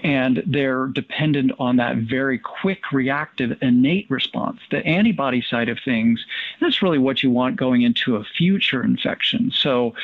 And 0.04 0.44
they're 0.46 0.86
dependent 0.86 1.54
on 1.58 1.78
that 1.78 1.98
very 1.98 2.38
quick 2.38 2.92
reactive 2.92 3.58
innate 3.64 4.06
response 4.12 4.60
the 4.70 4.86
antibody 4.86 5.42
side 5.42 5.70
of 5.70 5.80
things. 5.84 6.24
That's 6.62 6.84
really 6.84 7.00
what 7.00 7.24
you 7.24 7.32
want 7.32 7.56
going 7.56 7.82
into 7.82 8.16
a 8.16 8.24
future 8.24 8.84
infection. 8.84 9.50
So 9.50 9.96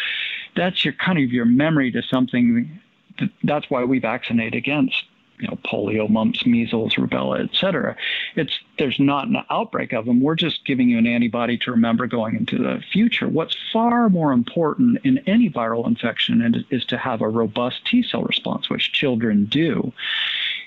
that's 0.55 0.83
your 0.83 0.95
kind 0.95 1.19
of 1.19 1.31
your 1.31 1.45
memory 1.45 1.91
to 1.91 2.01
something 2.01 2.79
that's 3.43 3.69
why 3.69 3.83
we 3.83 3.99
vaccinate 3.99 4.55
against 4.55 5.03
you 5.41 5.47
know, 5.47 5.57
polio, 5.65 6.09
mumps, 6.09 6.45
measles, 6.45 6.95
rubella, 6.95 7.43
et 7.43 7.55
cetera. 7.55 7.95
It's 8.35 8.59
there's 8.77 8.99
not 8.99 9.27
an 9.27 9.37
outbreak 9.49 9.91
of 9.91 10.05
them. 10.05 10.21
We're 10.21 10.35
just 10.35 10.65
giving 10.65 10.89
you 10.89 10.97
an 10.97 11.07
antibody 11.07 11.57
to 11.59 11.71
remember 11.71 12.07
going 12.07 12.35
into 12.35 12.57
the 12.57 12.81
future. 12.91 13.27
What's 13.27 13.57
far 13.73 14.09
more 14.09 14.31
important 14.31 14.99
in 15.03 15.17
any 15.27 15.49
viral 15.49 15.87
infection 15.87 16.65
is 16.69 16.85
to 16.85 16.97
have 16.97 17.21
a 17.21 17.27
robust 17.27 17.85
T 17.85 18.03
cell 18.03 18.23
response, 18.23 18.69
which 18.69 18.93
children 18.93 19.45
do. 19.45 19.91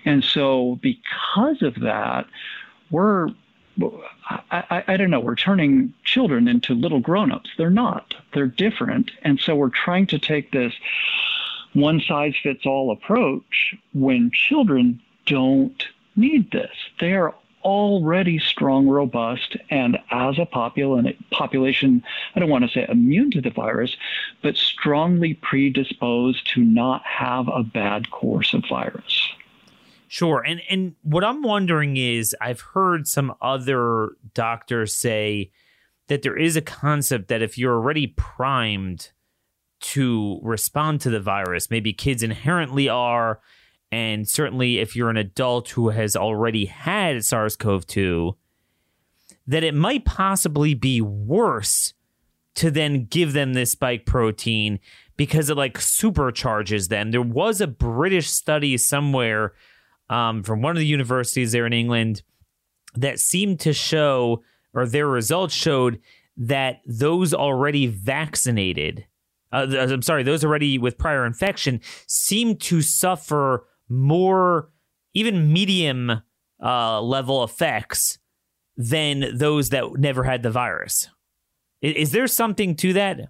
And 0.05 0.22
so, 0.22 0.79
because 0.83 1.62
of 1.62 1.81
that, 1.81 2.27
we're 2.91 3.29
I, 4.31 4.85
I, 4.87 4.97
don't 4.97 5.11
know, 5.11 5.20
we're 5.20 5.35
turning 5.35 5.93
children 6.05 6.47
into 6.47 6.75
little 6.75 7.01
grown-ups. 7.01 7.51
They're 7.59 7.70
not. 7.70 8.14
They're 8.33 8.47
different. 8.47 9.11
And 9.22 9.41
so 9.41 9.57
we're 9.57 9.70
trying 9.70 10.07
to 10.09 10.18
take 10.18 10.53
this 10.53 10.72
one 11.75 12.01
size 12.01 12.35
fits 12.43 12.64
all 12.64 12.91
approach 12.91 13.75
when 13.93 14.31
children 14.33 15.01
don't 15.27 15.85
need 16.16 16.51
this. 16.51 16.70
They 17.01 17.12
are 17.12 17.35
already 17.64 18.39
strong, 18.39 18.87
robust, 18.87 19.57
and 19.70 19.99
as 20.11 20.39
a 20.39 20.47
population, 20.47 22.05
I 22.35 22.41
don't 22.41 22.51
want 22.51 22.64
to 22.64 22.70
say 22.70 22.87
immune 22.89 23.31
to 23.33 23.41
the 23.41 23.51
virus, 23.51 23.97
but 24.43 24.57
strongly 24.57 25.35
predisposed 25.35 26.47
to 26.55 26.62
not 26.62 27.03
have 27.05 27.49
a 27.49 27.62
bad 27.62 28.11
course 28.11 28.53
of 28.55 28.64
virus. 28.68 29.29
Sure. 30.09 30.45
And 30.47 30.61
and 30.70 30.95
what 31.03 31.25
I'm 31.25 31.43
wondering 31.43 31.97
is 31.97 32.37
I've 32.41 32.61
heard 32.61 33.09
some 33.09 33.35
other 33.41 34.11
doctors 34.33 34.95
say 34.95 35.51
that 36.09 36.22
there 36.22 36.37
is 36.37 36.57
a 36.57 36.62
concept 36.62 37.29
that 37.29 37.43
if 37.43 37.59
you're 37.59 37.75
already 37.75 38.09
primed 38.09 39.11
to 39.85 40.41
respond 40.43 41.03
to 41.03 41.11
the 41.11 41.20
virus. 41.20 41.70
Maybe 41.70 41.93
kids 41.93 42.22
inherently 42.22 42.89
are. 42.89 43.41
And 43.93 44.26
certainly, 44.26 44.78
if 44.78 44.97
you're 44.97 45.11
an 45.11 45.18
adult 45.18 45.68
who 45.70 45.91
has 45.91 46.16
already 46.16 46.64
had 46.64 47.22
SARS 47.22 47.55
CoV 47.55 47.87
2, 47.87 48.35
that 49.47 49.62
it 49.62 49.74
might 49.74 50.07
possibly 50.07 50.72
be 50.72 51.03
worse 51.03 51.93
to 52.55 52.70
then 52.70 53.05
give 53.05 53.35
them 53.35 53.53
this 53.53 53.72
spike 53.72 54.07
protein 54.07 54.80
because 55.18 55.51
it 55.51 55.57
like 55.57 55.74
supercharges 55.74 56.89
them. 56.89 57.11
There 57.11 57.20
was 57.20 57.61
a 57.61 57.66
British 57.66 58.30
study 58.30 58.78
somewhere 58.78 59.53
um, 60.09 60.43
from 60.43 60.62
one 60.62 60.72
of 60.72 60.80
the 60.80 60.87
universities 60.87 61.53
there 61.53 61.66
in 61.66 61.74
England 61.74 62.22
that 62.95 63.20
seemed 63.20 63.61
to 63.61 63.74
show, 63.74 64.43
or 64.72 64.87
their 64.87 65.07
results 65.07 65.55
showed, 65.55 66.01
that 66.39 66.80
those 66.87 67.35
already 67.35 67.87
vaccinated 67.87 69.07
uh, 69.55 69.86
I'm 69.92 70.02
sorry, 70.02 70.22
those 70.22 70.44
already 70.44 70.78
with 70.78 70.98
prior 70.98 71.24
infection 71.24 71.80
seem 72.09 72.57
to 72.57 72.82
suffer 72.82 73.66
more, 73.88 74.70
even 75.14 75.52
medium 75.52 76.22
uh, 76.62 77.00
level 77.00 77.44
effects 77.44 78.18
than 78.76 79.36
those 79.36 79.70
that 79.70 79.96
never 79.96 80.24
had 80.24 80.42
the 80.42 80.50
virus. 80.50 81.09
Is, 81.80 81.94
is 81.94 82.12
there 82.12 82.26
something 82.26 82.74
to 82.76 82.92
that? 82.94 83.20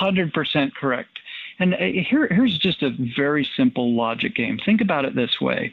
100% 0.00 0.74
correct. 0.74 1.10
And 1.60 1.74
uh, 1.74 1.78
here, 1.78 2.26
here's 2.28 2.58
just 2.58 2.82
a 2.82 2.90
very 3.16 3.48
simple 3.56 3.94
logic 3.94 4.34
game. 4.34 4.58
Think 4.64 4.80
about 4.80 5.04
it 5.04 5.14
this 5.14 5.40
way 5.40 5.72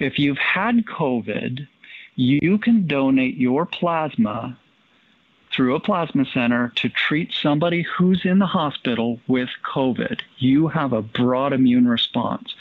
if 0.00 0.18
you've 0.18 0.38
had 0.38 0.84
COVID, 0.86 1.66
you 2.16 2.58
can 2.58 2.86
donate 2.86 3.36
your 3.36 3.66
plasma 3.66 4.58
through 5.54 5.74
a 5.74 5.80
plasma 5.80 6.24
center 6.24 6.72
to 6.76 6.88
treat 6.88 7.32
somebody 7.32 7.82
who's 7.82 8.24
in 8.24 8.38
the 8.38 8.46
hospital 8.46 9.20
with 9.28 9.48
COVID. 9.64 10.20
You 10.38 10.68
have 10.68 10.92
a 10.92 11.02
broad 11.02 11.52
immune 11.52 11.88
response. 11.88 12.54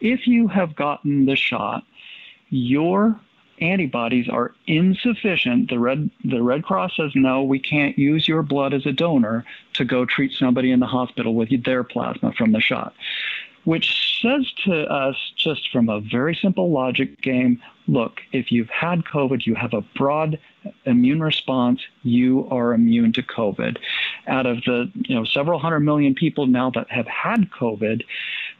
If 0.00 0.26
you 0.26 0.48
have 0.48 0.76
gotten 0.76 1.26
the 1.26 1.36
shot, 1.36 1.84
your 2.48 3.20
antibodies 3.60 4.28
are 4.28 4.54
insufficient. 4.66 5.68
The 5.68 5.78
Red 5.78 6.10
the 6.24 6.42
Red 6.42 6.64
Cross 6.64 6.96
says 6.96 7.12
no, 7.14 7.42
we 7.42 7.58
can't 7.58 7.98
use 7.98 8.26
your 8.26 8.42
blood 8.42 8.72
as 8.72 8.86
a 8.86 8.92
donor 8.92 9.44
to 9.74 9.84
go 9.84 10.04
treat 10.06 10.32
somebody 10.32 10.70
in 10.70 10.80
the 10.80 10.86
hospital 10.86 11.34
with 11.34 11.64
their 11.64 11.84
plasma 11.84 12.32
from 12.32 12.52
the 12.52 12.60
shot 12.60 12.94
which 13.64 14.20
says 14.22 14.50
to 14.64 14.90
us, 14.90 15.16
just 15.36 15.70
from 15.70 15.88
a 15.88 16.00
very 16.00 16.34
simple 16.34 16.70
logic 16.70 17.20
game 17.20 17.62
look, 17.88 18.20
if 18.32 18.50
you've 18.50 18.70
had 18.70 19.04
COVID, 19.04 19.46
you 19.46 19.54
have 19.54 19.74
a 19.74 19.82
broad 19.96 20.38
immune 20.84 21.22
response, 21.22 21.80
you 22.02 22.48
are 22.50 22.72
immune 22.72 23.12
to 23.14 23.22
COVID. 23.22 23.78
Out 24.26 24.46
of 24.46 24.58
the 24.64 24.90
you 24.94 25.14
know 25.14 25.24
several 25.24 25.58
hundred 25.58 25.80
million 25.80 26.14
people 26.14 26.46
now 26.46 26.70
that 26.70 26.90
have 26.90 27.06
had 27.06 27.50
COVID, 27.50 28.02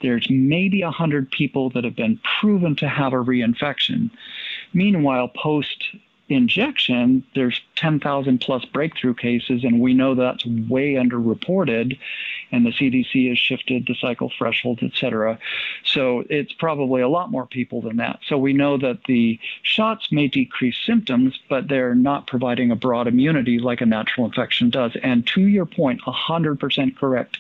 there's 0.03 0.27
maybe 0.31 0.83
a 0.83 0.91
hundred 0.91 1.31
people 1.31 1.71
that 1.71 1.85
have 1.85 1.97
been 1.97 2.21
proven 2.41 2.77
to 2.77 2.89
have 2.89 3.13
a 3.13 3.17
reinfection. 3.17 4.11
Meanwhile, 4.73 5.29
post 5.29 5.85
injection, 6.31 7.25
there's 7.35 7.61
10,000 7.77 8.41
plus 8.41 8.65
breakthrough 8.65 9.15
cases, 9.15 9.65
and 9.65 9.81
we 9.81 9.95
know 9.95 10.15
that's 10.15 10.47
way 10.47 10.95
underreported. 10.95 11.99
And 12.53 12.67
the 12.67 12.71
CDC 12.71 13.29
has 13.29 13.39
shifted 13.39 13.87
the 13.87 13.95
cycle 13.95 14.31
thresholds, 14.37 14.83
et 14.83 14.93
cetera. 14.95 15.39
So 15.85 16.25
it's 16.29 16.53
probably 16.53 17.03
a 17.03 17.09
lot 17.09 17.31
more 17.31 17.47
people 17.47 17.81
than 17.81 17.97
that. 17.97 18.21
So 18.27 18.39
we 18.39 18.53
know 18.53 18.77
that 18.79 19.05
the 19.07 19.39
shots 19.63 20.11
may 20.11 20.29
decrease 20.29 20.77
symptoms, 20.85 21.39
but 21.49 21.69
they're 21.69 21.95
not 21.95 22.27
providing 22.27 22.71
a 22.71 22.77
broad 22.77 23.07
immunity 23.07 23.59
like 23.59 23.81
a 23.81 23.87
natural 23.87 24.27
infection 24.27 24.71
does. 24.71 24.97
And 25.03 25.27
to 25.29 25.43
your 25.43 25.67
point, 25.67 26.01
100% 26.03 26.97
correct 26.97 27.39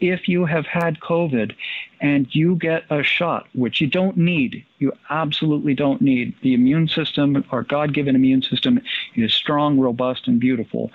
if 0.00 0.28
you 0.28 0.44
have 0.44 0.66
had 0.66 1.00
COVID 1.00 1.54
and 2.00 2.26
you 2.34 2.56
get 2.56 2.84
a 2.90 3.02
shot, 3.02 3.46
which 3.54 3.80
you 3.80 3.86
don't 3.86 4.16
need, 4.16 4.64
you 4.78 4.92
absolutely 5.08 5.74
don't 5.74 6.02
need, 6.02 6.34
the 6.42 6.52
immune 6.52 6.88
system, 6.88 7.44
our 7.50 7.62
God 7.62 7.94
given 7.94 8.14
immune 8.14 8.42
system, 8.42 8.80
is 9.14 9.32
strong, 9.32 9.78
robust, 9.78 10.28
and 10.28 10.38
beautiful. 10.38 10.90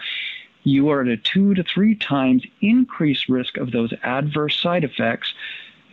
You 0.64 0.90
are 0.90 1.02
at 1.02 1.08
a 1.08 1.18
two 1.18 1.54
to 1.56 1.64
three 1.64 1.96
times 1.96 2.44
increased 2.62 3.30
risk 3.30 3.58
of 3.58 3.72
those 3.72 3.94
adverse 4.04 4.60
side 4.60 4.84
effects 4.84 5.34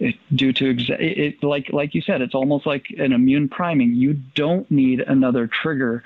eh, 0.00 0.12
due 0.34 0.52
to 0.54 0.76
it, 0.78 1.42
like 1.42 1.72
like 1.72 1.94
you 1.94 2.02
said, 2.02 2.20
it's 2.20 2.34
almost 2.34 2.66
like 2.66 2.86
an 2.98 3.12
immune 3.12 3.48
priming. 3.48 3.94
You 3.94 4.14
don't 4.34 4.70
need 4.70 5.00
another 5.00 5.46
trigger 5.46 6.04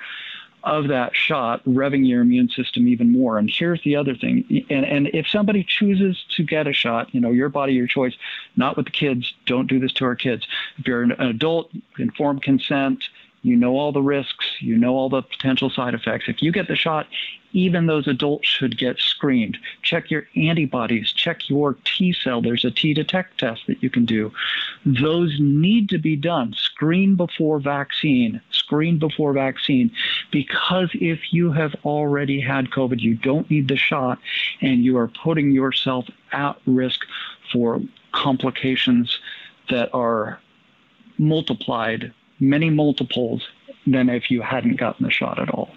of 0.64 0.88
that 0.88 1.14
shot, 1.14 1.64
revving 1.64 2.06
your 2.06 2.22
immune 2.22 2.48
system 2.48 2.86
even 2.86 3.10
more. 3.10 3.38
And 3.38 3.50
here's 3.50 3.82
the 3.82 3.96
other 3.96 4.14
thing. 4.14 4.64
And, 4.70 4.84
and 4.84 5.08
if 5.08 5.26
somebody 5.28 5.64
chooses 5.64 6.24
to 6.36 6.44
get 6.44 6.66
a 6.66 6.72
shot, 6.72 7.12
you 7.14 7.20
know, 7.20 7.30
your 7.30 7.48
body, 7.48 7.72
your 7.72 7.86
choice, 7.86 8.14
not 8.56 8.76
with 8.76 8.86
the 8.86 8.92
kids, 8.92 9.32
don't 9.46 9.66
do 9.66 9.80
this 9.80 9.92
to 9.94 10.04
our 10.04 10.14
kids. 10.14 10.46
If 10.78 10.86
you're 10.86 11.02
an 11.02 11.12
adult, 11.12 11.70
informed 11.98 12.42
consent, 12.42 13.02
You 13.42 13.56
know 13.56 13.76
all 13.76 13.92
the 13.92 14.02
risks. 14.02 14.46
You 14.60 14.76
know 14.76 14.94
all 14.94 15.08
the 15.08 15.22
potential 15.22 15.68
side 15.68 15.94
effects. 15.94 16.26
If 16.28 16.42
you 16.42 16.52
get 16.52 16.68
the 16.68 16.76
shot, 16.76 17.08
even 17.52 17.86
those 17.86 18.06
adults 18.06 18.46
should 18.46 18.78
get 18.78 18.98
screened. 18.98 19.58
Check 19.82 20.10
your 20.10 20.26
antibodies, 20.36 21.12
check 21.12 21.50
your 21.50 21.76
T 21.84 22.12
cell. 22.12 22.40
There's 22.40 22.64
a 22.64 22.70
T 22.70 22.94
detect 22.94 23.38
test 23.38 23.66
that 23.66 23.82
you 23.82 23.90
can 23.90 24.04
do. 24.04 24.32
Those 24.86 25.36
need 25.40 25.88
to 25.90 25.98
be 25.98 26.16
done. 26.16 26.54
Screen 26.54 27.14
before 27.16 27.58
vaccine, 27.58 28.40
screen 28.50 28.98
before 28.98 29.32
vaccine, 29.32 29.90
because 30.30 30.90
if 30.94 31.32
you 31.32 31.52
have 31.52 31.74
already 31.84 32.40
had 32.40 32.70
COVID, 32.70 33.00
you 33.00 33.14
don't 33.16 33.50
need 33.50 33.68
the 33.68 33.76
shot, 33.76 34.18
and 34.60 34.84
you 34.84 34.96
are 34.96 35.08
putting 35.08 35.50
yourself 35.50 36.06
at 36.32 36.56
risk 36.66 37.00
for 37.52 37.80
complications 38.12 39.18
that 39.68 39.90
are 39.92 40.40
multiplied 41.18 42.12
many 42.42 42.68
multiples 42.68 43.42
than 43.86 44.08
if 44.08 44.30
you 44.30 44.42
hadn't 44.42 44.78
gotten 44.78 45.06
the 45.06 45.12
shot 45.12 45.38
at 45.38 45.48
all. 45.48 45.70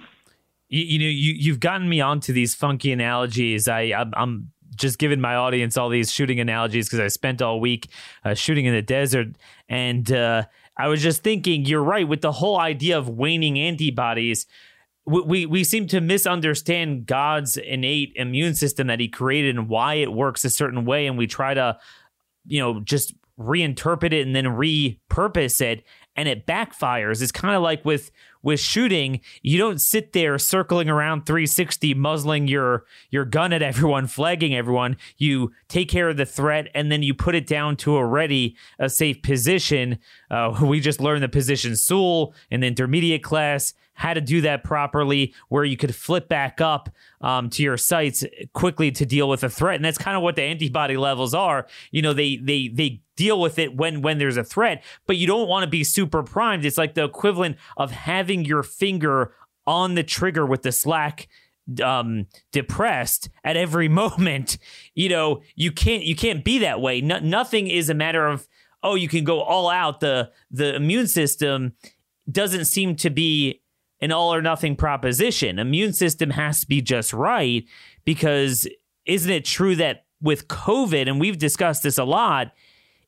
You, 0.68 0.84
you 0.84 1.00
know, 1.00 1.06
you 1.06 1.34
you've 1.34 1.60
gotten 1.60 1.88
me 1.88 2.02
onto 2.02 2.34
these 2.34 2.56
funky 2.56 2.92
analogies. 2.92 3.68
I 3.68 3.82
I'm, 3.94 4.12
I'm 4.18 4.52
just 4.76 4.98
giving 4.98 5.22
my 5.22 5.36
audience 5.36 5.78
all 5.78 5.90
these 5.90 6.12
shooting 6.12 6.40
analogies 6.40 6.88
because 6.88 7.00
I 7.00 7.08
spent 7.08 7.42
all 7.42 7.60
week 7.60 7.90
uh, 8.26 8.34
shooting 8.34 8.66
in 8.66 8.74
the 8.74 8.82
desert, 8.82 9.28
and 9.70 10.12
uh, 10.12 10.44
I 10.76 10.88
was 10.88 11.02
just 11.02 11.24
thinking, 11.24 11.66
you're 11.66 11.84
right 11.84 12.08
with 12.08 12.22
the 12.22 12.32
whole 12.32 12.60
idea 12.60 12.98
of 12.98 13.08
waning 13.08 13.60
antibodies. 13.60 14.48
We, 15.06 15.22
we 15.22 15.46
we 15.46 15.64
seem 15.64 15.86
to 15.88 16.02
misunderstand 16.02 17.06
God's 17.06 17.58
innate 17.58 18.14
immune 18.16 18.56
system 18.56 18.88
that 18.88 19.00
He 19.00 19.08
created 19.08 19.56
and 19.56 19.70
why 19.70 19.96
it 19.96 20.12
works 20.12 20.44
a 20.44 20.50
certain 20.50 20.84
way, 20.84 21.06
and 21.06 21.16
we 21.16 21.28
try 21.28 21.54
to, 21.54 21.78
you 22.48 22.60
know, 22.60 22.80
just 22.80 23.14
reinterpret 23.40 24.14
it 24.14 24.26
and 24.26 24.36
then 24.36 24.46
repurpose 24.46 25.62
it 25.62 25.84
and 26.16 26.28
it 26.28 26.46
backfires. 26.46 27.22
It's 27.22 27.32
kind 27.32 27.56
of 27.56 27.62
like 27.62 27.84
with 27.86 28.12
with 28.42 28.60
shooting, 28.60 29.22
you 29.42 29.58
don't 29.58 29.82
sit 29.82 30.14
there 30.14 30.38
circling 30.38 30.88
around 30.88 31.26
360 31.26 31.96
muzzling 31.96 32.48
your 32.48 32.86
your 33.10 33.26
gun 33.26 33.52
at 33.52 33.64
everyone, 33.64 34.08
flagging 34.08 34.56
everyone. 34.56 34.98
You 35.18 35.52
take 35.68 35.90
care 35.90 36.10
of 36.10 36.18
the 36.18 36.26
threat 36.28 36.68
and 36.76 36.92
then 36.92 37.02
you 37.02 37.14
put 37.14 37.36
it 37.36 37.48
down 37.48 37.76
to 37.78 37.98
a 37.98 38.06
ready, 38.06 38.56
a 38.78 38.90
safe 38.90 39.22
position. 39.24 39.98
Uh, 40.30 40.60
we 40.64 40.80
just 40.80 41.02
learned 41.02 41.24
the 41.24 41.30
position 41.30 41.76
Sul 41.76 42.34
in 42.52 42.62
the 42.62 42.68
intermediate 42.68 43.24
class 43.24 43.74
how 43.96 44.14
to 44.14 44.22
do 44.22 44.42
that 44.42 44.64
properly, 44.64 45.34
where 45.50 45.64
you 45.64 45.78
could 45.78 45.96
flip 45.96 46.28
back 46.30 46.62
up 46.62 46.90
um, 47.22 47.50
to 47.50 47.64
your 47.64 47.78
sights 47.78 48.24
quickly 48.54 48.92
to 48.92 49.06
deal 49.06 49.28
with 49.28 49.44
a 49.44 49.50
threat, 49.50 49.78
and 49.78 49.86
that's 49.86 49.98
kind 49.98 50.16
of 50.16 50.22
what 50.22 50.36
the 50.36 50.44
antibody 50.44 50.98
levels 50.98 51.34
are. 51.34 51.66
You 51.92 52.02
know, 52.02 52.14
they 52.14 52.36
they 52.38 52.68
they 52.68 53.02
deal 53.16 53.40
with 53.40 53.58
it 53.58 53.76
when 53.76 54.02
when 54.02 54.18
there's 54.18 54.38
a 54.38 54.44
threat, 54.44 54.84
but 55.08 55.18
you 55.18 55.26
don't 55.26 55.48
want 55.48 55.64
to 55.64 55.70
be 55.70 55.84
super 55.84 56.24
primed. 56.24 56.66
It's 56.66 56.78
like 56.78 56.94
the 56.94 57.06
equivalent 57.06 57.58
of 57.78 57.92
having 57.92 58.46
your 58.46 58.64
finger 58.64 59.34
on 59.66 59.96
the 59.96 60.04
trigger 60.04 60.46
with 60.46 60.62
the 60.62 60.72
slack 60.72 61.28
um 61.84 62.28
depressed 62.52 63.28
at 63.44 63.58
every 63.58 63.88
moment 64.04 64.60
you 64.94 65.10
know 65.10 65.42
you 65.56 65.72
can't 65.72 66.04
you 66.04 66.16
can't 66.16 66.44
be 66.44 66.60
that 66.60 66.80
way 66.80 67.02
no, 67.02 67.18
nothing 67.18 67.68
is 67.68 67.90
a 67.90 67.94
matter 67.96 68.28
of 68.28 68.48
oh 68.84 68.94
you 68.94 69.08
can 69.08 69.24
go 69.24 69.42
all 69.42 69.68
out 69.68 70.00
the 70.00 70.30
the 70.52 70.76
immune 70.76 71.08
system 71.08 71.74
doesn't 72.32 72.66
seem 72.66 72.96
to 72.96 73.10
be 73.10 73.62
an 74.02 74.12
all 74.12 74.34
or 74.34 74.42
nothing 74.42 74.76
proposition. 74.76 75.60
Immune 75.60 75.94
system 75.94 76.32
has 76.32 76.62
to 76.62 76.68
be 76.68 76.82
just 76.82 77.14
right 77.14 77.66
because 78.04 78.68
isn't 79.06 79.32
it 79.32 79.46
true 79.46 79.76
that 79.76 80.06
with 80.22 80.48
COVID, 80.48 81.08
and 81.08 81.20
we've 81.20 81.38
discussed 81.38 81.84
this 81.84 81.98
a 81.98 82.04
lot, 82.04 82.52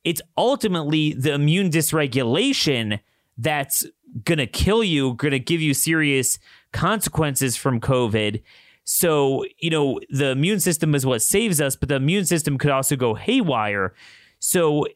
it's 0.04 0.22
ultimately 0.36 1.12
the 1.12 1.34
immune 1.34 1.70
dysregulation 1.70 3.00
that's 3.36 3.84
going 4.24 4.38
to 4.38 4.46
kill 4.46 4.82
you, 4.82 5.14
going 5.14 5.32
to 5.32 5.38
give 5.38 5.60
you 5.60 5.74
serious 5.74 6.38
consequences 6.72 7.56
from 7.56 7.80
COVID. 7.80 8.42
So, 8.84 9.44
you 9.58 9.70
know, 9.70 10.00
the 10.08 10.30
immune 10.30 10.60
system 10.60 10.94
is 10.94 11.04
what 11.04 11.22
saves 11.22 11.60
us, 11.60 11.76
but 11.76 11.88
the 11.88 11.96
immune 11.96 12.24
system 12.24 12.56
could 12.56 12.70
also 12.70 12.96
go 12.96 13.14
haywire. 13.14 13.94
So, 14.38 14.86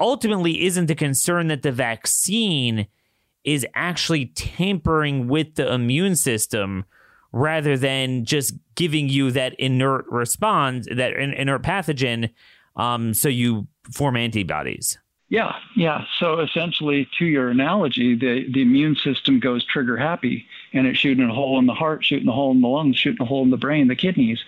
ultimately, 0.00 0.64
isn't 0.64 0.86
the 0.86 0.94
concern 0.94 1.48
that 1.48 1.62
the 1.62 1.72
vaccine 1.72 2.86
is 3.44 3.66
actually 3.74 4.26
tampering 4.26 5.28
with 5.28 5.54
the 5.54 5.72
immune 5.72 6.16
system 6.16 6.84
rather 7.32 7.76
than 7.76 8.24
just 8.24 8.54
giving 8.74 9.08
you 9.08 9.30
that 9.30 9.54
inert 9.54 10.04
response, 10.08 10.86
that 10.94 11.12
inert 11.12 11.62
pathogen, 11.62 12.30
um, 12.76 13.14
so 13.14 13.28
you 13.28 13.66
form 13.92 14.16
antibodies. 14.16 14.98
Yeah, 15.28 15.54
yeah. 15.76 16.04
So 16.18 16.40
essentially, 16.40 17.08
to 17.18 17.24
your 17.24 17.50
analogy, 17.50 18.16
the, 18.16 18.52
the 18.52 18.62
immune 18.62 18.96
system 18.96 19.38
goes 19.38 19.64
trigger 19.64 19.96
happy 19.96 20.44
and 20.72 20.88
it's 20.88 20.98
shooting 20.98 21.28
a 21.28 21.32
hole 21.32 21.58
in 21.60 21.66
the 21.66 21.74
heart, 21.74 22.04
shooting 22.04 22.28
a 22.28 22.32
hole 22.32 22.50
in 22.50 22.60
the 22.60 22.66
lungs, 22.66 22.96
shooting 22.96 23.22
a 23.22 23.24
hole 23.24 23.44
in 23.44 23.50
the 23.50 23.56
brain, 23.56 23.86
the 23.86 23.94
kidneys. 23.94 24.42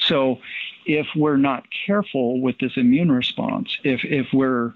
So 0.00 0.40
if 0.84 1.06
we're 1.14 1.36
not 1.36 1.64
careful 1.86 2.40
with 2.40 2.58
this 2.58 2.72
immune 2.76 3.12
response, 3.12 3.78
if, 3.84 4.04
if 4.04 4.26
we're 4.32 4.74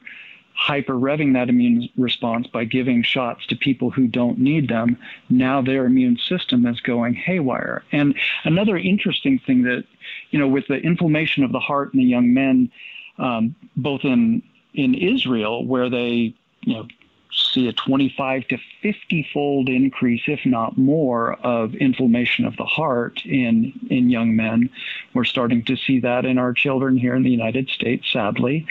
hyper 0.60 0.92
revving 0.92 1.32
that 1.32 1.48
immune 1.48 1.88
response 1.96 2.46
by 2.46 2.64
giving 2.64 3.02
shots 3.02 3.46
to 3.46 3.56
people 3.56 3.90
who 3.90 4.06
don't 4.06 4.38
need 4.38 4.68
them, 4.68 4.94
now 5.30 5.62
their 5.62 5.86
immune 5.86 6.18
system 6.18 6.66
is 6.66 6.78
going 6.82 7.14
haywire. 7.14 7.82
And 7.92 8.14
another 8.44 8.76
interesting 8.76 9.38
thing 9.38 9.62
that, 9.62 9.84
you 10.30 10.38
know, 10.38 10.46
with 10.46 10.66
the 10.68 10.74
inflammation 10.74 11.44
of 11.44 11.52
the 11.52 11.58
heart 11.58 11.94
in 11.94 12.00
the 12.00 12.04
young 12.04 12.34
men, 12.34 12.70
um, 13.18 13.54
both 13.74 14.04
in 14.04 14.42
in 14.74 14.94
Israel, 14.94 15.64
where 15.64 15.88
they, 15.88 16.34
you 16.60 16.74
know, 16.74 16.86
see 17.32 17.66
a 17.66 17.72
25 17.72 18.46
to 18.48 18.58
50 18.82 19.28
fold 19.32 19.68
increase, 19.70 20.22
if 20.26 20.40
not 20.44 20.76
more, 20.76 21.34
of 21.40 21.74
inflammation 21.74 22.44
of 22.44 22.56
the 22.58 22.66
heart 22.66 23.22
in, 23.24 23.72
in 23.88 24.10
young 24.10 24.36
men. 24.36 24.68
We're 25.14 25.24
starting 25.24 25.64
to 25.64 25.76
see 25.76 26.00
that 26.00 26.26
in 26.26 26.36
our 26.36 26.52
children 26.52 26.98
here 26.98 27.14
in 27.14 27.22
the 27.22 27.30
United 27.30 27.70
States, 27.70 28.12
sadly. 28.12 28.66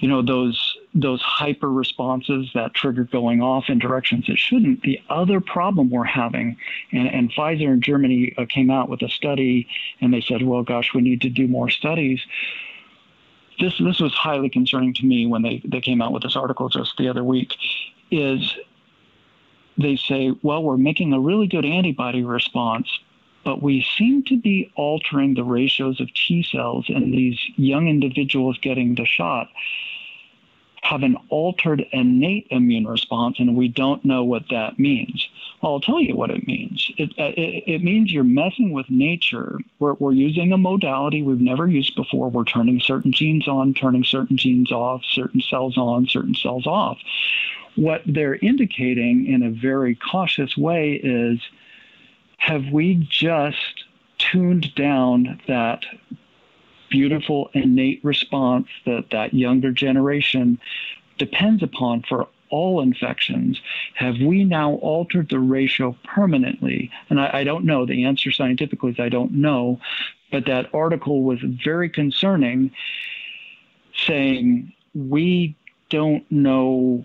You 0.00 0.08
know, 0.08 0.22
those 0.22 0.69
those 0.94 1.22
hyper 1.22 1.70
responses 1.70 2.50
that 2.54 2.74
trigger 2.74 3.04
going 3.04 3.40
off 3.40 3.68
in 3.68 3.78
directions 3.78 4.24
it 4.28 4.38
shouldn't. 4.38 4.82
The 4.82 5.00
other 5.08 5.40
problem 5.40 5.90
we're 5.90 6.04
having, 6.04 6.56
and, 6.92 7.08
and 7.08 7.32
Pfizer 7.32 7.72
in 7.72 7.80
Germany 7.80 8.34
uh, 8.36 8.46
came 8.48 8.70
out 8.70 8.88
with 8.88 9.02
a 9.02 9.08
study 9.08 9.68
and 10.00 10.12
they 10.12 10.20
said, 10.20 10.42
well, 10.42 10.62
gosh, 10.62 10.92
we 10.92 11.00
need 11.00 11.20
to 11.20 11.28
do 11.28 11.46
more 11.46 11.70
studies. 11.70 12.20
This, 13.60 13.78
this 13.78 14.00
was 14.00 14.12
highly 14.14 14.48
concerning 14.48 14.94
to 14.94 15.06
me 15.06 15.26
when 15.26 15.42
they, 15.42 15.62
they 15.64 15.80
came 15.80 16.02
out 16.02 16.12
with 16.12 16.22
this 16.22 16.34
article 16.34 16.68
just 16.68 16.96
the 16.96 17.08
other 17.08 17.22
week, 17.22 17.54
is 18.10 18.56
they 19.78 19.96
say, 19.96 20.32
well, 20.42 20.62
we're 20.62 20.76
making 20.76 21.12
a 21.12 21.20
really 21.20 21.46
good 21.46 21.64
antibody 21.64 22.24
response, 22.24 22.88
but 23.44 23.62
we 23.62 23.86
seem 23.96 24.24
to 24.24 24.36
be 24.36 24.72
altering 24.74 25.34
the 25.34 25.44
ratios 25.44 26.00
of 26.00 26.12
T 26.14 26.42
cells 26.42 26.86
in 26.88 27.12
these 27.12 27.38
young 27.56 27.86
individuals 27.86 28.58
getting 28.58 28.96
the 28.96 29.06
shot 29.06 29.48
have 30.82 31.02
an 31.02 31.16
altered 31.28 31.84
innate 31.92 32.46
immune 32.50 32.86
response, 32.86 33.38
and 33.38 33.56
we 33.56 33.68
don't 33.68 34.04
know 34.04 34.24
what 34.24 34.44
that 34.50 34.78
means. 34.78 35.28
Well, 35.60 35.72
I'll 35.72 35.80
tell 35.80 36.00
you 36.00 36.16
what 36.16 36.30
it 36.30 36.46
means. 36.46 36.90
It, 36.96 37.10
uh, 37.18 37.32
it, 37.36 37.64
it 37.66 37.84
means 37.84 38.12
you're 38.12 38.24
messing 38.24 38.72
with 38.72 38.88
nature. 38.88 39.58
We're, 39.78 39.94
we're 39.94 40.12
using 40.12 40.52
a 40.52 40.58
modality 40.58 41.22
we've 41.22 41.40
never 41.40 41.68
used 41.68 41.94
before. 41.96 42.30
We're 42.30 42.44
turning 42.44 42.80
certain 42.80 43.12
genes 43.12 43.46
on, 43.46 43.74
turning 43.74 44.04
certain 44.04 44.36
genes 44.36 44.72
off, 44.72 45.02
certain 45.04 45.42
cells 45.42 45.76
on, 45.76 46.08
certain 46.08 46.34
cells 46.34 46.66
off. 46.66 46.98
What 47.76 48.02
they're 48.06 48.36
indicating 48.36 49.26
in 49.26 49.42
a 49.42 49.50
very 49.50 49.94
cautious 49.94 50.56
way 50.56 50.94
is 50.94 51.40
have 52.38 52.64
we 52.72 52.94
just 52.94 53.84
tuned 54.18 54.74
down 54.74 55.40
that 55.46 55.84
beautiful 56.90 57.50
innate 57.54 58.04
response 58.04 58.68
that 58.84 59.10
that 59.10 59.32
younger 59.32 59.70
generation 59.70 60.60
depends 61.18 61.62
upon 61.62 62.02
for 62.02 62.28
all 62.50 62.80
infections, 62.80 63.60
have 63.94 64.18
we 64.20 64.44
now 64.44 64.72
altered 64.74 65.28
the 65.28 65.38
ratio 65.38 65.96
permanently? 66.04 66.90
And 67.08 67.20
I, 67.20 67.30
I, 67.38 67.44
don't 67.44 67.64
know. 67.64 67.86
The 67.86 68.04
answer 68.04 68.32
scientifically 68.32 68.90
is 68.90 69.00
I 69.00 69.08
don't 69.08 69.32
know. 69.32 69.80
But 70.32 70.46
that 70.46 70.72
article 70.74 71.22
was 71.22 71.38
very 71.40 71.88
concerning, 71.88 72.72
saying 74.06 74.72
we 74.94 75.56
don't 75.88 76.30
know 76.30 77.04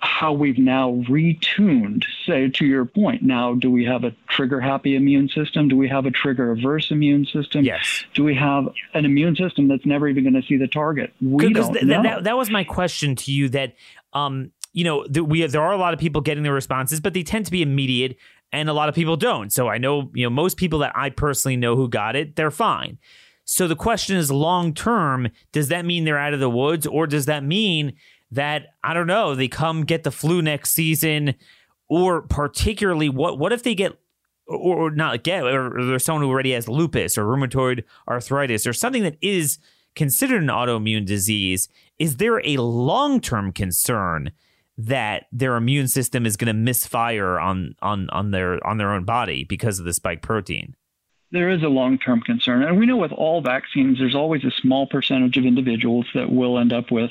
how 0.00 0.32
we've 0.32 0.58
now 0.58 0.92
retuned, 1.08 2.04
say, 2.26 2.48
to 2.48 2.64
your 2.64 2.86
point. 2.86 3.22
Now, 3.22 3.54
do 3.54 3.70
we 3.70 3.84
have 3.84 4.02
a 4.02 4.14
trigger 4.28 4.60
happy 4.60 4.96
immune 4.96 5.28
system? 5.28 5.68
Do 5.68 5.76
we 5.76 5.88
have 5.88 6.06
a 6.06 6.10
trigger 6.10 6.52
averse 6.52 6.90
immune 6.90 7.26
system? 7.26 7.64
Yes. 7.64 8.04
Do 8.14 8.24
we 8.24 8.34
have 8.34 8.68
an 8.94 9.04
immune 9.04 9.36
system 9.36 9.68
that's 9.68 9.84
never 9.84 10.08
even 10.08 10.24
going 10.24 10.40
to 10.40 10.46
see 10.46 10.56
the 10.56 10.68
target? 10.68 11.12
We 11.20 11.52
don't 11.52 11.72
th- 11.72 11.84
know. 11.84 12.02
That, 12.02 12.24
that 12.24 12.36
was 12.36 12.50
my 12.50 12.64
question 12.64 13.14
to 13.16 13.32
you 13.32 13.50
that, 13.50 13.74
um, 14.14 14.52
you 14.72 14.84
know, 14.84 15.06
we 15.22 15.46
there 15.46 15.62
are 15.62 15.72
a 15.72 15.78
lot 15.78 15.92
of 15.92 16.00
people 16.00 16.22
getting 16.22 16.44
their 16.44 16.54
responses, 16.54 17.00
but 17.00 17.12
they 17.12 17.22
tend 17.22 17.44
to 17.46 17.52
be 17.52 17.60
immediate, 17.60 18.16
and 18.52 18.68
a 18.68 18.72
lot 18.72 18.88
of 18.88 18.94
people 18.94 19.16
don't. 19.16 19.52
So 19.52 19.68
I 19.68 19.78
know, 19.78 20.10
you 20.14 20.24
know, 20.24 20.30
most 20.30 20.56
people 20.56 20.78
that 20.78 20.92
I 20.96 21.10
personally 21.10 21.56
know 21.56 21.76
who 21.76 21.88
got 21.88 22.16
it, 22.16 22.36
they're 22.36 22.50
fine. 22.50 22.98
So 23.44 23.66
the 23.66 23.76
question 23.76 24.16
is 24.16 24.30
long 24.30 24.72
term, 24.72 25.28
does 25.50 25.68
that 25.68 25.84
mean 25.84 26.04
they're 26.04 26.16
out 26.16 26.34
of 26.34 26.40
the 26.40 26.48
woods 26.48 26.86
or 26.86 27.06
does 27.08 27.26
that 27.26 27.42
mean 27.42 27.94
that 28.30 28.74
I 28.82 28.94
don't 28.94 29.06
know, 29.06 29.34
they 29.34 29.48
come 29.48 29.84
get 29.84 30.04
the 30.04 30.10
flu 30.10 30.42
next 30.42 30.70
season, 30.70 31.34
or 31.88 32.22
particularly 32.22 33.08
what 33.08 33.38
what 33.38 33.52
if 33.52 33.62
they 33.62 33.74
get 33.74 33.98
or, 34.46 34.90
not 34.90 35.22
get 35.22 35.44
or 35.44 35.84
there's 35.84 36.04
someone 36.04 36.22
who 36.22 36.30
already 36.30 36.52
has 36.52 36.68
lupus 36.68 37.16
or 37.16 37.24
rheumatoid 37.24 37.84
arthritis 38.08 38.66
or 38.66 38.72
something 38.72 39.04
that 39.04 39.16
is 39.20 39.58
considered 39.94 40.42
an 40.42 40.48
autoimmune 40.48 41.06
disease, 41.06 41.68
is 41.98 42.16
there 42.16 42.40
a 42.46 42.56
long-term 42.56 43.52
concern 43.52 44.32
that 44.78 45.26
their 45.30 45.56
immune 45.56 45.88
system 45.88 46.24
is 46.24 46.36
going 46.36 46.46
to 46.46 46.54
misfire 46.54 47.38
on 47.38 47.74
on 47.82 48.08
on 48.10 48.30
their 48.30 48.64
on 48.66 48.78
their 48.78 48.92
own 48.92 49.04
body 49.04 49.44
because 49.44 49.78
of 49.78 49.84
the 49.84 49.92
spike 49.92 50.22
protein? 50.22 50.74
There 51.32 51.50
is 51.50 51.62
a 51.62 51.68
long-term 51.68 52.22
concern, 52.22 52.64
and 52.64 52.76
we 52.76 52.86
know 52.86 52.96
with 52.96 53.12
all 53.12 53.40
vaccines, 53.40 53.98
there's 53.98 54.16
always 54.16 54.44
a 54.44 54.50
small 54.50 54.88
percentage 54.88 55.36
of 55.36 55.44
individuals 55.44 56.06
that 56.14 56.32
will 56.32 56.58
end 56.58 56.72
up 56.72 56.90
with 56.90 57.10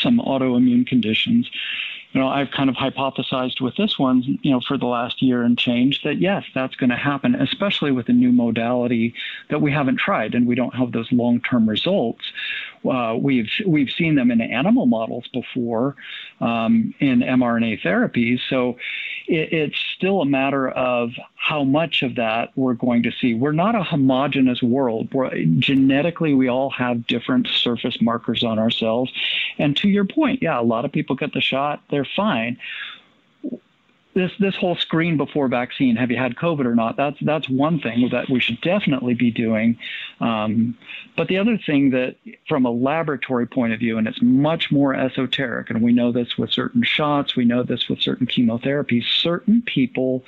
some 0.00 0.18
autoimmune 0.18 0.86
conditions 0.86 1.50
you 2.12 2.20
know, 2.20 2.28
I've 2.28 2.50
kind 2.50 2.68
of 2.68 2.74
hypothesized 2.76 3.60
with 3.60 3.76
this 3.76 3.98
one, 3.98 4.38
you 4.42 4.50
know, 4.50 4.60
for 4.60 4.76
the 4.76 4.86
last 4.86 5.22
year 5.22 5.42
and 5.42 5.56
change 5.56 6.02
that 6.02 6.18
yes, 6.18 6.44
that's 6.54 6.74
going 6.74 6.90
to 6.90 6.96
happen, 6.96 7.36
especially 7.36 7.92
with 7.92 8.08
a 8.08 8.12
new 8.12 8.32
modality 8.32 9.14
that 9.48 9.60
we 9.60 9.70
haven't 9.70 9.98
tried 9.98 10.34
and 10.34 10.46
we 10.46 10.56
don't 10.56 10.74
have 10.74 10.90
those 10.90 11.10
long-term 11.12 11.68
results. 11.68 12.32
Uh, 12.88 13.14
we've 13.14 13.48
we've 13.66 13.90
seen 13.90 14.16
them 14.16 14.30
in 14.30 14.40
animal 14.40 14.86
models 14.86 15.28
before 15.32 15.94
um, 16.40 16.94
in 16.98 17.20
mRNA 17.20 17.80
therapies, 17.82 18.40
so 18.48 18.76
it, 19.28 19.52
it's 19.52 19.78
still 19.96 20.20
a 20.20 20.26
matter 20.26 20.68
of 20.68 21.12
how 21.36 21.62
much 21.62 22.02
of 22.02 22.16
that 22.16 22.50
we're 22.56 22.74
going 22.74 23.02
to 23.04 23.12
see. 23.12 23.34
We're 23.34 23.52
not 23.52 23.74
a 23.74 23.82
homogenous 23.82 24.62
world. 24.62 25.12
We're, 25.12 25.30
genetically, 25.58 26.34
we 26.34 26.48
all 26.48 26.70
have 26.70 27.06
different 27.06 27.46
surface 27.46 28.00
markers 28.00 28.42
on 28.42 28.58
ourselves. 28.58 29.12
and 29.58 29.76
to 29.76 29.88
your 29.88 30.04
point, 30.04 30.42
yeah, 30.42 30.60
a 30.60 30.62
lot 30.62 30.84
of 30.84 30.92
people 30.92 31.16
get 31.16 31.32
the 31.32 31.40
shot. 31.40 31.82
They're 31.90 32.00
they're 32.00 32.08
fine. 32.16 32.56
This 34.12 34.32
this 34.40 34.56
whole 34.56 34.74
screen 34.74 35.16
before 35.16 35.46
vaccine, 35.46 35.94
have 35.94 36.10
you 36.10 36.16
had 36.16 36.34
COVID 36.34 36.64
or 36.66 36.74
not? 36.74 36.96
That's 36.96 37.16
that's 37.20 37.48
one 37.48 37.78
thing 37.78 38.08
that 38.10 38.28
we 38.28 38.40
should 38.40 38.60
definitely 38.60 39.14
be 39.14 39.30
doing. 39.30 39.78
Um, 40.20 40.76
but 41.16 41.28
the 41.28 41.38
other 41.38 41.56
thing 41.56 41.90
that, 41.90 42.16
from 42.48 42.66
a 42.66 42.70
laboratory 42.70 43.46
point 43.46 43.72
of 43.72 43.78
view, 43.78 43.98
and 43.98 44.08
it's 44.08 44.20
much 44.20 44.72
more 44.72 44.94
esoteric, 44.94 45.70
and 45.70 45.80
we 45.80 45.92
know 45.92 46.10
this 46.10 46.36
with 46.36 46.50
certain 46.50 46.82
shots, 46.82 47.36
we 47.36 47.44
know 47.44 47.62
this 47.62 47.88
with 47.88 48.00
certain 48.00 48.26
chemotherapies. 48.26 49.04
Certain 49.04 49.62
people 49.62 50.24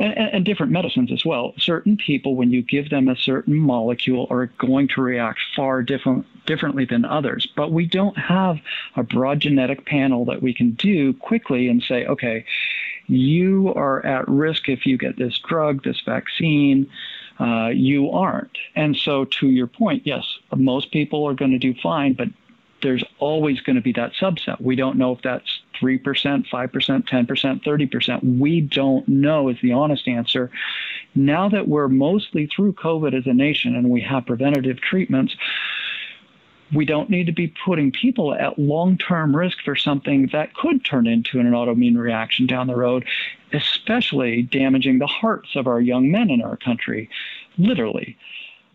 and, 0.00 0.16
and, 0.16 0.44
different 0.44 0.72
medicines 0.72 1.12
as 1.12 1.24
well. 1.24 1.52
Certain 1.58 1.96
people, 1.96 2.34
when 2.34 2.50
you 2.50 2.62
give 2.62 2.88
them 2.88 3.08
a 3.08 3.16
certain 3.16 3.54
molecule, 3.54 4.26
are 4.30 4.46
going 4.58 4.88
to 4.88 5.02
react 5.02 5.40
far 5.54 5.82
different 5.82 6.26
differently 6.50 6.84
than 6.84 7.04
others. 7.04 7.46
But 7.54 7.70
we 7.70 7.86
don't 7.86 8.18
have 8.18 8.58
a 8.96 9.04
broad 9.04 9.38
genetic 9.38 9.86
panel 9.86 10.24
that 10.24 10.42
we 10.42 10.52
can 10.52 10.72
do 10.72 11.12
quickly 11.12 11.68
and 11.68 11.80
say, 11.80 12.06
okay, 12.06 12.44
you 13.06 13.72
are 13.74 14.04
at 14.04 14.26
risk 14.26 14.68
if 14.68 14.84
you 14.84 14.98
get 14.98 15.16
this 15.16 15.38
drug, 15.38 15.84
this 15.84 16.00
vaccine. 16.04 16.90
Uh, 17.38 17.68
you 17.68 18.10
aren't. 18.10 18.58
And 18.74 18.96
so, 18.96 19.26
to 19.26 19.46
your 19.46 19.68
point, 19.68 20.02
yes, 20.04 20.24
most 20.54 20.90
people 20.90 21.24
are 21.28 21.34
going 21.34 21.52
to 21.52 21.58
do 21.58 21.72
fine, 21.80 22.14
but 22.14 22.28
there's 22.82 23.04
always 23.20 23.60
going 23.60 23.76
to 23.76 23.82
be 23.82 23.92
that 23.92 24.12
subset. 24.14 24.60
We 24.60 24.74
don't 24.74 24.96
know 24.96 25.12
if 25.12 25.22
that's 25.22 25.60
3%, 25.80 26.02
5%, 26.02 26.48
10%, 26.48 27.64
30%. 27.64 28.38
We 28.38 28.60
don't 28.60 29.06
know, 29.06 29.48
is 29.48 29.58
the 29.62 29.72
honest 29.72 30.08
answer. 30.08 30.50
Now 31.14 31.48
that 31.48 31.68
we're 31.68 31.88
mostly 31.88 32.46
through 32.46 32.74
COVID 32.74 33.14
as 33.16 33.26
a 33.26 33.34
nation 33.34 33.74
and 33.76 33.90
we 33.90 34.00
have 34.02 34.26
preventative 34.26 34.80
treatments, 34.80 35.36
we 36.72 36.84
don't 36.84 37.10
need 37.10 37.26
to 37.26 37.32
be 37.32 37.52
putting 37.64 37.90
people 37.90 38.34
at 38.34 38.58
long 38.58 38.96
term 38.98 39.34
risk 39.34 39.58
for 39.64 39.76
something 39.76 40.28
that 40.32 40.54
could 40.54 40.84
turn 40.84 41.06
into 41.06 41.40
an 41.40 41.50
autoimmune 41.50 41.98
reaction 41.98 42.46
down 42.46 42.66
the 42.66 42.76
road, 42.76 43.04
especially 43.52 44.42
damaging 44.42 44.98
the 44.98 45.06
hearts 45.06 45.56
of 45.56 45.66
our 45.66 45.80
young 45.80 46.10
men 46.10 46.30
in 46.30 46.42
our 46.42 46.56
country, 46.56 47.08
literally. 47.58 48.16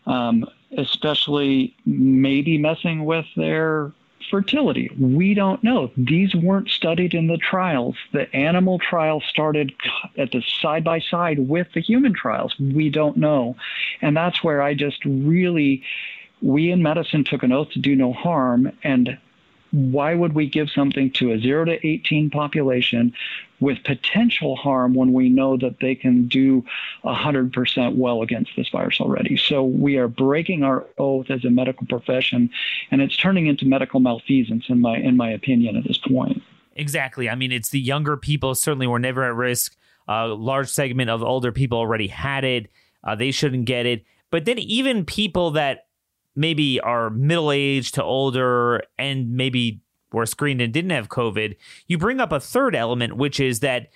Um, 0.06 0.46
especially 0.76 1.74
maybe 1.84 2.58
messing 2.58 3.04
with 3.04 3.26
their 3.36 3.92
fertility. 4.30 4.90
We 4.98 5.34
don't 5.34 5.62
know. 5.62 5.90
These 5.96 6.34
weren't 6.34 6.68
studied 6.68 7.14
in 7.14 7.28
the 7.28 7.36
trials. 7.36 7.96
The 8.12 8.34
animal 8.34 8.78
trial 8.78 9.20
started 9.20 9.72
at 10.16 10.32
the 10.32 10.42
side 10.42 10.84
by 10.84 11.00
side 11.00 11.48
with 11.48 11.68
the 11.74 11.80
human 11.80 12.12
trials. 12.12 12.58
We 12.58 12.90
don't 12.90 13.16
know. 13.16 13.56
And 14.02 14.16
that's 14.16 14.42
where 14.42 14.62
I 14.62 14.74
just 14.74 15.04
really, 15.04 15.82
we 16.42 16.70
in 16.70 16.82
medicine 16.82 17.24
took 17.24 17.42
an 17.42 17.52
oath 17.52 17.70
to 17.70 17.78
do 17.78 17.96
no 17.96 18.12
harm. 18.12 18.72
And 18.82 19.18
why 19.72 20.14
would 20.14 20.34
we 20.34 20.48
give 20.48 20.70
something 20.70 21.10
to 21.12 21.32
a 21.32 21.38
0 21.38 21.66
to 21.66 21.86
18 21.86 22.30
population 22.30 23.12
with 23.60 23.82
potential 23.84 24.56
harm 24.56 24.94
when 24.94 25.12
we 25.12 25.28
know 25.28 25.56
that 25.56 25.80
they 25.80 25.94
can 25.94 26.28
do 26.28 26.64
100% 27.04 27.96
well 27.96 28.22
against 28.22 28.52
this 28.56 28.68
virus 28.68 29.00
already. 29.00 29.36
So 29.36 29.64
we 29.64 29.96
are 29.96 30.08
breaking 30.08 30.62
our 30.62 30.84
oath 30.98 31.30
as 31.30 31.44
a 31.44 31.50
medical 31.50 31.86
profession, 31.86 32.50
and 32.90 33.00
it's 33.00 33.16
turning 33.16 33.46
into 33.46 33.64
medical 33.64 34.00
malfeasance, 34.00 34.66
in 34.68 34.80
my 34.80 34.96
in 34.98 35.16
my 35.16 35.30
opinion, 35.30 35.76
at 35.76 35.84
this 35.84 35.98
point. 35.98 36.42
Exactly. 36.74 37.30
I 37.30 37.34
mean, 37.34 37.52
it's 37.52 37.70
the 37.70 37.80
younger 37.80 38.16
people 38.16 38.54
certainly 38.54 38.86
were 38.86 38.98
never 38.98 39.24
at 39.24 39.34
risk. 39.34 39.74
A 40.06 40.26
large 40.26 40.68
segment 40.68 41.10
of 41.10 41.22
older 41.22 41.50
people 41.50 41.78
already 41.78 42.08
had 42.08 42.44
it. 42.44 42.70
Uh, 43.02 43.14
they 43.14 43.30
shouldn't 43.30 43.64
get 43.64 43.86
it. 43.86 44.04
But 44.30 44.44
then 44.44 44.58
even 44.58 45.04
people 45.04 45.52
that 45.52 45.85
maybe 46.36 46.80
are 46.80 47.10
middle 47.10 47.50
aged 47.50 47.94
to 47.94 48.04
older 48.04 48.82
and 48.98 49.32
maybe 49.32 49.80
were 50.12 50.26
screened 50.26 50.60
and 50.60 50.72
didn't 50.72 50.90
have 50.90 51.08
COVID, 51.08 51.56
you 51.86 51.98
bring 51.98 52.20
up 52.20 52.32
a 52.32 52.40
third 52.40 52.76
element, 52.76 53.16
which 53.16 53.40
is 53.40 53.60
that 53.60 53.88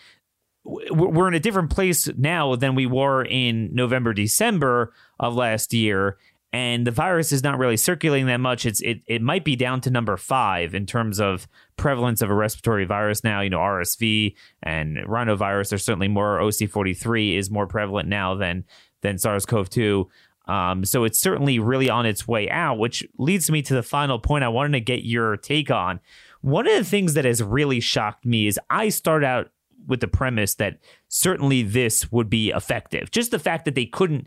we're 0.65 1.29
in 1.29 1.35
a 1.35 1.41
different 1.41 1.71
place 1.71 2.09
now 2.19 2.55
than 2.55 2.75
we 2.75 2.87
were 2.87 3.25
in 3.25 3.75
November, 3.75 4.13
December 4.13 4.93
of 5.19 5.35
last 5.35 5.73
year. 5.73 6.19
And 6.53 6.85
the 6.85 6.91
virus 6.91 7.31
is 7.31 7.45
not 7.45 7.59
really 7.59 7.77
circulating 7.77 8.27
that 8.27 8.41
much. 8.41 8.67
It's 8.67 8.81
it 8.81 9.03
it 9.07 9.23
might 9.23 9.45
be 9.45 9.55
down 9.55 9.81
to 9.83 9.91
number 9.91 10.17
five 10.17 10.75
in 10.75 10.85
terms 10.85 11.21
of 11.21 11.47
prevalence 11.77 12.23
of 12.23 12.31
a 12.31 12.35
respiratory 12.35 12.85
virus 12.85 13.23
now. 13.23 13.41
You 13.41 13.51
know, 13.51 13.61
RSV 13.61 14.35
and 14.61 14.97
rhinovirus 15.07 15.73
are 15.73 15.79
certainly 15.79 16.09
more. 16.09 16.41
OC43 16.41 17.37
is 17.37 17.51
more 17.51 17.69
prevalent 17.69 18.09
now 18.09 18.35
than 18.35 18.65
than 19.03 19.17
SARS-CoV-2. 19.17 20.07
Um, 20.51 20.85
so 20.85 21.05
it's 21.05 21.21
certainly 21.21 21.61
really 21.61 21.89
on 21.89 22.07
its 22.07 22.27
way 22.27 22.51
out, 22.51 22.77
which 22.77 23.07
leads 23.19 23.49
me 23.53 23.63
to 23.63 23.75
the 23.75 23.85
final 23.85 24.19
point 24.19 24.43
I 24.43 24.49
wanted 24.49 24.73
to 24.73 24.81
get 24.81 25.05
your 25.05 25.37
take 25.37 25.71
on. 25.71 26.01
One 26.41 26.67
of 26.67 26.75
the 26.75 26.85
things 26.85 27.15
that 27.15 27.25
has 27.25 27.41
really 27.41 27.79
shocked 27.79 28.27
me 28.27 28.49
is 28.49 28.59
I 28.69 28.89
start 28.89 29.23
out 29.23 29.51
with 29.87 30.01
the 30.01 30.09
premise 30.09 30.57
that 30.57 30.79
certainly 31.07 31.63
this 31.63 32.11
would 32.11 32.29
be 32.29 32.51
effective. 32.51 33.13
Just 33.13 33.31
the 33.31 33.39
fact 33.39 33.65
that 33.65 33.77
they 33.77 33.87
couldn't 33.87 34.27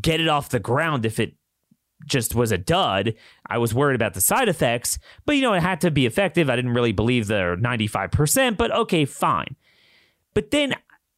get 0.00 0.18
it 0.18 0.28
off 0.28 0.48
the 0.48 0.60
ground 0.60 1.04
if 1.04 1.20
it 1.20 1.34
just 2.06 2.34
was 2.34 2.52
a 2.52 2.58
dud. 2.58 3.14
I 3.46 3.58
was 3.58 3.74
worried 3.74 3.96
about 3.96 4.14
the 4.14 4.22
side 4.22 4.48
effects, 4.48 4.98
but 5.26 5.36
you 5.36 5.42
know, 5.42 5.52
it 5.52 5.60
had 5.60 5.82
to 5.82 5.90
be 5.90 6.06
effective. 6.06 6.48
I 6.48 6.56
didn't 6.56 6.72
really 6.72 6.92
believe 6.92 7.26
the 7.26 7.58
95%, 7.60 8.56
but 8.56 8.70
okay, 8.70 9.04
fine. 9.04 9.56
But 10.32 10.52
then 10.52 10.74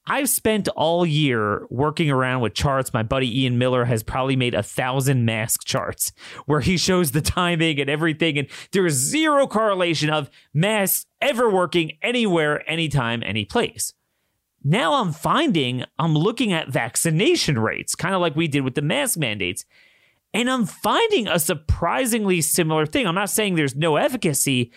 I've 0.06 0.28
spent 0.28 0.68
all 0.68 1.06
year 1.06 1.64
working 1.70 2.10
around 2.10 2.40
with 2.40 2.54
charts. 2.54 2.92
My 2.92 3.04
buddy 3.04 3.42
Ian 3.42 3.56
Miller 3.56 3.84
has 3.84 4.02
probably 4.02 4.34
made 4.34 4.54
a 4.54 4.62
thousand 4.62 5.24
mask 5.24 5.64
charts 5.64 6.12
where 6.46 6.60
he 6.60 6.76
shows 6.76 7.12
the 7.12 7.20
timing 7.20 7.80
and 7.80 7.88
everything, 7.88 8.36
and 8.36 8.48
there's 8.72 8.94
zero 8.94 9.46
correlation 9.46 10.10
of 10.10 10.28
masks 10.52 11.06
ever 11.20 11.48
working 11.48 11.92
anywhere, 12.02 12.68
anytime, 12.68 13.22
any 13.24 13.44
place. 13.44 13.94
Now 14.64 14.94
I'm 14.94 15.12
finding 15.12 15.84
I'm 15.98 16.14
looking 16.14 16.52
at 16.52 16.68
vaccination 16.68 17.58
rates, 17.58 17.94
kind 17.94 18.14
of 18.14 18.20
like 18.20 18.34
we 18.34 18.48
did 18.48 18.62
with 18.62 18.74
the 18.74 18.82
mask 18.82 19.18
mandates, 19.18 19.64
and 20.34 20.50
I'm 20.50 20.66
finding 20.66 21.28
a 21.28 21.38
surprisingly 21.38 22.40
similar 22.40 22.86
thing. 22.86 23.06
I'm 23.06 23.14
not 23.14 23.30
saying 23.30 23.54
there's 23.54 23.76
no 23.76 23.96
efficacy, 23.96 24.72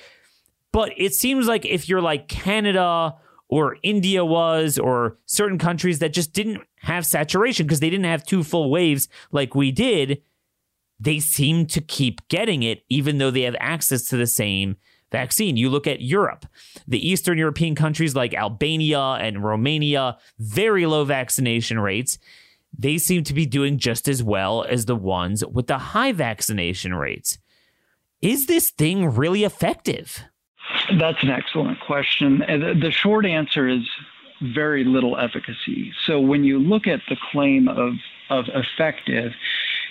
but 0.71 0.91
it 0.97 1.13
seems 1.15 1.47
like 1.47 1.65
if 1.65 1.89
you're 1.89 2.01
like 2.01 2.28
Canada 2.28 3.15
or 3.47 3.77
India 3.83 4.25
was, 4.25 4.77
or 4.77 5.17
certain 5.25 5.57
countries 5.57 5.99
that 5.99 6.13
just 6.13 6.33
didn't 6.33 6.61
have 6.77 7.05
saturation 7.05 7.65
because 7.65 7.79
they 7.79 7.89
didn't 7.89 8.05
have 8.05 8.23
two 8.23 8.43
full 8.43 8.69
waves 8.69 9.07
like 9.31 9.55
we 9.55 9.71
did, 9.71 10.21
they 10.99 11.19
seem 11.19 11.65
to 11.67 11.81
keep 11.81 12.27
getting 12.27 12.63
it, 12.63 12.83
even 12.89 13.17
though 13.17 13.31
they 13.31 13.41
have 13.41 13.55
access 13.59 14.03
to 14.03 14.17
the 14.17 14.27
same 14.27 14.77
vaccine. 15.11 15.57
You 15.57 15.69
look 15.69 15.87
at 15.87 16.01
Europe, 16.01 16.45
the 16.87 17.07
Eastern 17.07 17.37
European 17.37 17.75
countries 17.75 18.15
like 18.15 18.33
Albania 18.33 18.99
and 18.99 19.43
Romania, 19.43 20.17
very 20.39 20.85
low 20.85 21.03
vaccination 21.05 21.79
rates. 21.79 22.17
They 22.77 22.97
seem 22.97 23.23
to 23.23 23.33
be 23.33 23.45
doing 23.45 23.77
just 23.77 24.07
as 24.07 24.21
well 24.21 24.65
as 24.67 24.85
the 24.85 24.95
ones 24.95 25.45
with 25.45 25.67
the 25.67 25.77
high 25.77 26.11
vaccination 26.11 26.93
rates. 26.93 27.37
Is 28.21 28.47
this 28.47 28.71
thing 28.71 29.15
really 29.15 29.43
effective? 29.43 30.23
That's 30.97 31.22
an 31.24 31.30
excellent 31.30 31.80
question. 31.80 32.39
The 32.39 32.91
short 32.91 33.26
answer 33.26 33.68
is 33.68 33.88
very 34.41 34.84
little 34.84 35.18
efficacy. 35.18 35.93
So 36.05 36.20
when 36.20 36.43
you 36.43 36.59
look 36.59 36.88
at 36.88 37.01
the 37.09 37.18
claim 37.32 37.68
of, 37.68 37.93
of 38.30 38.45
effective, 38.49 39.34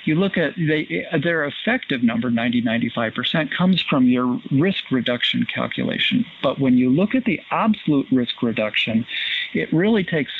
you 0.04 0.16
look 0.16 0.36
at 0.36 0.54
they, 0.56 1.06
their 1.22 1.44
effective 1.44 2.02
number, 2.02 2.30
90, 2.30 2.62
95%, 2.62 3.50
comes 3.56 3.82
from 3.82 4.06
your 4.08 4.40
risk 4.50 4.90
reduction 4.90 5.46
calculation. 5.46 6.26
But 6.42 6.60
when 6.60 6.76
you 6.76 6.90
look 6.90 7.14
at 7.14 7.24
the 7.24 7.40
absolute 7.50 8.06
risk 8.12 8.42
reduction, 8.42 9.06
it 9.54 9.72
really 9.72 10.04
takes 10.04 10.32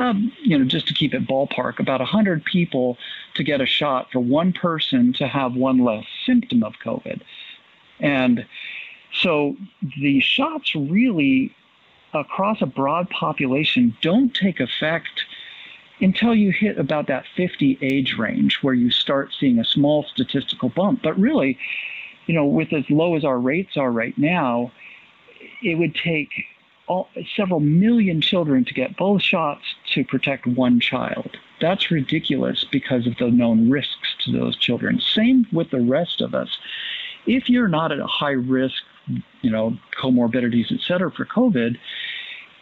um, 0.00 0.32
you 0.42 0.58
know, 0.58 0.64
just 0.64 0.88
to 0.88 0.94
keep 0.94 1.14
it 1.14 1.26
ballpark, 1.26 1.78
about 1.78 2.00
100 2.00 2.44
people 2.44 2.98
to 3.34 3.44
get 3.44 3.60
a 3.60 3.66
shot 3.66 4.10
for 4.10 4.18
one 4.18 4.52
person 4.52 5.12
to 5.14 5.28
have 5.28 5.54
one 5.54 5.78
less 5.78 6.04
symptom 6.26 6.64
of 6.64 6.74
COVID. 6.84 7.20
And 8.00 8.44
so 9.20 9.56
the 10.00 10.20
shots 10.20 10.74
really, 10.74 11.54
across 12.12 12.60
a 12.62 12.66
broad 12.66 13.08
population, 13.10 13.96
don't 14.02 14.34
take 14.34 14.60
effect 14.60 15.24
until 16.00 16.34
you 16.34 16.50
hit 16.50 16.78
about 16.78 17.06
that 17.06 17.24
50 17.36 17.78
age 17.80 18.16
range 18.18 18.58
where 18.62 18.74
you 18.74 18.90
start 18.90 19.30
seeing 19.38 19.58
a 19.58 19.64
small 19.64 20.04
statistical 20.04 20.68
bump. 20.68 21.02
But 21.02 21.18
really, 21.18 21.58
you 22.26 22.34
know, 22.34 22.44
with 22.44 22.72
as 22.72 22.88
low 22.90 23.16
as 23.16 23.24
our 23.24 23.38
rates 23.38 23.76
are 23.76 23.90
right 23.90 24.16
now, 24.18 24.72
it 25.62 25.76
would 25.76 25.94
take 25.94 26.30
all, 26.86 27.08
several 27.36 27.60
million 27.60 28.20
children 28.20 28.64
to 28.64 28.74
get 28.74 28.96
both 28.96 29.22
shots 29.22 29.74
to 29.94 30.04
protect 30.04 30.46
one 30.46 30.80
child. 30.80 31.36
That's 31.60 31.90
ridiculous 31.90 32.64
because 32.64 33.06
of 33.06 33.16
the 33.16 33.30
known 33.30 33.70
risks 33.70 34.16
to 34.24 34.32
those 34.32 34.56
children. 34.56 35.00
Same 35.00 35.46
with 35.52 35.70
the 35.70 35.80
rest 35.80 36.20
of 36.20 36.34
us. 36.34 36.58
If 37.26 37.48
you're 37.48 37.68
not 37.68 37.92
at 37.92 38.00
a 38.00 38.06
high 38.06 38.32
risk, 38.32 38.82
you 39.42 39.50
know, 39.50 39.76
comorbidities, 40.00 40.72
et 40.72 40.80
cetera, 40.86 41.10
for 41.10 41.24
COVID, 41.24 41.76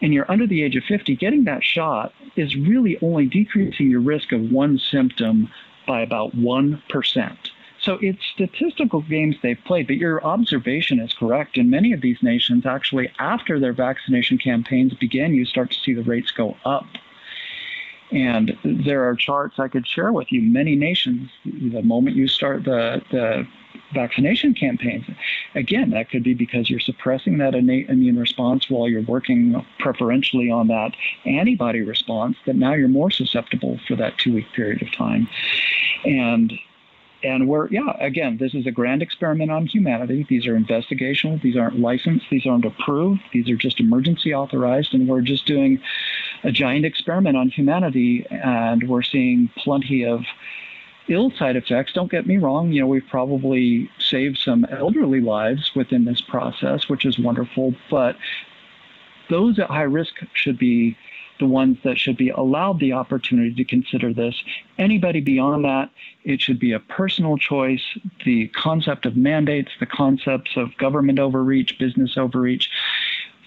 and 0.00 0.12
you're 0.12 0.30
under 0.30 0.46
the 0.46 0.62
age 0.62 0.76
of 0.76 0.84
50, 0.84 1.14
getting 1.16 1.44
that 1.44 1.62
shot 1.62 2.12
is 2.36 2.56
really 2.56 2.98
only 3.02 3.26
decreasing 3.26 3.88
your 3.88 4.00
risk 4.00 4.32
of 4.32 4.50
one 4.50 4.78
symptom 4.78 5.48
by 5.86 6.00
about 6.00 6.34
1%. 6.34 7.36
So 7.80 7.98
it's 8.00 8.24
statistical 8.24 9.00
games 9.02 9.36
they've 9.42 9.58
played, 9.64 9.88
but 9.88 9.96
your 9.96 10.24
observation 10.24 11.00
is 11.00 11.12
correct. 11.12 11.56
In 11.56 11.68
many 11.70 11.92
of 11.92 12.00
these 12.00 12.22
nations, 12.22 12.64
actually, 12.64 13.12
after 13.18 13.58
their 13.58 13.72
vaccination 13.72 14.38
campaigns 14.38 14.94
begin, 14.94 15.34
you 15.34 15.44
start 15.44 15.70
to 15.72 15.80
see 15.80 15.92
the 15.92 16.02
rates 16.02 16.30
go 16.30 16.56
up. 16.64 16.86
And 18.12 18.56
there 18.62 19.08
are 19.08 19.16
charts 19.16 19.58
I 19.58 19.68
could 19.68 19.86
share 19.86 20.12
with 20.12 20.30
you. 20.30 20.42
Many 20.42 20.76
nations, 20.76 21.30
the 21.44 21.82
moment 21.82 22.14
you 22.14 22.28
start 22.28 22.64
the, 22.64 23.02
the 23.10 23.46
vaccination 23.94 24.52
campaigns, 24.52 25.06
again, 25.54 25.90
that 25.90 26.10
could 26.10 26.22
be 26.22 26.34
because 26.34 26.68
you're 26.68 26.80
suppressing 26.80 27.38
that 27.38 27.54
innate 27.54 27.88
immune 27.88 28.18
response 28.18 28.68
while 28.68 28.86
you're 28.86 29.02
working 29.02 29.64
preferentially 29.78 30.50
on 30.50 30.68
that 30.68 30.92
antibody 31.24 31.80
response, 31.80 32.36
that 32.44 32.56
now 32.56 32.74
you're 32.74 32.88
more 32.88 33.10
susceptible 33.10 33.80
for 33.88 33.96
that 33.96 34.18
two 34.18 34.34
week 34.34 34.46
period 34.54 34.82
of 34.82 34.92
time. 34.92 35.26
And 36.04 36.52
and 37.22 37.48
we're 37.48 37.68
yeah 37.68 37.96
again 38.00 38.36
this 38.38 38.54
is 38.54 38.66
a 38.66 38.70
grand 38.70 39.02
experiment 39.02 39.50
on 39.50 39.66
humanity. 39.66 40.26
These 40.28 40.46
are 40.46 40.58
investigational. 40.58 41.40
These 41.42 41.56
aren't 41.56 41.78
licensed. 41.78 42.26
These 42.30 42.46
aren't 42.46 42.64
approved. 42.64 43.20
These 43.32 43.48
are 43.48 43.56
just 43.56 43.80
emergency 43.80 44.34
authorized. 44.34 44.94
And 44.94 45.08
we're 45.08 45.20
just 45.20 45.46
doing 45.46 45.80
a 46.42 46.52
giant 46.52 46.84
experiment 46.84 47.36
on 47.36 47.48
humanity. 47.48 48.26
And 48.30 48.88
we're 48.88 49.02
seeing 49.02 49.50
plenty 49.56 50.04
of 50.04 50.24
ill 51.08 51.30
side 51.30 51.56
effects. 51.56 51.92
Don't 51.92 52.10
get 52.10 52.26
me 52.26 52.38
wrong. 52.38 52.72
You 52.72 52.82
know 52.82 52.86
we've 52.86 53.06
probably 53.08 53.90
saved 53.98 54.38
some 54.38 54.64
elderly 54.66 55.20
lives 55.20 55.72
within 55.74 56.04
this 56.04 56.20
process 56.20 56.88
which 56.88 57.04
is 57.04 57.18
wonderful. 57.18 57.74
But 57.90 58.16
those 59.30 59.58
at 59.58 59.68
high 59.68 59.82
risk 59.82 60.14
should 60.34 60.58
be 60.58 60.96
the 61.42 61.48
ones 61.48 61.76
that 61.82 61.98
should 61.98 62.16
be 62.16 62.28
allowed 62.28 62.78
the 62.78 62.92
opportunity 62.92 63.52
to 63.52 63.64
consider 63.64 64.14
this. 64.14 64.40
Anybody 64.78 65.20
beyond 65.20 65.64
that, 65.64 65.90
it 66.22 66.40
should 66.40 66.60
be 66.60 66.70
a 66.70 66.78
personal 66.78 67.36
choice. 67.36 67.82
The 68.24 68.46
concept 68.54 69.06
of 69.06 69.16
mandates, 69.16 69.72
the 69.80 69.86
concepts 69.86 70.52
of 70.56 70.76
government 70.78 71.18
overreach, 71.18 71.80
business 71.80 72.16
overreach, 72.16 72.70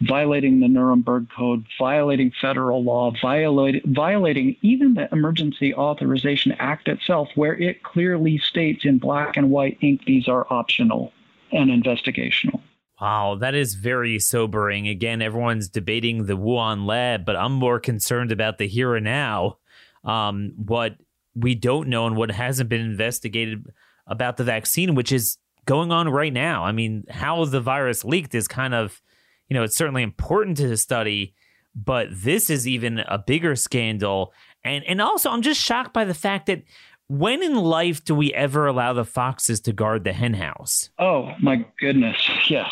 violating 0.02 0.60
the 0.60 0.68
Nuremberg 0.68 1.30
Code, 1.30 1.64
violating 1.80 2.34
federal 2.42 2.84
law, 2.84 3.14
violate, 3.22 3.86
violating 3.86 4.58
even 4.62 4.96
the 4.96 5.08
Emergency 5.14 5.74
Authorization 5.74 6.52
Act 6.60 6.90
itself, 6.90 7.30
where 7.36 7.54
it 7.54 7.84
clearly 7.84 8.38
states 8.40 8.84
in 8.84 8.98
black 8.98 9.38
and 9.38 9.52
white 9.52 9.78
ink 9.80 10.04
these 10.04 10.28
are 10.28 10.46
optional 10.50 11.14
and 11.54 11.70
investigational. 11.70 12.60
Wow, 13.00 13.36
that 13.42 13.56
is 13.56 13.76
very 13.76 14.20
sobering. 14.20 14.88
Again, 14.88 15.22
everyone's 15.22 15.68
debating 15.68 16.26
the 16.26 16.38
Wuhan 16.38 16.86
lab, 16.86 17.26
but 17.26 17.36
I'm 17.36 17.52
more 17.52 17.80
concerned 17.80 18.32
about 18.32 18.58
the 18.58 18.68
here 18.68 18.96
and 18.96 19.04
now. 19.04 19.58
Um, 20.04 20.54
what 20.56 20.96
we 21.36 21.56
don't 21.56 21.90
know 21.90 22.08
and 22.08 22.16
what 22.16 22.32
hasn't 22.32 22.70
been 22.70 22.82
investigated 22.82 23.66
about 24.08 24.38
the 24.38 24.44
vaccine, 24.44 24.96
which 24.96 25.12
is 25.12 25.38
going 25.66 25.92
on 25.92 26.08
right 26.08 26.32
now. 26.32 26.64
I 26.64 26.72
mean, 26.72 27.04
how 27.10 27.44
the 27.46 27.60
virus 27.60 28.06
leaked 28.06 28.34
is 28.34 28.48
kind 28.48 28.74
of, 28.74 29.02
you 29.50 29.56
know, 29.56 29.64
it's 29.64 29.76
certainly 29.76 30.04
important 30.04 30.58
to 30.58 30.78
study, 30.78 31.34
but 31.76 32.08
this 32.12 32.50
is 32.50 32.68
even 32.68 33.00
a 33.00 33.18
bigger 33.18 33.56
scandal. 33.56 34.34
And 34.64 34.84
and 34.86 35.02
also, 35.02 35.30
I'm 35.30 35.42
just 35.42 35.60
shocked 35.60 35.94
by 35.94 36.06
the 36.06 36.14
fact 36.14 36.46
that 36.46 36.64
when 37.08 37.44
in 37.44 37.56
life 37.56 38.04
do 38.04 38.16
we 38.16 38.34
ever 38.34 38.66
allow 38.66 38.94
the 38.94 39.06
foxes 39.06 39.60
to 39.62 39.74
guard 39.74 40.04
the 40.04 40.14
henhouse? 40.14 40.90
Oh 40.98 41.34
my 41.40 41.66
goodness, 41.80 42.18
yes. 42.50 42.72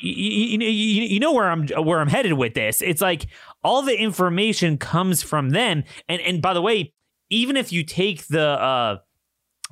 You, 0.00 0.58
you, 0.58 1.02
you, 1.02 1.20
know 1.20 1.32
where 1.32 1.50
I'm 1.50 1.66
where 1.68 2.00
I'm 2.00 2.08
headed 2.08 2.34
with 2.34 2.54
this. 2.54 2.82
It's 2.82 3.00
like 3.00 3.26
all 3.64 3.82
the 3.82 3.96
information 3.96 4.78
comes 4.78 5.22
from 5.22 5.50
them. 5.50 5.84
And 6.08 6.20
and 6.22 6.42
by 6.42 6.54
the 6.54 6.62
way, 6.62 6.92
even 7.30 7.56
if 7.56 7.72
you 7.72 7.82
take 7.82 8.26
the 8.26 8.46
uh, 8.46 8.98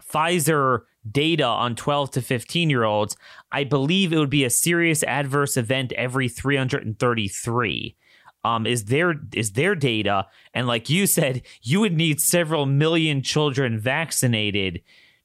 Pfizer 0.03 0.81
data 1.11 1.45
on 1.45 1.77
12 1.77 2.13
to 2.13 2.23
15 2.23 2.71
year 2.71 2.85
olds, 2.85 3.17
I 3.53 3.65
believe 3.65 4.13
it 4.13 4.19
would 4.19 4.31
be 4.31 4.45
a 4.45 4.51
serious 4.51 5.03
adverse 5.05 5.57
event 5.57 5.93
every 5.93 6.29
333 6.29 7.97
um, 8.45 8.67
is 8.67 8.85
their 8.85 9.15
is 9.33 9.53
their 9.53 9.75
data, 9.75 10.27
and 10.53 10.67
like 10.67 10.91
you 10.91 11.07
said, 11.07 11.43
you 11.63 11.81
would 11.81 11.97
need 11.97 12.21
several 12.21 12.67
million 12.67 13.23
children 13.23 13.79
vaccinated 13.79 14.83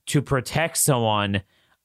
to 0.08 0.22
protect 0.22 0.78
someone. 0.78 1.42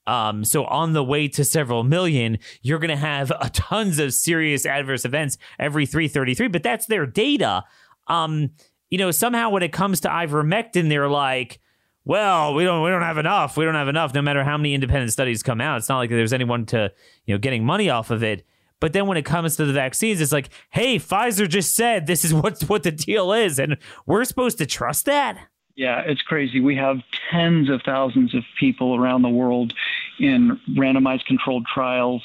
Um, 0.07 0.44
so 0.44 0.64
on 0.64 0.92
the 0.92 1.02
way 1.02 1.28
to 1.28 1.44
several 1.44 1.82
million, 1.82 2.38
you're 2.62 2.78
going 2.78 2.90
to 2.90 2.96
have 2.96 3.30
a 3.40 3.48
tons 3.50 3.98
of 3.98 4.12
serious 4.12 4.66
adverse 4.66 5.05
events 5.05 5.38
every 5.59 5.86
333, 5.86 6.48
but 6.48 6.62
that's 6.62 6.86
their 6.86 7.07
data. 7.07 7.64
Um, 8.07 8.50
you 8.90 8.98
know, 8.98 9.11
somehow 9.11 9.50
when 9.50 9.62
it 9.62 9.72
comes 9.72 10.00
to 10.00 10.09
ivermectin, 10.09 10.88
they're 10.88 11.09
like, 11.09 11.61
well, 12.05 12.52
we 12.55 12.64
don't 12.64 12.82
we 12.82 12.90
don't 12.90 13.02
have 13.02 13.18
enough. 13.18 13.57
We 13.57 13.64
don't 13.64 13.74
have 13.74 13.88
enough. 13.88 14.12
No 14.12 14.20
matter 14.20 14.44
how 14.44 14.59
many 14.59 14.74
independent 14.74 15.11
studies 15.11 15.42
come 15.42 15.61
out, 15.61 15.78
it's 15.78 15.88
not 15.88 15.98
like 15.98 16.11
there's 16.11 16.34
anyone 16.34 16.66
to 16.66 16.92
you 17.24 17.34
know 17.34 17.38
getting 17.38 17.64
money 17.64 17.88
off 17.88 18.11
of 18.11 18.22
it. 18.22 18.44
But 18.80 18.92
then 18.92 19.07
when 19.07 19.16
it 19.16 19.24
comes 19.24 19.57
to 19.57 19.64
the 19.64 19.72
vaccines, 19.72 20.20
it's 20.20 20.32
like, 20.32 20.50
hey, 20.68 20.98
Pfizer 20.98 21.48
just 21.48 21.74
said 21.74 22.07
this 22.07 22.24
is 22.24 22.34
what 22.34 22.61
what 22.64 22.82
the 22.82 22.92
deal 22.92 23.32
is, 23.32 23.59
and 23.59 23.78
we're 24.05 24.24
supposed 24.24 24.59
to 24.59 24.66
trust 24.66 25.07
that. 25.07 25.38
Yeah, 25.77 26.03
it's 26.07 26.22
crazy. 26.22 26.61
We 26.61 26.77
have 26.77 27.03
tens 27.31 27.68
of 27.68 27.83
thousands 27.83 28.35
of 28.35 28.45
people 28.59 28.95
around 28.95 29.22
the 29.22 29.29
world 29.29 29.72
in 30.20 30.61
randomized 30.70 31.25
controlled 31.25 31.66
trials 31.66 32.22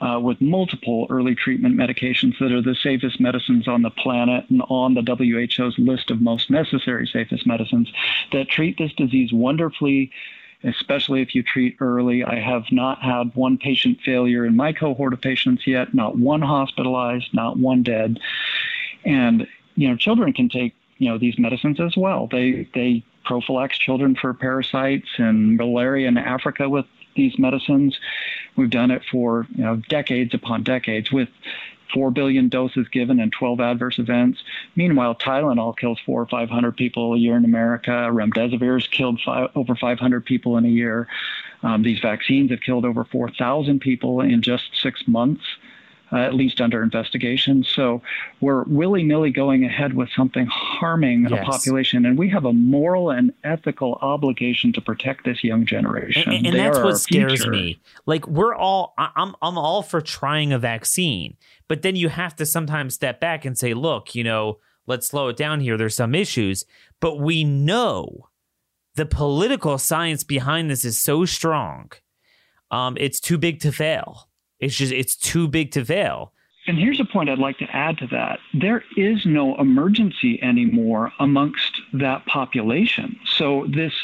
uh, 0.00 0.18
with 0.18 0.40
multiple 0.40 1.06
early 1.08 1.34
treatment 1.34 1.76
medications 1.76 2.38
that 2.40 2.50
are 2.50 2.62
the 2.62 2.74
safest 2.74 3.20
medicines 3.20 3.68
on 3.68 3.82
the 3.82 3.90
planet 3.90 4.44
and 4.50 4.62
on 4.68 4.94
the 4.94 5.02
WHO's 5.02 5.78
list 5.78 6.10
of 6.10 6.20
most 6.20 6.50
necessary 6.50 7.06
safest 7.06 7.46
medicines 7.46 7.92
that 8.32 8.48
treat 8.48 8.76
this 8.78 8.92
disease 8.94 9.32
wonderfully 9.32 10.10
especially 10.64 11.22
if 11.22 11.34
you 11.34 11.42
treat 11.42 11.76
early. 11.80 12.24
I 12.24 12.38
have 12.38 12.64
not 12.70 13.02
had 13.02 13.34
one 13.34 13.56
patient 13.58 14.00
failure 14.04 14.44
in 14.44 14.56
my 14.56 14.72
cohort 14.72 15.12
of 15.12 15.20
patients 15.20 15.66
yet, 15.66 15.94
not 15.94 16.18
one 16.18 16.42
hospitalized, 16.42 17.32
not 17.32 17.56
one 17.56 17.82
dead. 17.82 18.20
And, 19.04 19.46
you 19.76 19.88
know, 19.88 19.96
children 19.96 20.32
can 20.32 20.48
take, 20.48 20.74
you 21.00 21.08
know, 21.08 21.18
these 21.18 21.38
medicines 21.38 21.80
as 21.80 21.96
well. 21.96 22.28
They, 22.30 22.68
they 22.74 23.02
prophylax 23.26 23.72
children 23.72 24.14
for 24.14 24.34
parasites 24.34 25.08
and 25.16 25.56
malaria 25.56 26.06
in 26.06 26.18
Africa 26.18 26.68
with 26.68 26.84
these 27.16 27.38
medicines. 27.38 27.98
We've 28.54 28.70
done 28.70 28.90
it 28.90 29.02
for, 29.10 29.46
you 29.56 29.64
know, 29.64 29.76
decades 29.88 30.34
upon 30.34 30.62
decades 30.62 31.10
with 31.10 31.30
4 31.94 32.10
billion 32.10 32.50
doses 32.50 32.86
given 32.88 33.18
and 33.18 33.32
12 33.32 33.60
adverse 33.60 33.98
events. 33.98 34.42
Meanwhile, 34.76 35.14
Tylenol 35.16 35.76
kills 35.76 35.98
four 36.04 36.20
or 36.20 36.26
500 36.26 36.76
people 36.76 37.14
a 37.14 37.18
year 37.18 37.36
in 37.36 37.46
America. 37.46 37.90
Remdesivir 37.90 38.74
has 38.74 38.86
killed 38.86 39.20
five, 39.24 39.50
over 39.54 39.74
500 39.74 40.24
people 40.24 40.58
in 40.58 40.66
a 40.66 40.68
year. 40.68 41.08
Um, 41.62 41.82
these 41.82 41.98
vaccines 41.98 42.50
have 42.50 42.60
killed 42.60 42.84
over 42.84 43.04
4,000 43.04 43.80
people 43.80 44.20
in 44.20 44.42
just 44.42 44.64
six 44.80 45.02
months 45.08 45.42
uh, 46.12 46.18
at 46.18 46.34
least 46.34 46.60
under 46.60 46.82
investigation. 46.82 47.64
So 47.64 48.02
we're 48.40 48.64
willy 48.64 49.02
nilly 49.02 49.30
going 49.30 49.64
ahead 49.64 49.94
with 49.94 50.10
something 50.10 50.46
harming 50.46 51.28
yes. 51.28 51.40
a 51.40 51.44
population, 51.44 52.04
and 52.06 52.18
we 52.18 52.28
have 52.30 52.44
a 52.44 52.52
moral 52.52 53.10
and 53.10 53.32
ethical 53.44 53.98
obligation 54.00 54.72
to 54.74 54.80
protect 54.80 55.24
this 55.24 55.44
young 55.44 55.66
generation. 55.66 56.32
And, 56.32 56.46
and 56.46 56.56
that's 56.58 56.78
what 56.78 56.98
scares 56.98 57.42
future. 57.42 57.50
me. 57.50 57.80
Like 58.06 58.26
we're 58.26 58.54
all, 58.54 58.94
I'm, 58.98 59.34
I'm 59.42 59.58
all 59.58 59.82
for 59.82 60.00
trying 60.00 60.52
a 60.52 60.58
vaccine, 60.58 61.36
but 61.68 61.82
then 61.82 61.96
you 61.96 62.08
have 62.08 62.34
to 62.36 62.46
sometimes 62.46 62.94
step 62.94 63.20
back 63.20 63.44
and 63.44 63.56
say, 63.56 63.74
look, 63.74 64.14
you 64.14 64.24
know, 64.24 64.58
let's 64.86 65.08
slow 65.08 65.28
it 65.28 65.36
down 65.36 65.60
here. 65.60 65.76
There's 65.76 65.94
some 65.94 66.14
issues, 66.14 66.64
but 67.00 67.18
we 67.20 67.44
know 67.44 68.28
the 68.96 69.06
political 69.06 69.78
science 69.78 70.24
behind 70.24 70.70
this 70.70 70.84
is 70.84 71.00
so 71.00 71.24
strong. 71.24 71.92
Um, 72.70 72.96
it's 72.98 73.20
too 73.20 73.38
big 73.38 73.60
to 73.60 73.72
fail. 73.72 74.28
It's 74.60 74.76
just 74.76 74.92
it's 74.92 75.16
too 75.16 75.48
big 75.48 75.72
to 75.72 75.84
fail. 75.84 76.32
And 76.66 76.78
here's 76.78 77.00
a 77.00 77.04
point 77.04 77.30
I'd 77.30 77.38
like 77.38 77.58
to 77.58 77.64
add 77.64 77.98
to 77.98 78.06
that. 78.08 78.38
There 78.54 78.84
is 78.96 79.24
no 79.24 79.56
emergency 79.56 80.40
anymore 80.42 81.10
amongst 81.18 81.80
that 81.94 82.26
population. 82.26 83.18
So 83.24 83.66
this 83.74 83.94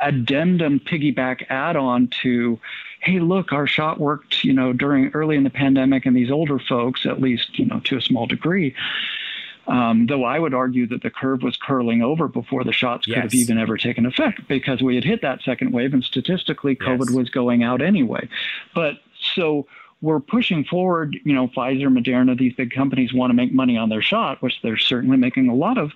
addendum 0.00 0.80
piggyback 0.80 1.44
add-on 1.50 2.08
to 2.22 2.58
hey 3.00 3.20
look 3.20 3.52
our 3.52 3.66
shot 3.66 4.00
worked 4.00 4.42
you 4.42 4.52
know 4.52 4.72
during 4.72 5.08
early 5.10 5.36
in 5.36 5.44
the 5.44 5.50
pandemic 5.50 6.06
and 6.06 6.16
these 6.16 6.30
older 6.30 6.58
folks 6.58 7.04
at 7.04 7.20
least 7.20 7.58
you 7.58 7.66
know 7.66 7.80
to 7.80 7.98
a 7.98 8.00
small 8.00 8.26
degree 8.26 8.74
um, 9.66 10.06
though 10.06 10.24
I 10.24 10.38
would 10.38 10.52
argue 10.52 10.86
that 10.88 11.02
the 11.02 11.10
curve 11.10 11.42
was 11.42 11.56
curling 11.56 12.02
over 12.02 12.26
before 12.26 12.64
the 12.64 12.72
shots 12.72 13.06
yes. 13.06 13.14
could 13.14 13.22
have 13.24 13.34
even 13.34 13.58
ever 13.58 13.76
taken 13.76 14.04
effect 14.04 14.48
because 14.48 14.82
we 14.82 14.96
had 14.96 15.04
hit 15.04 15.22
that 15.22 15.42
second 15.42 15.72
wave 15.72 15.94
and 15.94 16.02
statistically 16.02 16.74
COVID 16.74 17.06
yes. 17.06 17.10
was 17.10 17.30
going 17.30 17.62
out 17.62 17.80
anyway. 17.80 18.28
But 18.74 18.94
so 19.34 19.66
we're 20.02 20.20
pushing 20.20 20.64
forward, 20.64 21.16
you 21.24 21.34
know, 21.34 21.48
Pfizer, 21.48 21.88
Moderna, 21.88 22.38
these 22.38 22.54
big 22.54 22.72
companies 22.72 23.12
want 23.12 23.30
to 23.30 23.34
make 23.34 23.52
money 23.52 23.76
on 23.76 23.88
their 23.88 24.02
shot, 24.02 24.40
which 24.42 24.60
they're 24.62 24.78
certainly 24.78 25.16
making 25.16 25.48
a 25.48 25.54
lot 25.54 25.78
of 25.78 25.92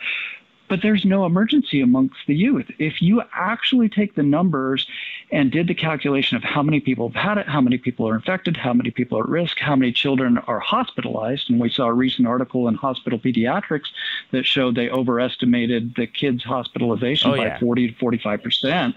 but 0.68 0.80
there's 0.82 1.04
no 1.04 1.26
emergency 1.26 1.80
amongst 1.80 2.16
the 2.26 2.34
youth. 2.34 2.66
If 2.78 3.02
you 3.02 3.22
actually 3.32 3.88
take 3.88 4.14
the 4.14 4.22
numbers 4.22 4.86
and 5.30 5.52
did 5.52 5.68
the 5.68 5.74
calculation 5.74 6.36
of 6.36 6.42
how 6.42 6.62
many 6.62 6.80
people 6.80 7.08
have 7.08 7.22
had 7.22 7.38
it, 7.38 7.46
how 7.46 7.60
many 7.60 7.78
people 7.78 8.08
are 8.08 8.14
infected, 8.14 8.56
how 8.56 8.72
many 8.72 8.90
people 8.90 9.18
are 9.18 9.24
at 9.24 9.28
risk, 9.28 9.58
how 9.58 9.76
many 9.76 9.92
children 9.92 10.38
are 10.38 10.60
hospitalized, 10.60 11.50
and 11.50 11.60
we 11.60 11.68
saw 11.68 11.86
a 11.86 11.92
recent 11.92 12.26
article 12.26 12.66
in 12.66 12.74
Hospital 12.74 13.18
Pediatrics 13.18 13.88
that 14.32 14.46
showed 14.46 14.74
they 14.74 14.88
overestimated 14.88 15.94
the 15.96 16.06
kids' 16.06 16.42
hospitalization 16.42 17.30
oh, 17.30 17.36
by 17.36 17.46
yeah. 17.46 17.58
40 17.60 17.88
to 17.88 17.94
45 17.98 18.42
percent. 18.42 18.94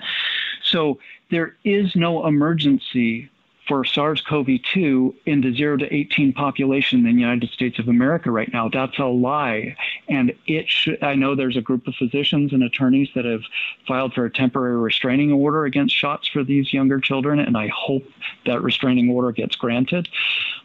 So 0.63 0.99
there 1.29 1.55
is 1.63 1.95
no 1.95 2.25
emergency 2.25 3.29
for 3.67 3.83
SARS 3.83 4.21
CoV 4.21 4.47
2 4.73 5.15
in 5.25 5.41
the 5.41 5.53
0 5.55 5.77
to 5.77 5.93
18 5.93 6.33
population 6.33 7.05
in 7.05 7.15
the 7.15 7.21
United 7.21 7.49
States 7.49 7.79
of 7.79 7.87
America 7.87 8.31
right 8.31 8.51
now. 8.51 8.69
That's 8.69 8.97
a 8.97 9.05
lie. 9.05 9.75
And 10.07 10.33
it 10.45 10.69
should, 10.69 11.03
I 11.03 11.15
know 11.15 11.35
there's 11.35 11.57
a 11.57 11.61
group 11.61 11.87
of 11.87 11.95
physicians 11.95 12.53
and 12.53 12.63
attorneys 12.63 13.09
that 13.15 13.25
have 13.25 13.41
filed 13.87 14.13
for 14.13 14.25
a 14.25 14.31
temporary 14.31 14.77
restraining 14.77 15.31
order 15.31 15.65
against 15.65 15.95
shots 15.95 16.27
for 16.27 16.43
these 16.43 16.73
younger 16.73 16.99
children, 16.99 17.39
and 17.39 17.57
I 17.57 17.67
hope 17.67 18.03
that 18.45 18.61
restraining 18.61 19.09
order 19.09 19.31
gets 19.31 19.55
granted. 19.55 20.07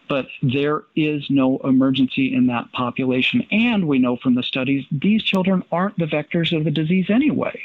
But 0.09 0.27
there 0.43 0.83
is 0.95 1.29
no 1.31 1.59
emergency 1.59 2.35
in 2.35 2.47
that 2.49 2.71
population. 2.73 3.47
And 3.51 3.89
we 3.89 3.99
know 3.99 4.17
from 4.17 4.35
the 4.35 4.43
studies, 4.43 4.85
these 4.91 5.23
children 5.23 5.65
aren't 5.73 5.99
the 5.99 6.07
vectors 6.07 6.57
of 6.57 6.65
the 6.65 6.71
disease 6.71 7.07
anyway 7.09 7.61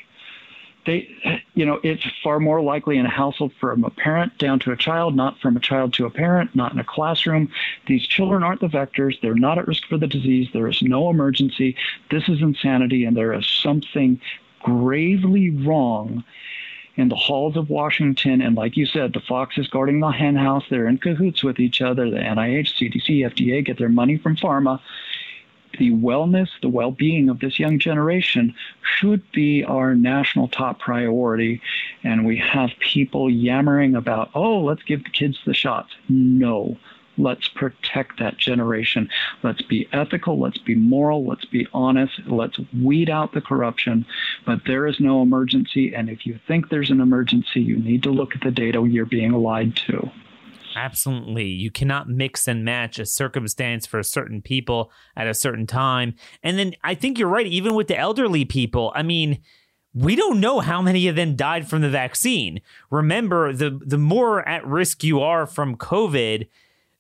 they, 0.88 1.08
you 1.54 1.66
know, 1.66 1.80
it's 1.84 2.04
far 2.24 2.40
more 2.40 2.62
likely 2.62 2.98
in 2.98 3.06
a 3.06 3.10
household 3.10 3.52
from 3.60 3.84
a 3.84 3.90
parent 3.92 4.38
down 4.40 4.58
to 4.60 4.72
a 4.72 4.78
child, 4.78 5.16
not 5.16 5.38
from 5.40 5.58
a 5.58 5.60
child 5.60 5.94
to 5.94 6.06
a 6.06 6.10
parent, 6.10 6.56
not 6.56 6.72
in 6.72 6.80
a 6.80 6.84
classroom. 6.84 7.52
These 7.88 8.08
children 8.08 8.42
aren't 8.42 8.62
the 8.62 8.68
vectors. 8.68 9.20
They're 9.22 9.36
not 9.36 9.60
at 9.60 9.68
risk 9.68 9.86
for 9.88 9.98
the 9.98 10.08
disease. 10.08 10.48
There 10.54 10.68
is 10.68 10.82
no 10.82 11.10
emergency. 11.10 11.76
This 12.10 12.28
is 12.30 12.42
insanity, 12.42 13.04
and 13.04 13.16
there 13.16 13.34
is 13.34 13.46
something 13.46 14.20
gravely 14.64 15.50
wrong 15.50 16.24
in 16.96 17.10
the 17.10 17.16
halls 17.16 17.58
of 17.58 17.70
Washington. 17.70 18.42
And 18.42 18.56
like 18.56 18.78
you 18.78 18.86
said, 18.86 19.14
the 19.14 19.20
fox 19.20 19.58
is 19.58 19.68
guarding 19.68 20.00
the 20.00 20.10
henhouse. 20.10 20.64
They're 20.70 20.88
in 20.88 20.98
cahoots 20.98 21.44
with 21.44 21.60
each 21.60 21.82
other. 21.82 22.10
The 22.10 22.18
NIH, 22.18 22.76
CDC, 22.80 23.30
FDA 23.30 23.64
get 23.64 23.78
their 23.78 23.90
money 23.90 24.18
from 24.18 24.38
pharma 24.38 24.80
the 25.78 25.92
wellness, 25.92 26.50
the 26.62 26.70
well 26.70 26.92
being 26.92 27.30
of 27.30 27.40
this 27.40 27.60
young 27.60 27.80
generation 27.80 28.54
should 28.82 29.30
be 29.32 29.64
our 29.64 29.96
national 29.96 30.48
top 30.48 30.80
priority. 30.80 31.62
And 32.04 32.26
we 32.26 32.38
have 32.38 32.72
people 32.80 33.30
yammering 33.30 33.96
about, 33.96 34.30
oh, 34.36 34.60
let's 34.60 34.84
give 34.84 35.04
the 35.04 35.10
kids 35.10 35.40
the 35.46 35.54
shots. 35.54 35.94
No. 36.10 36.78
Let's 37.20 37.48
protect 37.48 38.20
that 38.20 38.38
generation. 38.38 39.10
Let's 39.42 39.64
be 39.64 39.90
ethical. 39.92 40.40
Let's 40.40 40.60
be 40.60 40.76
moral. 40.76 41.26
Let's 41.26 41.46
be 41.46 41.68
honest. 41.74 42.14
Let's 42.28 42.60
weed 42.80 43.10
out 43.10 43.34
the 43.34 43.42
corruption. 43.42 44.06
But 44.46 44.66
there 44.66 44.86
is 44.86 45.00
no 45.00 45.24
emergency. 45.24 45.96
And 45.96 46.10
if 46.10 46.28
you 46.28 46.40
think 46.48 46.70
there's 46.70 46.92
an 46.92 47.02
emergency, 47.02 47.62
you 47.62 47.78
need 47.78 48.04
to 48.04 48.12
look 48.12 48.36
at 48.36 48.42
the 48.42 48.52
data 48.52 48.86
you're 48.88 49.06
being 49.06 49.32
lied 49.32 49.76
to. 49.88 50.12
Absolutely. 50.78 51.46
You 51.48 51.72
cannot 51.72 52.08
mix 52.08 52.48
and 52.48 52.64
match 52.64 53.00
a 53.00 53.06
circumstance 53.08 53.88
for 53.88 54.04
certain 54.04 54.44
people 54.44 54.92
at 55.16 55.26
a 55.26 55.34
certain 55.34 55.66
time. 55.66 56.14
And 56.44 56.60
then 56.60 56.74
I 56.84 56.94
think 56.94 57.18
you're 57.18 57.28
right, 57.28 57.48
even 57.48 57.74
with 57.74 57.88
the 57.88 57.98
elderly 57.98 58.46
people. 58.46 58.92
I 58.94 59.02
mean, 59.02 59.40
we 59.96 60.16
don't 60.16 60.40
know 60.40 60.60
how 60.60 60.84
many 60.84 61.08
of 61.08 61.16
them 61.16 61.36
died 61.36 61.68
from 61.68 61.82
the 61.82 61.90
vaccine. 61.90 62.62
Remember, 62.92 63.52
the 63.54 63.80
the 63.84 63.98
more 63.98 64.48
at 64.48 64.68
risk 64.68 65.04
you 65.04 65.20
are 65.20 65.48
from 65.48 65.78
COVID, 65.78 66.48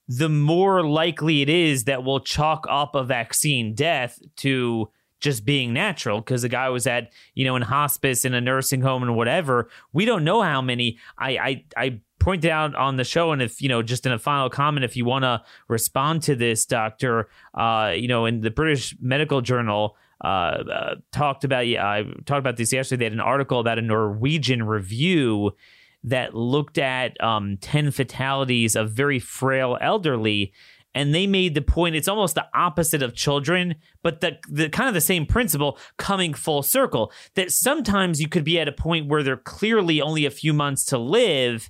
the 0.07 0.30
more 0.30 0.84
likely 0.84 1.43
it 1.43 1.49
is 1.49 1.84
that 1.84 2.03
we'll 2.03 2.19
chalk 2.19 2.65
up 2.67 2.95
a 2.95 3.03
vaccine 3.03 3.75
death 3.75 4.19
to 4.38 4.89
just 5.19 5.45
being 5.45 5.71
natural 5.71 6.19
because 6.19 6.41
the 6.41 6.49
guy 6.49 6.69
was 6.69 6.88
at 6.88 7.11
you 7.36 7.45
know 7.45 7.55
in 7.55 7.61
hospice 7.61 8.25
in 8.25 8.34
a 8.34 8.41
nursing 8.41 8.82
home 8.82 9.01
and 9.01 9.15
whatever 9.15 9.67
we 9.91 10.05
don't 10.05 10.23
know 10.23 10.43
how 10.43 10.61
many 10.61 10.97
i 11.17 11.38
i 11.38 11.65
i 11.75 11.99
pointed 12.28 12.51
out 12.51 12.75
on 12.75 12.97
the 12.97 13.05
show, 13.05 13.32
and 13.32 13.41
if 13.41 13.61
you 13.61 13.69
know, 13.69 13.82
just 13.82 14.05
in 14.05 14.11
a 14.11 14.19
final 14.19 14.49
comment, 14.49 14.84
if 14.84 14.97
you 14.97 15.05
want 15.05 15.23
to 15.23 15.41
respond 15.69 16.21
to 16.21 16.36
this, 16.36 16.65
Doctor, 16.65 17.30
uh, 17.53 17.93
you 17.95 18.09
know, 18.09 18.25
in 18.25 18.41
the 18.41 18.51
British 18.51 18.93
Medical 18.99 19.39
Journal. 19.39 19.95
Uh, 20.19 20.28
uh, 20.28 20.95
talked 21.11 21.43
about 21.43 21.67
yeah, 21.67 21.88
I 21.88 22.03
talked 22.25 22.39
about 22.39 22.57
this 22.57 22.73
yesterday. 22.73 23.01
They 23.01 23.05
had 23.05 23.13
an 23.13 23.19
article 23.19 23.59
about 23.59 23.78
a 23.78 23.84
Norwegian 23.84 24.63
review 24.63 25.51
that 26.03 26.34
looked 26.34 26.80
at 26.80 27.21
um, 27.23 27.57
10 27.61 27.91
fatalities 27.91 28.75
of 28.75 28.91
very 28.91 29.19
frail 29.19 29.78
elderly 29.80 30.53
and 30.95 31.13
they 31.13 31.28
made 31.28 31.53
the 31.53 31.61
point 31.61 31.95
it's 31.95 32.07
almost 32.07 32.34
the 32.34 32.47
opposite 32.55 33.03
of 33.03 33.13
children 33.13 33.75
but 34.01 34.21
the, 34.21 34.38
the 34.49 34.69
kind 34.69 34.88
of 34.88 34.95
the 34.95 35.01
same 35.01 35.25
principle 35.25 35.78
coming 35.97 36.34
full 36.34 36.63
circle 36.63 37.11
that 37.36 37.51
sometimes 37.51 38.19
you 38.19 38.28
could 38.28 38.43
be 38.43 38.59
at 38.59 38.67
a 38.67 38.71
point 38.71 39.07
where 39.07 39.21
they're 39.21 39.38
clearly 39.38 40.01
only 40.01 40.25
a 40.25 40.32
few 40.32 40.53
months 40.53 40.84
to 40.86 40.97
live 40.97 41.69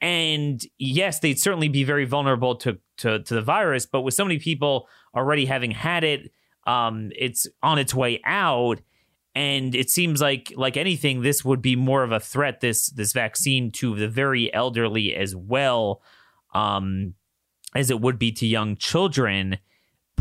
and 0.00 0.62
yes, 0.78 1.20
they'd 1.20 1.38
certainly 1.38 1.68
be 1.68 1.84
very 1.84 2.04
vulnerable 2.04 2.56
to, 2.56 2.78
to, 2.98 3.22
to 3.22 3.34
the 3.34 3.42
virus, 3.42 3.86
but 3.86 4.02
with 4.02 4.14
so 4.14 4.24
many 4.24 4.38
people 4.38 4.88
already 5.14 5.46
having 5.46 5.70
had 5.70 6.04
it, 6.04 6.32
um, 6.66 7.10
it's 7.16 7.46
on 7.62 7.78
its 7.78 7.94
way 7.94 8.20
out. 8.24 8.80
And 9.34 9.74
it 9.74 9.90
seems 9.90 10.20
like 10.20 10.52
like 10.56 10.78
anything, 10.78 11.20
this 11.20 11.44
would 11.44 11.60
be 11.60 11.76
more 11.76 12.02
of 12.02 12.10
a 12.10 12.20
threat, 12.20 12.60
this 12.60 12.86
this 12.88 13.12
vaccine 13.12 13.70
to 13.72 13.94
the 13.94 14.08
very 14.08 14.52
elderly 14.54 15.14
as 15.14 15.36
well, 15.36 16.00
um, 16.54 17.14
as 17.74 17.90
it 17.90 18.00
would 18.00 18.18
be 18.18 18.32
to 18.32 18.46
young 18.46 18.76
children 18.76 19.58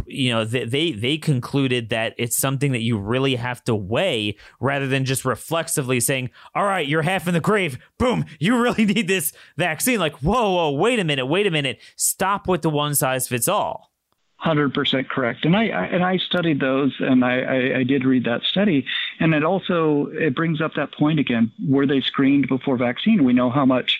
you 0.05 0.31
know 0.31 0.45
they, 0.45 0.91
they 0.91 1.17
concluded 1.17 1.89
that 1.89 2.13
it's 2.17 2.37
something 2.37 2.71
that 2.71 2.81
you 2.81 2.97
really 2.97 3.35
have 3.35 3.63
to 3.63 3.75
weigh 3.75 4.37
rather 4.59 4.87
than 4.87 5.05
just 5.05 5.25
reflexively 5.25 5.99
saying 5.99 6.29
all 6.53 6.65
right 6.65 6.87
you're 6.87 7.01
half 7.01 7.27
in 7.27 7.33
the 7.33 7.39
grave. 7.39 7.77
Boom 7.97 8.25
you 8.39 8.57
really 8.61 8.85
need 8.85 9.07
this 9.07 9.33
vaccine. 9.57 9.99
Like 9.99 10.15
whoa 10.17 10.51
whoa 10.51 10.71
wait 10.71 10.99
a 10.99 11.03
minute 11.03 11.25
wait 11.25 11.47
a 11.47 11.51
minute. 11.51 11.79
Stop 11.95 12.47
with 12.47 12.61
the 12.61 12.69
one 12.69 12.95
size 12.95 13.27
fits 13.27 13.47
all. 13.47 13.91
Hundred 14.37 14.73
percent 14.73 15.09
correct, 15.09 15.45
and 15.45 15.55
I, 15.55 15.69
I, 15.69 15.85
and 15.85 16.03
I 16.03 16.17
studied 16.17 16.59
those, 16.59 16.93
and 16.99 17.23
I, 17.23 17.39
I, 17.39 17.77
I, 17.77 17.83
did 17.83 18.03
read 18.03 18.25
that 18.25 18.43
study, 18.43 18.85
and 19.19 19.33
it 19.33 19.43
also 19.43 20.07
it 20.11 20.35
brings 20.35 20.61
up 20.61 20.73
that 20.75 20.93
point 20.93 21.19
again: 21.19 21.51
were 21.67 21.87
they 21.87 22.01
screened 22.01 22.47
before 22.47 22.77
vaccine? 22.77 23.23
We 23.23 23.33
know 23.33 23.49
how 23.49 23.65
much 23.65 23.99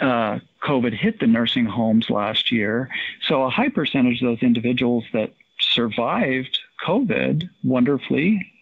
uh, 0.00 0.38
COVID 0.62 0.92
hit 0.92 1.20
the 1.20 1.26
nursing 1.26 1.66
homes 1.66 2.10
last 2.10 2.50
year. 2.52 2.88
So 3.26 3.42
a 3.42 3.50
high 3.50 3.68
percentage 3.68 4.22
of 4.22 4.28
those 4.28 4.42
individuals 4.42 5.04
that 5.12 5.32
survived 5.60 6.58
COVID 6.86 7.48
wonderfully, 7.64 8.52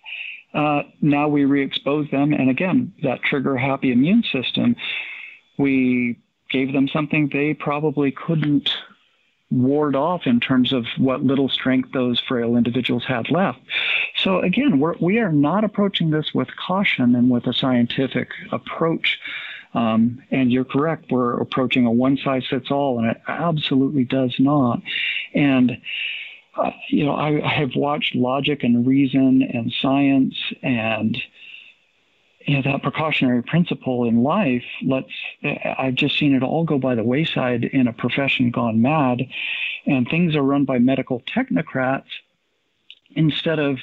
uh, 0.55 0.85
now 1.03 1.29
we 1.29 1.45
re-expose 1.45 2.11
them, 2.11 2.33
and 2.33 2.49
again, 2.49 2.95
that 3.03 3.23
trigger 3.23 3.57
happy 3.57 3.93
immune 3.93 4.23
system, 4.23 4.75
we 5.59 6.19
gave 6.51 6.73
them 6.73 6.89
something 6.89 7.29
they 7.29 7.53
probably 7.53 8.11
couldn't 8.11 8.71
ward 9.51 9.95
off 9.95 10.27
in 10.27 10.41
terms 10.41 10.73
of 10.73 10.87
what 10.97 11.23
little 11.23 11.49
strength 11.49 11.93
those 11.93 12.19
frail 12.21 12.57
individuals 12.57 13.05
had 13.05 13.31
left. 13.31 13.61
So 14.17 14.41
again, 14.41 14.81
we're, 14.81 14.95
we 15.01 15.19
are 15.19 15.33
not 15.33 15.63
approaching 15.63 16.11
this 16.11 16.35
with 16.35 16.49
caution 16.57 17.15
and 17.15 17.31
with 17.31 17.47
a 17.47 17.53
scientific 17.53 18.31
approach. 18.51 19.19
Um, 19.77 20.23
and 20.31 20.51
you're 20.51 20.65
correct, 20.65 21.11
we're 21.11 21.39
approaching 21.39 21.85
a 21.85 21.93
one 21.93 22.17
size 22.17 22.47
fits 22.49 22.71
all, 22.71 22.99
and 22.99 23.11
it 23.11 23.21
absolutely 23.29 24.05
does 24.05 24.35
not. 24.39 24.81
And 25.35 25.83
uh, 26.57 26.71
you 26.89 27.05
know, 27.05 27.13
I, 27.13 27.45
I, 27.45 27.53
have 27.61 27.77
watched 27.77 28.15
logic 28.15 28.65
and 28.65 28.87
reason 28.87 29.43
and 29.43 29.71
science 29.83 30.35
and 30.63 31.19
you 32.47 32.57
know 32.57 32.63
that 32.63 32.83
precautionary 32.83 33.43
principle 33.43 34.09
in 34.09 34.23
life. 34.23 34.65
Let's. 34.83 35.13
I've 35.45 35.97
just 35.97 36.19
seen 36.19 36.35
it 36.35 36.43
all 36.43 36.65
go 36.65 36.79
by 36.79 36.95
the 36.95 37.05
wayside 37.05 37.65
in 37.65 37.87
a 37.87 37.93
profession 37.93 38.51
gone 38.51 38.81
mad, 38.81 39.21
and 39.85 40.09
things 40.09 40.35
are 40.37 40.43
run 40.43 40.65
by 40.65 40.79
medical 40.79 41.21
technocrats 41.21 42.09
instead 43.15 43.59
of 43.59 43.77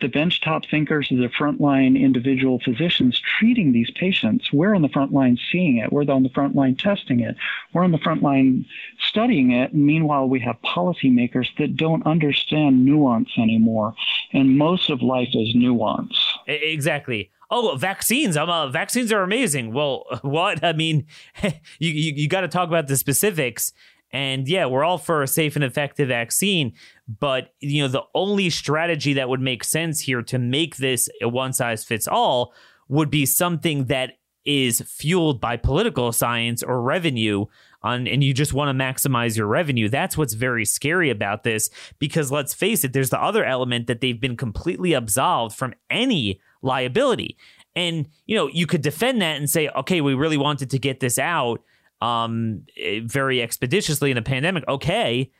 the 0.00 0.08
benchtop 0.08 0.68
thinkers, 0.70 1.08
the 1.08 1.30
frontline 1.38 2.00
individual 2.00 2.60
physicians 2.64 3.20
treating 3.38 3.72
these 3.72 3.90
patients. 3.92 4.52
We're 4.52 4.74
on 4.74 4.82
the 4.82 4.88
front 4.88 5.12
line 5.12 5.38
seeing 5.50 5.78
it. 5.78 5.92
We're 5.92 6.10
on 6.10 6.22
the 6.22 6.30
front 6.30 6.54
line 6.54 6.76
testing 6.76 7.20
it. 7.20 7.36
We're 7.72 7.84
on 7.84 7.92
the 7.92 7.98
front 7.98 8.22
line 8.22 8.66
studying 9.08 9.52
it. 9.52 9.74
Meanwhile, 9.74 10.28
we 10.28 10.40
have 10.40 10.56
policymakers 10.62 11.48
that 11.58 11.76
don't 11.76 12.04
understand 12.06 12.84
nuance 12.84 13.30
anymore. 13.38 13.94
And 14.32 14.56
most 14.56 14.90
of 14.90 15.02
life 15.02 15.28
is 15.34 15.54
nuance. 15.54 16.16
Exactly. 16.46 17.30
Oh, 17.52 17.76
vaccines! 17.76 18.36
I'm 18.36 18.48
uh, 18.48 18.68
vaccines 18.68 19.12
are 19.12 19.22
amazing. 19.22 19.72
Well, 19.72 20.04
what? 20.22 20.62
I 20.62 20.72
mean, 20.72 21.06
you 21.42 21.50
you, 21.90 22.12
you 22.14 22.28
got 22.28 22.42
to 22.42 22.48
talk 22.48 22.68
about 22.68 22.86
the 22.86 22.96
specifics. 22.96 23.72
And 24.12 24.48
yeah, 24.48 24.66
we're 24.66 24.84
all 24.84 24.98
for 24.98 25.22
a 25.22 25.28
safe 25.28 25.54
and 25.54 25.64
effective 25.64 26.08
vaccine, 26.08 26.72
but 27.20 27.54
you 27.60 27.82
know, 27.82 27.88
the 27.88 28.02
only 28.14 28.50
strategy 28.50 29.12
that 29.14 29.28
would 29.28 29.40
make 29.40 29.62
sense 29.62 30.00
here 30.00 30.22
to 30.22 30.38
make 30.38 30.76
this 30.76 31.08
a 31.22 31.28
one 31.28 31.52
size 31.52 31.84
fits 31.84 32.08
all 32.08 32.52
would 32.88 33.10
be 33.10 33.24
something 33.24 33.84
that 33.84 34.18
is 34.44 34.80
fueled 34.80 35.40
by 35.40 35.56
political 35.56 36.12
science 36.12 36.62
or 36.62 36.82
revenue 36.82 37.44
on 37.82 38.06
and 38.06 38.22
you 38.24 38.34
just 38.34 38.52
want 38.52 38.68
to 38.68 38.84
maximize 38.84 39.36
your 39.36 39.46
revenue. 39.46 39.88
That's 39.88 40.16
what's 40.16 40.34
very 40.34 40.64
scary 40.64 41.10
about 41.10 41.44
this 41.44 41.70
because 41.98 42.32
let's 42.32 42.52
face 42.52 42.84
it 42.84 42.92
there's 42.92 43.10
the 43.10 43.22
other 43.22 43.44
element 43.44 43.86
that 43.86 44.00
they've 44.00 44.20
been 44.20 44.36
completely 44.36 44.92
absolved 44.92 45.56
from 45.56 45.74
any 45.88 46.40
liability. 46.62 47.36
And 47.76 48.08
you 48.26 48.36
know 48.36 48.48
you 48.48 48.66
could 48.66 48.82
defend 48.82 49.22
that 49.22 49.36
and 49.36 49.48
say 49.48 49.68
okay 49.68 50.00
we 50.00 50.14
really 50.14 50.36
wanted 50.36 50.70
to 50.70 50.78
get 50.78 51.00
this 51.00 51.18
out 51.18 51.62
um, 52.00 52.64
eh, 52.76 53.00
very 53.04 53.42
expeditiously 53.42 54.10
in 54.10 54.16
a 54.16 54.22
pandemic. 54.22 54.64
Okay. 54.68 55.30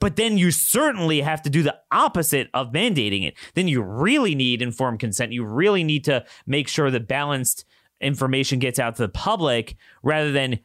But 0.00 0.16
then 0.16 0.38
you 0.38 0.52
certainly 0.52 1.20
have 1.22 1.42
to 1.42 1.50
do 1.50 1.62
the 1.62 1.76
opposite 1.90 2.50
of 2.54 2.72
mandating 2.72 3.26
it. 3.26 3.34
Then 3.54 3.66
you 3.66 3.82
really 3.82 4.34
need 4.34 4.62
informed 4.62 5.00
consent. 5.00 5.32
You 5.32 5.44
really 5.44 5.82
need 5.82 6.04
to 6.04 6.24
make 6.46 6.68
sure 6.68 6.90
that 6.90 7.08
balanced 7.08 7.64
information 8.00 8.60
gets 8.60 8.78
out 8.78 8.96
to 8.96 9.02
the 9.02 9.08
public 9.08 9.76
rather 10.02 10.30
than, 10.30 10.60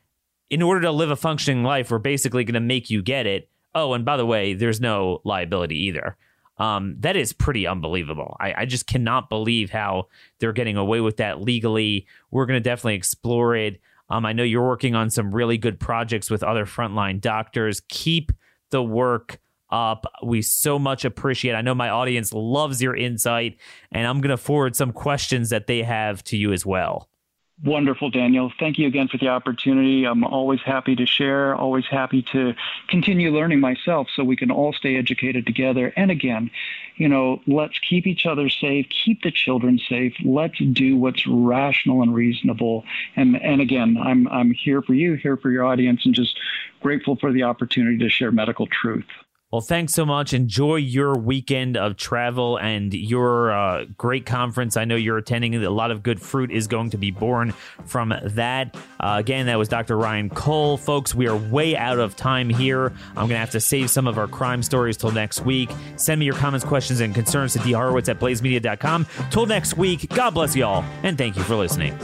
in 0.51 0.61
order 0.61 0.81
to 0.81 0.91
live 0.91 1.09
a 1.09 1.15
functioning 1.15 1.63
life, 1.63 1.89
we're 1.89 1.97
basically 1.97 2.43
going 2.43 2.53
to 2.53 2.59
make 2.59 2.91
you 2.91 3.01
get 3.01 3.25
it. 3.25 3.49
Oh, 3.73 3.93
and 3.93 4.05
by 4.05 4.17
the 4.17 4.25
way, 4.25 4.53
there's 4.53 4.79
no 4.79 5.19
liability 5.23 5.77
either. 5.85 6.15
Um, 6.59 6.97
that 6.99 7.15
is 7.15 7.33
pretty 7.33 7.65
unbelievable. 7.65 8.37
I, 8.39 8.53
I, 8.53 8.65
just 8.65 8.85
cannot 8.85 9.27
believe 9.27 9.71
how 9.71 10.09
they're 10.37 10.53
getting 10.53 10.77
away 10.77 11.01
with 11.01 11.17
that 11.17 11.41
legally. 11.41 12.05
We're 12.29 12.45
going 12.45 12.61
to 12.61 12.63
definitely 12.63 12.93
explore 12.93 13.55
it. 13.55 13.81
Um, 14.09 14.25
I 14.25 14.33
know 14.33 14.43
you're 14.43 14.67
working 14.67 14.95
on 14.95 15.09
some 15.09 15.33
really 15.33 15.57
good 15.57 15.79
projects 15.79 16.29
with 16.29 16.43
other 16.43 16.65
frontline 16.65 17.21
doctors. 17.21 17.81
Keep 17.89 18.31
the 18.71 18.83
work 18.83 19.39
up. 19.69 20.05
We 20.23 20.41
so 20.41 20.77
much 20.77 21.03
appreciate. 21.03 21.53
I 21.53 21.61
know 21.61 21.75
my 21.75 21.89
audience 21.89 22.31
loves 22.33 22.81
your 22.81 22.95
insight, 22.95 23.57
and 23.91 24.05
I'm 24.05 24.21
going 24.21 24.29
to 24.29 24.37
forward 24.37 24.75
some 24.75 24.91
questions 24.91 25.49
that 25.49 25.67
they 25.67 25.83
have 25.83 26.23
to 26.25 26.37
you 26.37 26.53
as 26.53 26.65
well. 26.65 27.09
Wonderful, 27.61 28.09
Daniel. 28.09 28.51
Thank 28.59 28.79
you 28.79 28.87
again 28.87 29.07
for 29.07 29.17
the 29.17 29.27
opportunity. 29.27 30.05
I'm 30.05 30.23
always 30.23 30.59
happy 30.61 30.95
to 30.95 31.05
share, 31.05 31.55
always 31.55 31.85
happy 31.85 32.23
to 32.31 32.55
continue 32.89 33.31
learning 33.31 33.59
myself 33.59 34.07
so 34.13 34.23
we 34.23 34.35
can 34.35 34.49
all 34.49 34.73
stay 34.73 34.97
educated 34.97 35.45
together. 35.45 35.93
And 35.95 36.09
again, 36.09 36.49
you 36.95 37.07
know, 37.07 37.41
let's 37.45 37.77
keep 37.79 38.07
each 38.07 38.25
other 38.25 38.49
safe, 38.49 38.87
keep 38.89 39.21
the 39.21 39.31
children 39.31 39.79
safe. 39.87 40.13
Let's 40.25 40.57
do 40.57 40.97
what's 40.97 41.25
rational 41.27 42.01
and 42.01 42.13
reasonable. 42.13 42.83
And 43.15 43.41
and 43.41 43.61
again, 43.61 43.97
I'm 44.01 44.27
I'm 44.29 44.51
here 44.51 44.81
for 44.81 44.95
you, 44.95 45.13
here 45.13 45.37
for 45.37 45.51
your 45.51 45.63
audience 45.63 46.05
and 46.05 46.13
just 46.13 46.37
grateful 46.81 47.15
for 47.15 47.31
the 47.31 47.43
opportunity 47.43 47.99
to 47.99 48.09
share 48.09 48.31
medical 48.31 48.67
truth. 48.67 49.05
Well, 49.53 49.61
thanks 49.61 49.93
so 49.93 50.03
much. 50.03 50.33
Enjoy 50.33 50.77
your 50.77 51.13
weekend 51.13 51.77
of 51.77 51.95
travel 51.95 52.57
and 52.57 52.91
your 52.91 53.51
uh, 53.51 53.85
great 53.95 54.25
conference. 54.25 54.77
I 54.77 54.85
know 54.85 54.95
you're 54.95 55.19
attending. 55.19 55.53
A 55.53 55.69
lot 55.69 55.91
of 55.91 56.01
good 56.01 56.19
fruit 56.19 56.49
is 56.49 56.65
going 56.65 56.89
to 56.89 56.97
be 56.97 57.11
borne 57.11 57.53
from 57.85 58.15
that. 58.23 58.75
Uh, 58.99 59.17
again, 59.19 59.45
that 59.45 59.59
was 59.59 59.67
Dr. 59.67 59.95
Ryan 59.95 60.31
Cole. 60.31 60.75
Folks, 60.75 61.13
we 61.13 61.27
are 61.27 61.37
way 61.37 61.77
out 61.77 61.99
of 61.99 62.15
time 62.15 62.49
here. 62.49 62.87
I'm 63.09 63.27
going 63.27 63.29
to 63.29 63.37
have 63.37 63.51
to 63.51 63.59
save 63.59 63.91
some 63.91 64.07
of 64.07 64.17
our 64.17 64.27
crime 64.27 64.63
stories 64.63 64.97
till 64.97 65.11
next 65.11 65.45
week. 65.45 65.69
Send 65.97 66.17
me 66.17 66.25
your 66.25 66.33
comments, 66.33 66.65
questions, 66.65 66.99
and 66.99 67.13
concerns 67.13 67.53
to 67.53 67.59
dhorowitz 67.59 68.09
at 68.09 68.19
blazemedia.com. 68.19 69.05
Till 69.29 69.45
next 69.45 69.77
week, 69.77 70.09
God 70.09 70.31
bless 70.31 70.55
you 70.55 70.65
all, 70.65 70.83
and 71.03 71.15
thank 71.15 71.37
you 71.37 71.43
for 71.43 71.55
listening. 71.55 71.95